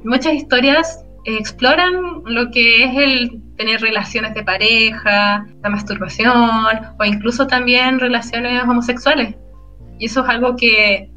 muchas 0.03 0.34
historias 0.34 1.03
exploran 1.38 2.23
lo 2.25 2.51
que 2.51 2.84
es 2.84 2.95
el 2.95 3.41
tener 3.57 3.82
relaciones 3.82 4.34
de 4.34 4.43
pareja, 4.43 5.45
la 5.61 5.69
masturbación 5.69 6.34
o 6.97 7.05
incluso 7.05 7.47
también 7.47 7.99
relaciones 7.99 8.63
homosexuales. 8.63 9.36
Y 9.97 10.05
eso 10.05 10.23
es 10.23 10.30
algo 10.30 10.55
que 10.55 11.09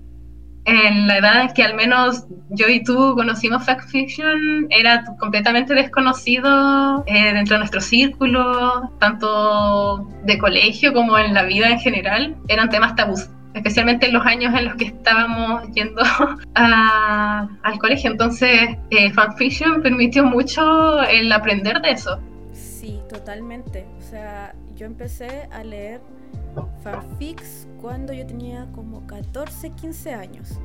en 0.64 1.06
la 1.08 1.18
edad 1.18 1.54
que 1.54 1.64
al 1.64 1.74
menos 1.74 2.24
yo 2.50 2.68
y 2.68 2.84
tú 2.84 3.14
conocimos 3.16 3.64
fact 3.64 3.88
fiction 3.88 4.66
era 4.70 5.04
completamente 5.18 5.74
desconocido 5.74 7.02
eh, 7.06 7.32
dentro 7.32 7.54
de 7.54 7.58
nuestro 7.58 7.80
círculo, 7.80 8.90
tanto 9.00 10.08
de 10.24 10.38
colegio 10.38 10.92
como 10.92 11.18
en 11.18 11.34
la 11.34 11.42
vida 11.44 11.68
en 11.70 11.80
general, 11.80 12.36
eran 12.48 12.68
temas 12.68 12.94
tabús 12.94 13.28
especialmente 13.54 14.06
en 14.06 14.12
los 14.12 14.24
años 14.24 14.54
en 14.54 14.66
los 14.66 14.74
que 14.76 14.86
estábamos 14.86 15.68
yendo 15.72 16.02
al 16.54 17.78
colegio. 17.78 18.10
Entonces, 18.10 18.76
eh, 18.90 19.12
fanfiction 19.12 19.82
permitió 19.82 20.24
mucho 20.24 21.02
el 21.02 21.30
aprender 21.32 21.80
de 21.80 21.90
eso. 21.90 22.18
Sí, 22.52 23.00
totalmente. 23.08 23.86
O 23.98 24.02
sea, 24.02 24.54
yo 24.76 24.86
empecé 24.86 25.48
a 25.52 25.62
leer 25.64 26.00
fanfics 26.82 27.66
cuando 27.80 28.12
yo 28.12 28.26
tenía 28.26 28.66
como 28.74 29.06
14, 29.06 29.70
15 29.70 30.14
años. 30.14 30.58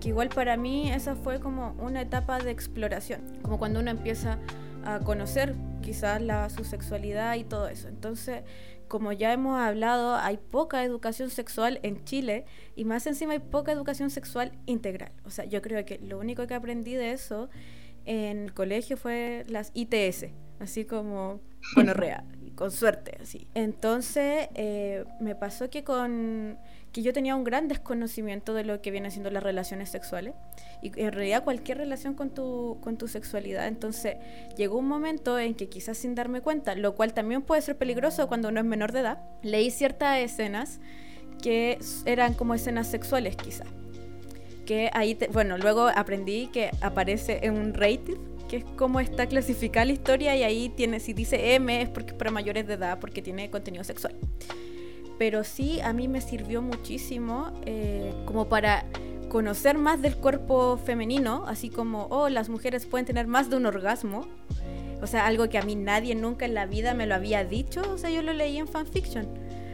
Que 0.00 0.10
igual 0.10 0.28
para 0.28 0.56
mí 0.56 0.90
esa 0.90 1.16
fue 1.16 1.40
como 1.40 1.74
una 1.80 2.02
etapa 2.02 2.38
de 2.38 2.50
exploración, 2.50 3.20
como 3.42 3.58
cuando 3.58 3.80
uno 3.80 3.90
empieza 3.90 4.38
a 4.84 5.00
conocer 5.00 5.56
quizás 5.82 6.22
la, 6.22 6.48
su 6.50 6.64
sexualidad 6.64 7.34
y 7.34 7.44
todo 7.44 7.68
eso. 7.68 7.88
Entonces, 7.88 8.42
como 8.88 9.12
ya 9.12 9.32
hemos 9.32 9.58
hablado, 9.58 10.16
hay 10.16 10.38
poca 10.38 10.82
educación 10.84 11.30
sexual 11.30 11.80
en 11.82 12.04
Chile 12.04 12.44
y 12.76 12.84
más 12.84 13.06
encima 13.06 13.32
hay 13.34 13.38
poca 13.38 13.72
educación 13.72 14.10
sexual 14.10 14.52
integral. 14.66 15.12
O 15.24 15.30
sea, 15.30 15.44
yo 15.44 15.62
creo 15.62 15.84
que 15.84 15.98
lo 15.98 16.18
único 16.18 16.46
que 16.46 16.54
aprendí 16.54 16.94
de 16.94 17.12
eso 17.12 17.48
en 18.04 18.44
el 18.44 18.54
colegio 18.54 18.96
fue 18.96 19.44
las 19.48 19.70
ITS, 19.74 20.26
así 20.60 20.84
como 20.84 21.40
real 21.76 22.24
con 22.58 22.72
suerte, 22.72 23.16
así. 23.22 23.46
Entonces, 23.54 24.48
eh, 24.56 25.04
me 25.20 25.36
pasó 25.36 25.70
que 25.70 25.84
con 25.84 26.58
que 26.98 27.04
yo 27.04 27.12
tenía 27.12 27.36
un 27.36 27.44
gran 27.44 27.68
desconocimiento 27.68 28.54
de 28.54 28.64
lo 28.64 28.82
que 28.82 28.90
vienen 28.90 29.12
siendo 29.12 29.30
las 29.30 29.44
relaciones 29.44 29.88
sexuales 29.88 30.34
y 30.82 30.90
en 31.00 31.12
realidad 31.12 31.44
cualquier 31.44 31.78
relación 31.78 32.14
con 32.14 32.30
tu, 32.30 32.78
con 32.80 32.98
tu 32.98 33.06
sexualidad. 33.06 33.68
Entonces, 33.68 34.16
llegó 34.56 34.78
un 34.78 34.88
momento 34.88 35.38
en 35.38 35.54
que 35.54 35.68
quizás 35.68 35.96
sin 35.96 36.16
darme 36.16 36.40
cuenta, 36.40 36.74
lo 36.74 36.96
cual 36.96 37.14
también 37.14 37.42
puede 37.42 37.62
ser 37.62 37.78
peligroso 37.78 38.26
cuando 38.26 38.48
uno 38.48 38.58
es 38.58 38.66
menor 38.66 38.90
de 38.90 38.98
edad, 39.00 39.20
leí 39.42 39.70
ciertas 39.70 40.18
escenas 40.18 40.80
que 41.40 41.78
eran 42.04 42.34
como 42.34 42.54
escenas 42.54 42.88
sexuales 42.88 43.36
quizás. 43.36 43.68
Que 44.66 44.90
ahí, 44.92 45.16
bueno, 45.32 45.56
luego 45.56 45.86
aprendí 45.94 46.48
que 46.48 46.72
aparece 46.80 47.38
en 47.44 47.54
un 47.54 47.74
rating 47.74 48.16
que 48.48 48.56
es 48.56 48.64
como 48.76 48.98
está 48.98 49.26
clasificada 49.26 49.86
la 49.86 49.92
historia 49.92 50.34
y 50.34 50.42
ahí 50.42 50.68
tiene, 50.70 50.98
si 50.98 51.12
dice 51.12 51.54
M 51.54 51.80
es 51.80 51.90
porque 51.90 52.10
es 52.10 52.16
para 52.16 52.32
mayores 52.32 52.66
de 52.66 52.74
edad, 52.74 52.98
porque 52.98 53.22
tiene 53.22 53.50
contenido 53.50 53.84
sexual. 53.84 54.16
Pero 55.18 55.44
sí, 55.44 55.80
a 55.80 55.92
mí 55.92 56.08
me 56.08 56.20
sirvió 56.20 56.62
muchísimo 56.62 57.52
eh, 57.66 58.12
como 58.24 58.48
para 58.48 58.84
conocer 59.28 59.76
más 59.76 60.00
del 60.00 60.16
cuerpo 60.16 60.78
femenino, 60.78 61.44
así 61.46 61.70
como, 61.70 62.06
oh, 62.10 62.28
las 62.28 62.48
mujeres 62.48 62.86
pueden 62.86 63.04
tener 63.04 63.26
más 63.26 63.50
de 63.50 63.56
un 63.56 63.66
orgasmo. 63.66 64.26
O 65.02 65.06
sea, 65.06 65.26
algo 65.26 65.48
que 65.48 65.58
a 65.58 65.62
mí 65.62 65.76
nadie 65.76 66.14
nunca 66.14 66.44
en 66.44 66.54
la 66.54 66.66
vida 66.66 66.94
me 66.94 67.06
lo 67.06 67.14
había 67.14 67.44
dicho, 67.44 67.82
o 67.92 67.98
sea, 67.98 68.10
yo 68.10 68.22
lo 68.22 68.32
leí 68.32 68.58
en 68.58 68.66
fanfiction. 68.66 69.28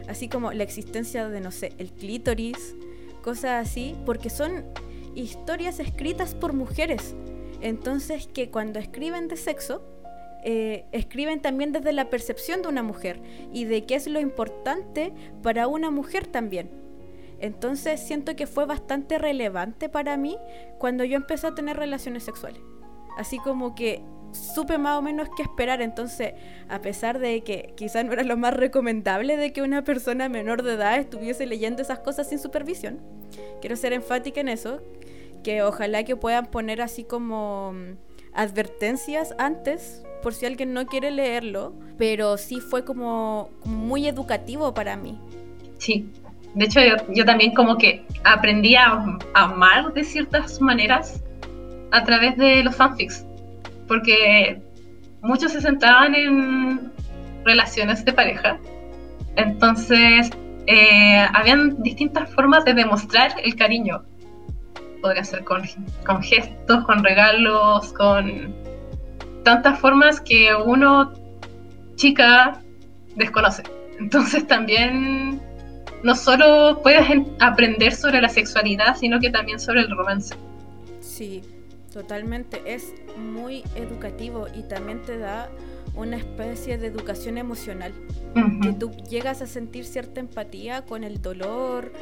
Así 0.09 0.29
como 0.29 0.53
la 0.53 0.65
existencia 0.65 1.29
de, 1.29 1.41
no 1.41 1.51
sé, 1.51 1.73
el 1.79 1.93
clítoris, 1.93 2.75
cosas 3.23 3.67
así, 3.67 3.97
porque 4.05 4.29
son 4.29 4.65
historias 5.15 5.81
escritas 5.81 6.35
por 6.35 6.53
mujeres. 6.53 7.15
Entonces 7.61 8.27
que 8.27 8.51
cuando 8.51 8.79
escriben 8.79 9.29
de 9.29 9.39
sexo, 9.39 9.83
eh, 10.45 10.85
escriben 10.93 11.41
también 11.41 11.73
desde 11.73 11.93
la 11.93 12.11
percepción 12.11 12.61
de 12.61 12.69
una 12.69 12.83
mujer 12.83 13.21
y 13.53 13.65
de 13.65 13.87
qué 13.87 13.95
es 13.95 14.07
lo 14.07 14.21
importante 14.21 15.13
para 15.43 15.67
una 15.67 15.91
mujer 15.91 16.27
también. 16.27 16.71
Entonces 17.41 18.01
siento 18.01 18.37
que 18.37 18.47
fue 18.47 18.67
bastante 18.67 19.19
relevante 19.19 19.89
para 19.89 20.17
mí 20.17 20.37
cuando 20.79 21.03
yo 21.05 21.17
empecé 21.17 21.47
a 21.47 21.55
tener 21.55 21.77
relaciones 21.77 22.25
sexuales. 22.25 22.61
Así 23.17 23.39
como 23.39 23.75
que 23.75 24.03
supe 24.33 24.79
más 24.79 24.99
o 24.99 25.03
menos 25.03 25.29
qué 25.37 25.43
esperar. 25.43 25.81
Entonces, 25.81 26.35
a 26.69 26.81
pesar 26.81 27.19
de 27.19 27.43
que 27.43 27.73
quizás 27.77 28.05
no 28.05 28.13
era 28.13 28.23
lo 28.23 28.37
más 28.37 28.55
recomendable 28.55 29.37
de 29.37 29.53
que 29.53 29.63
una 29.63 29.83
persona 29.83 30.29
menor 30.29 30.63
de 30.63 30.75
edad 30.75 30.99
estuviese 30.99 31.47
leyendo 31.47 31.83
esas 31.83 32.01
cosas 32.01 32.29
sin 32.29 32.39
supervisión, 32.39 33.01
quiero 33.61 33.77
ser 33.77 33.93
enfática 33.93 34.41
en 34.41 34.49
eso, 34.49 34.81
que 35.43 35.63
ojalá 35.63 36.05
que 36.05 36.17
puedan 36.17 36.47
poner 36.47 36.83
así 36.83 37.05
como 37.05 37.73
mm, 37.73 37.97
advertencias 38.35 39.35
antes 39.39 40.03
por 40.25 40.33
si 40.33 40.47
alguien 40.47 40.73
no 40.73 40.87
quiere 40.87 41.11
leerlo, 41.11 41.75
pero 41.99 42.39
sí 42.39 42.59
fue 42.59 42.83
como 42.83 43.51
muy 43.67 44.09
educativo 44.09 44.73
para 44.73 44.97
mí. 44.97 45.21
Sí, 45.77 46.09
de 46.55 46.65
hecho 46.65 46.81
yo, 47.13 47.27
también 47.27 47.53
como 47.53 47.77
que 47.77 48.07
aprendí 48.25 48.75
a, 48.75 49.05
amar 49.35 49.93
de 49.93 50.03
ciertas 50.03 50.63
maneras 50.63 51.23
a 51.93 52.03
través 52.05 52.39
de 52.39 52.65
los 52.65 52.75
fanfics, 52.75 53.27
porque 53.87 54.63
muchos 55.21 55.53
se 55.53 55.61
centraban 55.61 56.15
en 56.15 56.91
relaciones 57.45 58.03
de 58.03 58.13
pareja, 58.15 58.59
entonces 59.37 60.31
eh, 60.67 61.29
habían 61.35 61.83
distintas 61.83 62.31
formas 62.31 62.65
de 62.65 62.73
demostrar 62.73 63.35
el 63.45 63.55
cariño. 63.57 64.03
Podría 65.03 65.23
ser 65.23 65.45
con, 65.45 65.65
con 66.07 66.23
gestos, 66.23 66.83
con 66.87 67.05
regalos, 67.05 67.93
con 67.93 68.64
tantas 69.45 69.79
formas 69.79 70.21
que 70.21 70.55
uno, 70.55 71.13
chica, 71.95 72.61
desconoce. 73.15 73.63
Entonces 73.99 74.47
también 74.47 75.41
no 76.03 76.15
solo 76.15 76.81
puedes 76.83 77.07
aprender 77.41 77.95
sobre 77.95 78.21
la 78.21 78.29
sexualidad, 78.29 78.97
sino 78.97 79.21
que 79.21 79.31
también 79.31 79.61
sobre 79.61 79.81
el 79.81 79.91
romance. 79.91 80.35
Sí, 81.01 81.43
totalmente. 81.93 82.63
Es 82.67 82.93
muy 83.17 83.63
educativo 83.77 84.47
y 84.55 84.63
también 84.65 85.03
te 85.03 85.19
da 85.19 85.49
una 85.95 86.17
especie 86.17 86.77
de 86.77 86.89
educación 86.89 87.39
emocional. 87.39 87.93
Que 88.63 88.73
tú 88.73 88.91
llegas 89.09 89.43
a 89.43 89.47
sentir 89.47 89.85
cierta 89.85 90.19
empatía 90.19 90.83
con 90.83 91.05
el 91.05 91.23
dolor, 91.23 91.93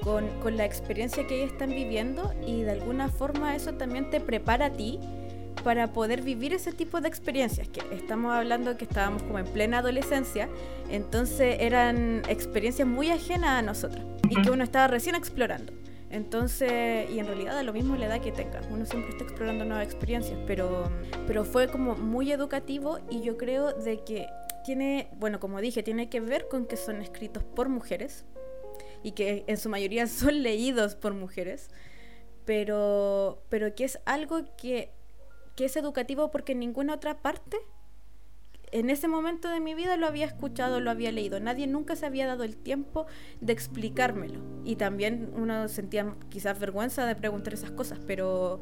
con, 0.00 0.28
con 0.40 0.56
la 0.56 0.64
experiencia 0.64 1.26
que 1.26 1.40
ellos 1.40 1.52
están 1.52 1.70
viviendo 1.70 2.32
y 2.46 2.62
de 2.62 2.70
alguna 2.72 3.08
forma 3.08 3.56
eso 3.56 3.74
también 3.74 4.10
te 4.10 4.20
prepara 4.20 4.66
a 4.66 4.70
ti 4.70 5.00
para 5.64 5.92
poder 5.92 6.22
vivir 6.22 6.52
ese 6.52 6.72
tipo 6.72 7.00
de 7.00 7.08
experiencias, 7.08 7.68
que 7.68 7.80
estamos 7.94 8.32
hablando 8.32 8.76
que 8.76 8.84
estábamos 8.84 9.22
como 9.22 9.38
en 9.38 9.46
plena 9.46 9.78
adolescencia, 9.78 10.48
entonces 10.90 11.56
eran 11.60 12.22
experiencias 12.28 12.86
muy 12.86 13.10
ajenas 13.10 13.50
a 13.50 13.62
nosotros 13.62 14.04
y 14.28 14.40
que 14.42 14.50
uno 14.50 14.64
estaba 14.64 14.88
recién 14.88 15.14
explorando. 15.14 15.72
Entonces, 16.10 17.10
y 17.10 17.18
en 17.18 17.26
realidad 17.26 17.54
da 17.54 17.62
lo 17.62 17.72
mismo 17.72 17.96
la 17.96 18.06
edad 18.06 18.20
que 18.20 18.32
tenga, 18.32 18.60
uno 18.70 18.84
siempre 18.84 19.12
está 19.12 19.24
explorando 19.24 19.64
nuevas 19.64 19.86
experiencias, 19.86 20.38
pero, 20.46 20.90
pero 21.26 21.44
fue 21.44 21.68
como 21.68 21.94
muy 21.94 22.32
educativo 22.32 22.98
y 23.08 23.22
yo 23.22 23.38
creo 23.38 23.72
de 23.72 24.04
que 24.04 24.26
tiene, 24.64 25.08
bueno, 25.16 25.40
como 25.40 25.60
dije, 25.60 25.82
tiene 25.82 26.10
que 26.10 26.20
ver 26.20 26.48
con 26.48 26.66
que 26.66 26.76
son 26.76 27.00
escritos 27.00 27.42
por 27.42 27.70
mujeres, 27.70 28.26
y 29.02 29.12
que 29.12 29.44
en 29.46 29.56
su 29.56 29.68
mayoría 29.68 30.06
son 30.06 30.42
leídos 30.42 30.94
por 30.94 31.14
mujeres, 31.14 31.68
pero, 32.44 33.42
pero 33.48 33.74
que 33.74 33.84
es 33.84 33.98
algo 34.04 34.42
que 34.56 34.92
que 35.56 35.66
es 35.66 35.76
educativo 35.76 36.30
porque 36.30 36.52
en 36.52 36.60
ninguna 36.60 36.94
otra 36.94 37.18
parte 37.18 37.58
en 38.72 38.88
ese 38.88 39.06
momento 39.06 39.48
de 39.50 39.60
mi 39.60 39.74
vida 39.74 39.96
lo 39.98 40.06
había 40.06 40.24
escuchado, 40.24 40.80
lo 40.80 40.90
había 40.90 41.12
leído. 41.12 41.38
Nadie 41.38 41.66
nunca 41.66 41.94
se 41.94 42.06
había 42.06 42.26
dado 42.26 42.42
el 42.42 42.56
tiempo 42.56 43.06
de 43.40 43.52
explicármelo. 43.52 44.40
Y 44.64 44.76
también 44.76 45.30
uno 45.36 45.68
sentía 45.68 46.16
quizás 46.30 46.58
vergüenza 46.58 47.04
de 47.04 47.14
preguntar 47.14 47.52
esas 47.52 47.70
cosas, 47.70 48.00
pero, 48.06 48.60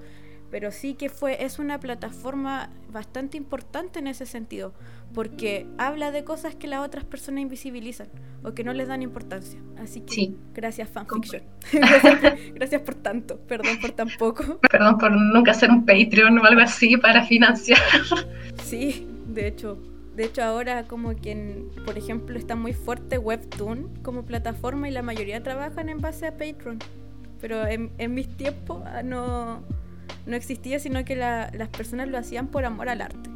pero 0.51 0.71
sí 0.73 0.95
que 0.95 1.09
fue, 1.09 1.45
es 1.45 1.59
una 1.59 1.79
plataforma 1.79 2.71
bastante 2.93 3.37
importante 3.37 3.99
en 3.99 4.07
ese 4.07 4.27
sentido, 4.27 4.73
porque 5.15 5.67
habla 5.79 6.11
de 6.11 6.25
cosas 6.25 6.55
que 6.55 6.67
las 6.67 6.85
otras 6.85 7.05
personas 7.05 7.43
invisibilizan 7.43 8.09
o 8.43 8.53
que 8.53 8.65
no 8.65 8.73
les 8.73 8.89
dan 8.89 9.03
importancia. 9.03 9.61
Así 9.79 10.01
que 10.01 10.35
gracias 10.55 10.89
fanfiction. 10.89 11.43
gracias, 11.73 12.39
gracias 12.55 12.83
por 12.83 12.95
tanto, 12.97 13.39
perdón 13.41 13.79
por 13.81 13.93
tan 13.93 14.09
poco. 14.19 14.61
Perdón 14.71 14.99
por 14.99 15.13
nunca 15.13 15.53
hacer 15.53 15.71
un 15.71 15.85
Patreon 15.87 16.39
o 16.39 16.45
algo 16.45 16.61
así 16.61 16.97
para 16.97 17.25
financiar. 17.25 17.81
Sí, 18.63 19.09
de 19.27 19.49
hecho, 19.49 19.79
de 20.15 20.27
hecho, 20.27 20.43
ahora 20.43 20.85
como 20.85 21.17
que, 21.17 21.65
por 21.87 21.97
ejemplo, 21.97 22.39
está 22.39 22.55
muy 22.55 22.73
fuerte 22.73 23.17
Webtoon 23.19 24.03
como 24.03 24.25
plataforma 24.25 24.89
y 24.89 24.93
la 24.93 25.03
mayoría 25.03 25.43
trabajan 25.43 25.89
en 25.89 25.99
base 25.99 26.27
a 26.27 26.33
Patreon. 26.33 26.79
Pero 27.41 27.67
en, 27.67 27.91
mis 28.15 28.29
tiempos 28.37 28.83
ah, 28.85 29.03
no, 29.03 29.63
no 30.27 30.37
existía, 30.37 30.79
sino 30.79 31.05
que 31.05 31.17
las 31.17 31.69
personas 31.69 32.09
lo 32.09 32.19
hacían 32.19 32.49
por 32.49 32.65
amor 32.65 32.89
al 32.89 33.03
arte. 33.03 33.31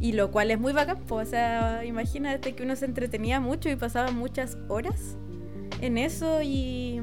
Y 0.00 0.12
lo 0.12 0.30
cual 0.30 0.50
es 0.50 0.58
muy 0.58 0.72
bacán, 0.72 0.98
o 1.08 1.24
sea, 1.24 1.84
imagínate 1.84 2.54
que 2.54 2.62
uno 2.62 2.76
se 2.76 2.84
entretenía 2.84 3.40
mucho 3.40 3.70
y 3.70 3.76
pasaba 3.76 4.10
muchas 4.12 4.58
horas 4.68 5.16
en 5.80 5.98
eso 5.98 6.40
y, 6.42 7.00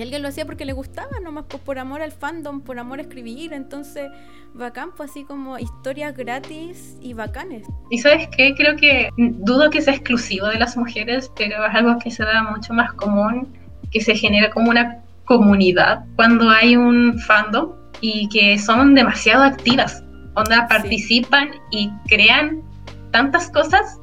alguien 0.00 0.22
lo 0.22 0.28
hacía 0.28 0.44
porque 0.44 0.64
le 0.64 0.72
gustaba, 0.72 1.20
nomás 1.22 1.44
por, 1.44 1.78
amor 1.78 2.02
al 2.02 2.12
fandom, 2.12 2.60
por 2.60 2.78
amor 2.78 2.98
a 2.98 3.02
escribir, 3.02 3.52
entonces 3.52 4.10
bacán, 4.52 4.90
pues 4.96 5.10
así 5.10 5.24
como 5.24 5.58
historias 5.58 6.16
gratis 6.16 6.96
y 7.00 7.14
bacanes. 7.14 7.66
Y 7.90 7.98
sabes 7.98 8.28
qué, 8.36 8.54
creo 8.54 8.76
que 8.76 9.10
dudo 9.16 9.70
que 9.70 9.80
sea 9.80 9.94
exclusivo 9.94 10.46
de 10.48 10.58
las 10.58 10.76
mujeres, 10.76 11.30
pero 11.36 11.64
es 11.64 11.74
algo 11.74 11.98
que 11.98 12.10
se 12.10 12.24
da 12.24 12.42
mucho 12.42 12.74
más 12.74 12.92
común, 12.92 13.48
que 13.90 14.00
se 14.00 14.14
genera 14.14 14.50
como 14.50 14.70
una 14.70 15.02
comunidad 15.24 16.04
cuando 16.14 16.50
hay 16.50 16.76
un 16.76 17.18
fandom 17.18 17.72
y 18.00 18.28
que 18.28 18.58
son 18.58 18.94
demasiado 18.94 19.44
activas, 19.44 20.02
onda 20.34 20.66
participan 20.68 21.50
y 21.70 21.90
crean 22.08 22.62
tantas 23.10 23.50
cosas 23.50 23.98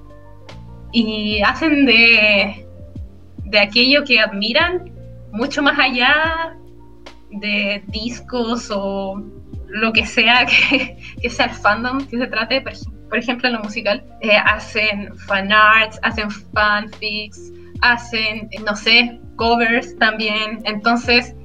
y 0.91 1.41
hacen 1.41 1.85
de 1.85 2.63
de 3.53 3.59
aquello 3.59 4.03
que 4.03 4.19
admiran, 4.19 4.91
mucho 5.31 5.61
más 5.61 5.77
allá 5.79 6.57
de 7.29 7.83
discos 7.87 8.69
o 8.71 9.23
lo 9.67 9.93
que 9.93 10.05
sea 10.05 10.45
que, 11.21 11.29
sea 11.29 11.45
el 11.45 11.51
fandom 11.51 12.05
que 12.07 12.17
se 12.17 12.27
trate, 12.27 12.61
por, 12.61 13.17
ejemplo 13.17 13.47
en 13.47 13.53
lo 13.55 13.61
musical, 13.61 14.03
eh, 14.21 14.35
hacen 14.35 15.15
fanarts, 15.27 15.99
hacen 16.01 16.31
fanfics, 16.31 17.51
hacen, 17.81 18.49
no 18.65 18.75
sé, 18.75 19.19
covers 19.35 19.95
también, 19.99 20.61
entonces 20.65 21.35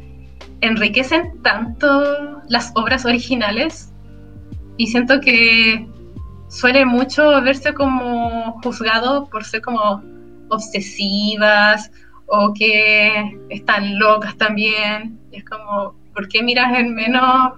enriquecen 0.60 1.42
tanto 1.42 2.42
las 2.48 2.72
obras 2.74 3.04
originales 3.04 3.92
y 4.76 4.88
siento 4.88 5.20
que 5.20 5.88
suele 6.48 6.84
mucho 6.84 7.42
verse 7.42 7.74
como 7.74 8.60
juzgado 8.62 9.28
por 9.28 9.44
ser 9.44 9.60
como 9.60 10.02
obsesivas 10.48 11.90
o 12.26 12.52
que 12.54 13.38
están 13.50 13.98
locas 13.98 14.36
también. 14.36 15.18
es 15.32 15.44
como, 15.44 15.94
¿por 16.14 16.28
qué 16.28 16.42
miras 16.42 16.78
en 16.78 16.94
menos 16.94 17.52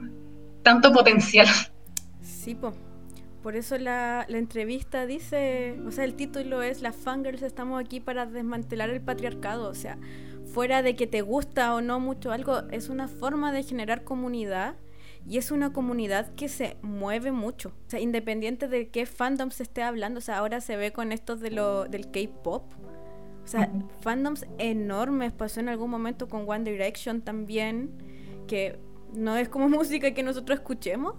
tanto 0.62 0.92
potencial? 0.92 1.46
Sí, 2.22 2.56
por 3.42 3.56
eso 3.56 3.78
la, 3.78 4.26
la, 4.28 4.38
entrevista 4.38 5.06
dice, 5.06 5.78
o 5.86 5.90
sea, 5.90 6.04
el 6.04 6.14
título 6.14 6.62
es 6.62 6.82
Las 6.82 6.96
fangirls 6.96 7.42
estamos 7.42 7.80
aquí 7.80 8.00
para 8.00 8.26
desmantelar 8.26 8.90
el 8.90 9.00
patriarcado. 9.00 9.68
O 9.68 9.74
sea, 9.74 9.98
fuera 10.52 10.82
de 10.82 10.96
que 10.96 11.06
te 11.06 11.22
gusta 11.22 11.74
o 11.74 11.80
no 11.80 12.00
mucho 12.00 12.32
algo, 12.32 12.62
es 12.70 12.88
una 12.88 13.08
forma 13.08 13.52
de 13.52 13.62
generar 13.62 14.04
comunidad 14.04 14.74
y 15.26 15.38
es 15.38 15.50
una 15.50 15.72
comunidad 15.72 16.34
que 16.34 16.48
se 16.48 16.76
mueve 16.82 17.32
mucho. 17.32 17.72
O 17.86 17.90
sea, 17.90 18.00
independiente 18.00 18.68
de 18.68 18.88
qué 18.88 19.06
fandom 19.06 19.50
se 19.50 19.62
esté 19.62 19.82
hablando, 19.82 20.18
o 20.18 20.20
sea, 20.20 20.38
ahora 20.38 20.60
se 20.60 20.76
ve 20.76 20.92
con 20.92 21.12
estos 21.12 21.40
de 21.40 21.50
lo, 21.50 21.84
del 21.84 22.10
K-pop. 22.10 22.64
O 23.44 23.46
sea, 23.46 23.72
fandoms 24.00 24.46
enormes. 24.58 25.32
Pasó 25.32 25.60
en 25.60 25.68
algún 25.68 25.90
momento 25.90 26.28
con 26.28 26.48
One 26.48 26.70
Direction 26.70 27.22
también, 27.22 27.90
que 28.46 28.78
no 29.12 29.36
es 29.36 29.48
como 29.48 29.68
música 29.68 30.12
que 30.14 30.22
nosotros 30.22 30.58
escuchemos, 30.58 31.16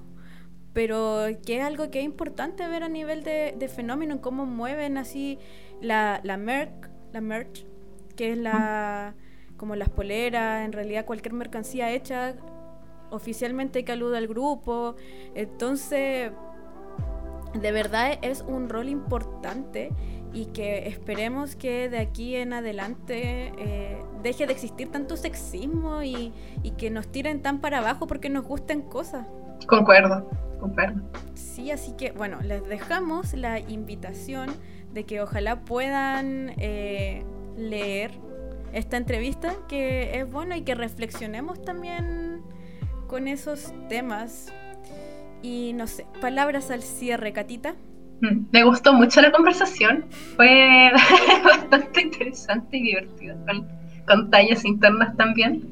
pero 0.73 1.25
que 1.45 1.57
es 1.57 1.63
algo 1.63 1.91
que 1.91 1.99
es 1.99 2.05
importante 2.05 2.67
ver 2.67 2.83
a 2.83 2.89
nivel 2.89 3.23
de, 3.23 3.55
de 3.57 3.67
fenómeno, 3.67 4.21
cómo 4.21 4.45
mueven 4.45 4.97
así 4.97 5.39
la, 5.81 6.21
la 6.23 6.37
merch, 6.37 6.89
la 7.11 7.21
merch, 7.21 7.65
que 8.13 8.31
es 8.31 8.37
la 8.37 9.15
como 9.57 9.75
las 9.75 9.89
poleras, 9.89 10.65
en 10.65 10.71
realidad 10.71 11.05
cualquier 11.05 11.33
mercancía 11.33 11.91
hecha 11.91 12.33
oficialmente 13.11 13.85
que 13.85 13.91
aluda 13.91 14.17
al 14.17 14.27
grupo. 14.27 14.95
Entonces, 15.35 16.31
de 17.53 17.71
verdad 17.71 18.17
es 18.23 18.41
un 18.41 18.69
rol 18.69 18.89
importante 18.89 19.91
y 20.33 20.47
que 20.47 20.87
esperemos 20.87 21.55
que 21.55 21.89
de 21.89 21.99
aquí 21.99 22.35
en 22.35 22.53
adelante 22.53 23.51
eh, 23.57 23.99
deje 24.23 24.47
de 24.47 24.53
existir 24.53 24.89
tanto 24.89 25.17
sexismo 25.17 26.01
y, 26.01 26.33
y, 26.63 26.71
que 26.71 26.89
nos 26.89 27.11
tiren 27.11 27.41
tan 27.41 27.59
para 27.59 27.79
abajo 27.79 28.07
porque 28.07 28.29
nos 28.29 28.45
gusten 28.45 28.81
cosas. 28.81 29.27
Concuerdo, 29.67 30.27
concuerdo. 30.59 31.01
Sí, 31.35 31.69
así 31.69 31.91
que 31.97 32.13
bueno, 32.13 32.39
les 32.41 32.65
dejamos 32.67 33.33
la 33.33 33.59
invitación 33.59 34.49
de 34.93 35.03
que 35.05 35.21
ojalá 35.21 35.61
puedan 35.61 36.53
eh, 36.57 37.23
leer 37.61 38.11
esta 38.73 38.97
entrevista, 38.97 39.53
que 39.67 40.19
es 40.19 40.31
bueno 40.31 40.55
y 40.55 40.61
que 40.61 40.75
reflexionemos 40.75 41.63
también 41.63 42.41
con 43.07 43.27
esos 43.27 43.73
temas. 43.89 44.53
Y 45.41 45.73
no 45.73 45.87
sé, 45.87 46.05
palabras 46.21 46.71
al 46.71 46.81
cierre, 46.81 47.33
Catita. 47.33 47.75
Mm, 48.21 48.45
me 48.51 48.63
gustó 48.63 48.93
mucho 48.93 49.19
la 49.21 49.31
conversación, 49.31 50.05
fue 50.35 50.91
bastante 51.43 52.01
interesante 52.01 52.77
y 52.77 52.83
divertida, 52.83 53.35
con, 54.05 54.29
tallas 54.29 54.63
internas 54.63 55.15
también. 55.17 55.63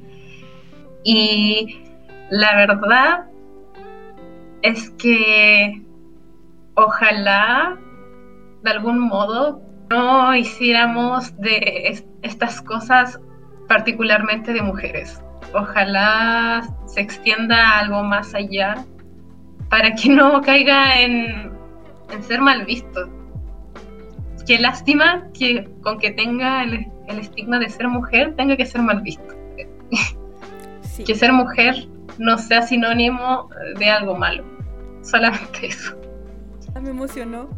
Y 1.04 1.82
la 2.30 2.56
verdad 2.56 3.26
es 4.62 4.90
que 4.92 5.82
ojalá 6.76 7.78
de 8.64 8.72
algún 8.72 9.00
modo 9.00 9.62
no 9.90 10.36
hiciéramos 10.36 11.36
de 11.38 12.04
estas 12.22 12.62
cosas 12.62 13.20
particularmente 13.68 14.54
de 14.54 14.62
mujeres. 14.62 15.22
Ojalá 15.54 16.68
se 16.86 17.02
extienda 17.02 17.80
algo 17.80 18.04
más 18.04 18.34
allá 18.36 18.86
para 19.70 19.94
que 19.96 20.10
no 20.10 20.42
caiga 20.42 21.02
en, 21.02 21.52
ser 22.22 22.42
mal 22.42 22.66
visto. 22.66 23.10
Qué 24.46 24.60
lástima 24.60 25.28
que 25.38 25.70
con 25.82 26.00
que 26.00 26.12
tenga 26.12 26.64
el, 26.64 26.88
estigma 27.08 27.60
de 27.60 27.70
ser 27.70 27.88
mujer 27.88 28.36
tenga 28.36 28.56
que 28.56 28.66
ser 28.66 28.82
mal 28.82 29.02
visto. 29.02 29.36
que 31.06 31.16
ser 31.16 31.32
mujer 31.32 31.88
no 32.18 32.38
sea 32.38 32.62
sinónimo 32.62 33.50
de 33.78 33.90
algo 33.90 34.16
malo. 34.16 34.44
Solamente 35.02 35.68
eso. 35.68 35.96
Ah, 36.76 36.82
me 36.82 36.92
emocionó. 36.92 37.50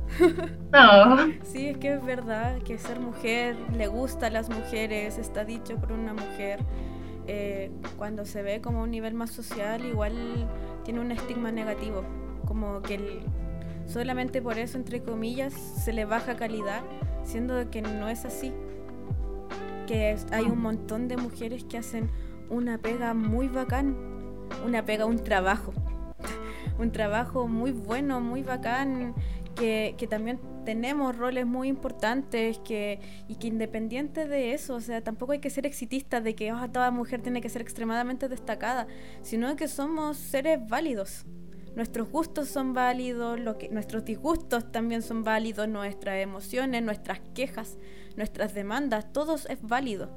No. 0.72 1.32
Sí, 1.43 1.68
es 1.68 1.78
que 1.78 1.95
es 1.95 2.05
verdad 2.05 2.59
que 2.59 2.78
ser 2.78 2.99
mujer 2.99 3.55
le 3.76 3.88
gusta 3.88 4.28
a 4.28 4.30
las 4.30 4.49
mujeres, 4.49 5.18
está 5.18 5.43
dicho 5.43 5.76
por 5.76 5.91
una 5.91 6.14
mujer. 6.14 6.59
Eh, 7.28 7.72
cuando 7.97 8.26
se 8.26 8.41
ve 8.41 8.62
como 8.62 8.82
un 8.84 8.91
nivel 8.91 9.14
más 9.14 9.32
social, 9.32 9.86
igual 9.86 10.49
tiene 10.84 10.99
un 11.01 11.12
estigma 11.12 11.51
negativo, 11.51 12.03
como 12.45 12.82
que 12.82 13.22
solamente 13.86 14.41
por 14.41 14.57
eso, 14.57 14.78
entre 14.78 15.03
comillas, 15.03 15.53
se 15.53 15.93
le 15.93 16.05
baja 16.05 16.36
calidad, 16.36 16.82
siendo 17.24 17.70
que 17.70 17.82
no 17.82 18.07
es 18.07 18.26
así. 18.26 18.53
Que 19.88 20.18
hay 20.32 20.45
un 20.45 20.62
montón 20.62 21.07
de 21.07 21.18
mujeres 21.18 21.66
que 21.66 21.78
hacen 21.78 22.09
una 22.49 22.78
pega 22.78 23.14
muy 23.14 23.49
bacán, 23.49 23.95
una 24.66 24.84
pega, 24.86 25.05
un 25.05 25.20
trabajo, 25.24 25.74
un 26.82 26.91
trabajo 26.91 27.47
muy 27.47 27.71
bueno, 27.71 28.19
muy 28.21 28.43
bacán, 28.43 29.13
que, 29.55 29.95
que 29.97 30.07
también 30.07 30.39
tenemos 30.65 31.15
roles 31.15 31.45
muy 31.45 31.67
importantes 31.67 32.59
que, 32.59 32.99
y 33.27 33.36
que 33.36 33.47
independiente 33.47 34.27
de 34.27 34.53
eso, 34.53 34.75
o 34.75 34.82
sea, 34.82 35.03
tampoco 35.03 35.34
hay 35.34 35.39
que 35.39 35.49
ser 35.49 35.65
exitista 35.65 36.21
de 36.21 36.36
que 36.36 36.53
oh, 36.53 36.69
toda 36.69 36.91
mujer 36.91 37.21
tiene 37.21 37.41
que 37.41 37.49
ser 37.49 37.61
extremadamente 37.61 38.29
destacada, 38.29 38.88
sino 39.21 39.55
que 39.55 39.67
somos 39.67 40.17
seres 40.17 40.59
válidos. 40.67 41.25
Nuestros 41.75 42.09
gustos 42.09 42.49
son 42.49 42.73
válidos, 42.73 43.39
lo 43.39 43.57
que, 43.57 43.69
nuestros 43.69 44.03
disgustos 44.03 44.71
también 44.71 45.01
son 45.01 45.23
válidos, 45.23 45.69
nuestras 45.69 46.21
emociones, 46.21 46.84
nuestras 46.84 47.21
quejas, 47.34 47.77
nuestras 48.17 48.53
demandas, 48.53 49.13
todo 49.13 49.36
es 49.36 49.61
válido. 49.61 50.09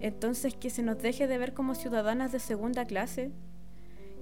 Entonces 0.00 0.54
que 0.54 0.70
se 0.70 0.82
nos 0.82 0.98
deje 0.98 1.26
de 1.26 1.38
ver 1.38 1.52
como 1.52 1.74
ciudadanas 1.74 2.32
de 2.32 2.38
segunda 2.38 2.86
clase 2.86 3.32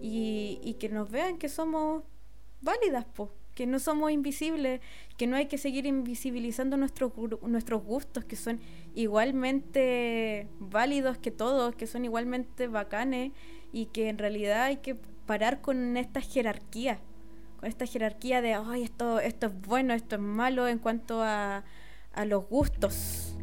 y, 0.01 0.61
y 0.63 0.75
que 0.75 0.89
nos 0.89 1.11
vean 1.11 1.39
que 1.39 1.49
somos 1.49 2.03
válidas, 2.61 3.05
po, 3.05 3.33
que 3.57 3.67
no 3.67 3.79
somos 3.79 4.13
invisibles, 4.13 4.81
que 5.17 5.27
no 5.27 5.35
hay 5.35 5.47
que 5.47 5.57
seguir 5.57 5.87
invisibilizando 5.87 6.77
nuestros, 6.77 7.13
nuestros 7.43 7.83
gustos, 7.83 8.25
que 8.27 8.37
son 8.37 8.61
igualmente 8.95 10.47
válidos 10.61 11.17
que 11.17 11.31
todos, 11.31 11.75
que 11.75 11.87
son 11.87 12.05
igualmente 12.05 12.69
bacanes 12.69 13.33
y 13.73 13.87
que 13.87 14.11
en 14.11 14.19
realidad 14.19 14.65
hay 14.65 14.77
que 14.77 14.95
parar 14.95 15.63
con 15.63 15.97
esta 15.97 16.21
jerarquía, 16.21 17.01
con 17.59 17.69
esta 17.69 17.87
jerarquía 17.87 18.43
de, 18.43 18.53
ay, 18.53 18.83
esto, 18.83 19.21
esto 19.21 19.47
es 19.47 19.61
bueno, 19.63 19.95
esto 19.95 20.17
es 20.17 20.23
malo 20.23 20.69
en 20.69 20.79
cuanto 20.79 21.23
a, 21.23 21.65
a 22.13 22.25
los 22.27 22.47
gustos, 22.47 23.39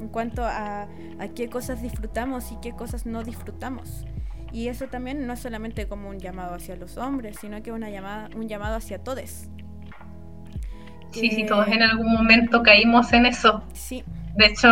en 0.00 0.08
cuanto 0.08 0.42
a, 0.42 0.88
a 1.20 1.28
qué 1.28 1.48
cosas 1.48 1.80
disfrutamos 1.80 2.50
y 2.50 2.56
qué 2.60 2.72
cosas 2.72 3.06
no 3.06 3.22
disfrutamos. 3.22 4.04
Y 4.52 4.68
eso 4.68 4.86
también 4.86 5.26
no 5.26 5.34
es 5.34 5.40
solamente 5.40 5.86
como 5.86 6.08
un 6.08 6.18
llamado 6.18 6.54
hacia 6.54 6.76
los 6.76 6.96
hombres, 6.96 7.36
sino 7.40 7.62
que 7.62 7.72
una 7.72 7.90
llamada, 7.90 8.30
un 8.34 8.48
llamado 8.48 8.76
hacia 8.76 8.98
todos. 8.98 9.48
Sí, 11.10 11.30
sí, 11.30 11.46
todos 11.46 11.68
en 11.68 11.82
algún 11.82 12.12
momento 12.12 12.62
caímos 12.62 13.12
en 13.12 13.26
eso. 13.26 13.62
Sí. 13.72 14.04
De 14.36 14.46
hecho, 14.46 14.68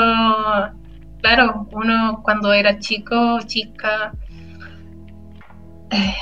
claro, 1.20 1.68
uno 1.72 2.20
cuando 2.22 2.52
era 2.52 2.78
chico, 2.78 3.40
chica, 3.46 4.12
eh, 5.90 6.14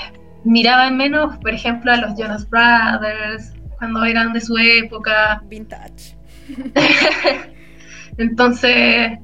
miraba 0.45 0.91
menos, 0.91 1.37
por 1.39 1.51
ejemplo, 1.51 1.93
a 1.93 1.97
los 1.97 2.17
Jonas 2.17 2.49
Brothers, 2.49 3.53
cuando 3.79 4.05
eran 4.05 4.33
de 4.33 4.41
su 4.41 4.57
época. 4.57 5.43
Vintage. 5.47 6.17
Entonces, 8.19 9.19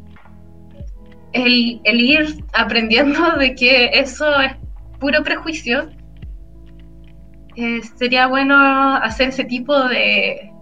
el, 1.32 1.80
ir 1.84 2.44
aprendiendo 2.52 3.32
de 3.38 3.54
que 3.54 3.90
eso 3.92 4.40
es 4.40 4.52
puro 4.98 5.22
prejuicio, 5.22 5.90
eh, 7.56 7.80
sería 7.96 8.26
bueno 8.26 8.56
hacer 8.96 9.28
ese 9.28 9.44
tipo 9.44 9.88
de, 9.88 10.52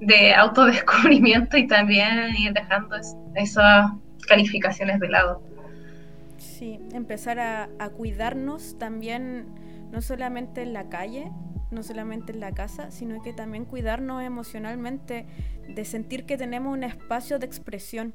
de 0.00 0.34
autodescubrimiento 0.34 1.56
y 1.56 1.66
también 1.66 2.34
ir 2.38 2.52
dejando 2.52 2.96
esas 3.34 3.92
calificaciones 4.26 5.00
de 5.00 5.08
lado. 5.08 5.42
Sí, 6.38 6.78
empezar 6.92 7.38
a, 7.38 7.68
a 7.78 7.88
cuidarnos 7.90 8.78
también, 8.78 9.46
no 9.90 10.02
solamente 10.02 10.62
en 10.62 10.72
la 10.72 10.88
calle, 10.88 11.30
no 11.70 11.82
solamente 11.82 12.32
en 12.32 12.40
la 12.40 12.52
casa, 12.52 12.90
sino 12.90 13.22
que 13.22 13.32
también 13.32 13.64
cuidarnos 13.64 14.22
emocionalmente, 14.22 15.26
de 15.68 15.84
sentir 15.84 16.24
que 16.24 16.36
tenemos 16.36 16.72
un 16.72 16.84
espacio 16.84 17.38
de 17.38 17.46
expresión, 17.46 18.14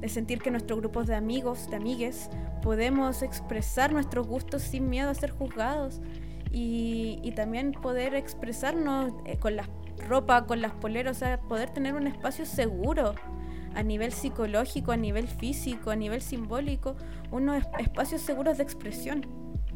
de 0.00 0.08
sentir 0.08 0.40
que 0.40 0.50
nuestros 0.50 0.80
grupos 0.80 1.06
de 1.06 1.14
amigos, 1.14 1.68
de 1.70 1.76
amigues, 1.76 2.30
podemos 2.62 3.22
expresar 3.22 3.92
nuestros 3.92 4.26
gustos 4.26 4.62
sin 4.62 4.88
miedo 4.88 5.10
a 5.10 5.14
ser 5.14 5.30
juzgados 5.30 6.00
y, 6.52 7.32
también 7.36 7.72
poder 7.72 8.14
expresarnos 8.14 9.12
eh, 9.24 9.38
con 9.38 9.56
la 9.56 9.68
ropa, 10.08 10.46
con 10.46 10.60
las 10.60 10.72
poleras, 10.72 11.16
o 11.16 11.20
sea, 11.20 11.40
poder 11.40 11.70
tener 11.70 11.94
un 11.94 12.06
espacio 12.06 12.44
seguro 12.44 13.14
a 13.74 13.82
nivel 13.82 14.12
psicológico, 14.12 14.92
a 14.92 14.96
nivel 14.96 15.28
físico, 15.28 15.90
a 15.90 15.96
nivel 15.96 16.20
simbólico, 16.20 16.96
unos 17.30 17.62
espacios 17.78 18.20
seguros 18.20 18.58
de 18.58 18.64
expresión. 18.64 19.26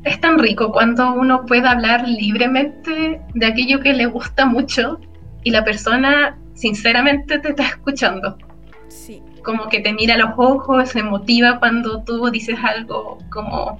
Es 0.03 0.21
tan 0.21 0.39
rico 0.39 0.73
cuando 0.73 1.15
uno 1.15 1.47
puede 1.47 1.67
hablar 1.67 2.07
libremente 2.07 3.21
de 3.33 3.47
aquello 3.47 3.81
que 3.81 3.93
le 3.93 4.07
gusta 4.07 4.45
mucho 4.45 5.01
y 5.45 5.51
la 5.51 5.65
persona 5.65 6.39
sinceramente 6.55 7.39
te 7.39 7.51
está 7.51 7.65
escuchando. 7.69 8.37
Sí, 8.89 9.23
como 9.45 9.69
que 9.69 9.81
te 9.81 9.93
mira 9.93 10.17
los 10.17 10.31
ojos, 10.37 10.89
se 10.89 11.03
motiva 11.03 11.61
cuando 11.61 12.03
tú 12.03 12.31
dices 12.31 12.57
algo 12.63 13.19
como 13.31 13.79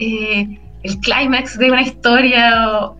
eh, 0.00 0.58
el 0.82 1.00
clímax 1.00 1.58
de 1.58 1.70
una 1.70 1.82
historia. 1.82 2.92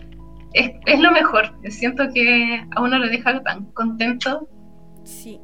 es, 0.53 0.71
es, 0.85 0.99
lo 0.99 1.11
mejor. 1.11 1.53
Siento 1.69 2.05
que 2.13 2.65
a 2.71 2.81
uno 2.81 2.99
lo 2.99 3.09
deja 3.09 3.43
tan 3.43 3.65
contento. 3.73 4.47
Sí, 5.03 5.41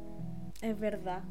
es 0.62 0.78
verdad. 0.78 1.22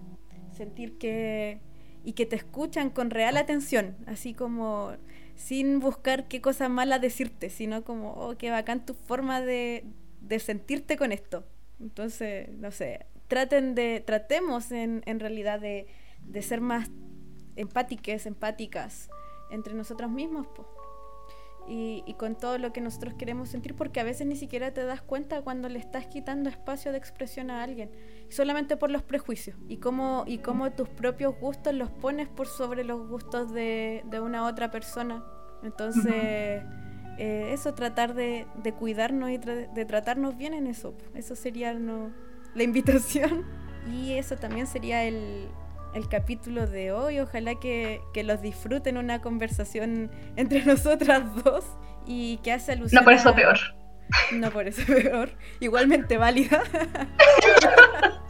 Sentir 0.52 0.98
que. 0.98 1.62
y 2.04 2.14
que 2.14 2.26
te 2.26 2.36
escuchan 2.36 2.90
con 2.92 3.10
real 3.10 3.38
atención, 3.38 3.96
así 4.06 4.34
como 4.34 4.92
sin 5.36 5.80
buscar 5.80 6.28
qué 6.28 6.40
cosa 6.40 6.70
mala 6.70 7.00
decirte, 7.00 7.50
sino 7.50 7.84
como, 7.84 8.14
oh, 8.14 8.38
qué 8.38 8.52
bacán 8.52 8.86
tu 8.86 8.94
forma 8.94 9.42
de, 9.42 9.86
de 10.22 10.40
sentirte 10.40 10.98
con 10.98 11.12
esto. 11.12 11.44
Entonces, 11.80 12.50
no 12.60 12.70
sé, 12.70 13.08
traten 13.32 13.76
de, 13.76 14.04
tratemos 14.06 14.74
en, 14.74 15.04
en 15.06 15.22
realidad 15.22 15.62
de, 15.62 15.88
de, 16.26 16.42
ser 16.42 16.60
más 16.60 16.92
empáticas, 17.56 18.26
empáticas 18.26 19.10
entre 19.52 19.74
nosotros 19.74 20.12
mismos. 20.12 20.48
Y, 21.66 22.04
y, 22.06 22.16
con 22.16 22.36
todo 22.36 22.58
lo 22.58 22.74
que 22.74 22.82
nosotros 22.82 23.14
queremos 23.14 23.48
sentir, 23.48 23.74
porque 23.74 24.02
a 24.02 24.04
veces 24.04 24.28
ni 24.28 24.36
siquiera 24.36 24.74
te 24.74 24.84
das 24.84 25.02
cuenta 25.02 25.44
cuando 25.44 25.70
le 25.70 25.80
estás 25.80 26.08
quitando 26.08 26.50
espacio 26.50 26.92
de 26.92 26.98
expresión 26.98 27.52
a 27.52 27.64
alguien, 27.64 27.90
solamente 28.30 28.76
por 28.76 28.90
los 28.90 29.02
prejuicios 29.02 29.56
y 29.70 29.78
cómo, 29.78 30.26
y 30.28 30.40
cómo 30.40 30.70
tus 30.72 30.90
propios 30.90 31.40
gustos 31.40 31.74
los 31.74 31.90
pones 31.90 32.28
por 32.28 32.48
sobre 32.48 32.84
los 32.84 33.08
gustos 33.08 33.54
de, 33.54 34.04
de 34.10 34.20
una 34.20 34.46
otra 34.46 34.72
persona. 34.72 35.24
Entonces, 35.64 36.64
eh, 37.18 37.54
eso, 37.54 37.74
tratar 37.76 38.14
de, 38.14 38.46
de 38.62 38.74
cuidarnos 38.74 39.30
y 39.30 39.38
tra 39.38 39.56
de 39.56 39.86
tratarnos 39.86 40.36
bien 40.36 40.54
en 40.54 40.68
eso, 40.68 40.98
eso 41.14 41.36
sería 41.38 41.74
no, 41.74 42.12
la 42.56 42.64
invitación. 42.64 43.46
Y 43.92 44.14
eso 44.14 44.36
también 44.38 44.68
sería 44.68 45.04
el, 45.04 45.48
el 45.94 46.08
capítulo 46.08 46.68
de 46.68 46.92
hoy. 46.92 47.20
Ojalá 47.20 47.56
que, 47.56 48.02
que, 48.14 48.24
los 48.24 48.42
disfruten 48.42 48.98
una 48.98 49.22
conversación 49.22 50.12
entre 50.36 50.66
nosotras 50.66 51.24
dos 51.44 51.66
y 52.06 52.38
que 52.38 52.52
hace 52.52 52.74
alusión. 52.74 53.02
No 53.02 53.06
por 53.06 53.14
eso 53.14 53.36
peor. 53.36 53.58
No 54.34 54.52
por 54.52 54.68
eso 54.68 54.86
peor. 54.86 55.32
Igualmente 55.60 56.18
válida. 56.18 56.64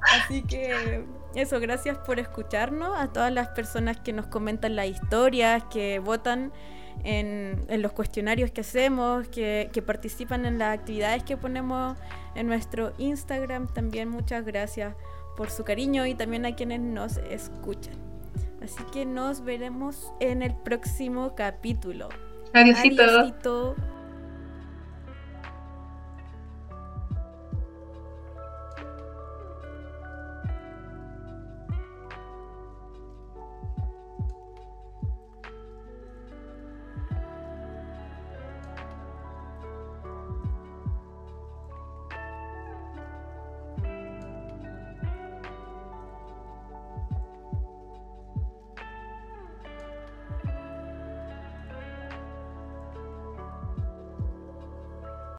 Así 0.00 0.42
que 0.42 1.04
eso, 1.34 1.60
gracias 1.60 1.98
por 1.98 2.20
escucharnos. 2.20 2.98
A 2.98 3.12
todas 3.12 3.32
las 3.32 3.48
personas 3.48 3.98
que 3.98 4.12
nos 4.12 4.26
comentan 4.26 4.76
las 4.76 4.86
historias, 4.86 5.64
que 5.64 5.98
votan 5.98 6.52
en, 7.02 7.64
en 7.68 7.82
los 7.82 7.92
cuestionarios 7.92 8.50
que 8.50 8.60
hacemos, 8.60 9.28
que, 9.28 9.70
que, 9.72 9.82
participan 9.82 10.46
en 10.46 10.58
las 10.58 10.78
actividades 10.78 11.22
que 11.22 11.36
ponemos 11.36 11.98
en 12.34 12.46
nuestro 12.46 12.92
Instagram. 12.98 13.66
También 13.68 14.08
muchas 14.08 14.44
gracias 14.44 14.94
por 15.36 15.50
su 15.50 15.64
cariño 15.64 16.06
y 16.06 16.14
también 16.14 16.46
a 16.46 16.54
quienes 16.54 16.80
nos 16.80 17.16
escuchan. 17.16 17.94
Así 18.62 18.82
que 18.92 19.04
nos 19.04 19.44
veremos 19.44 20.12
en 20.20 20.42
el 20.42 20.54
próximo 20.54 21.34
capítulo. 21.34 22.08
Adiósito. 22.52 23.02
Adiósito. 23.02 23.76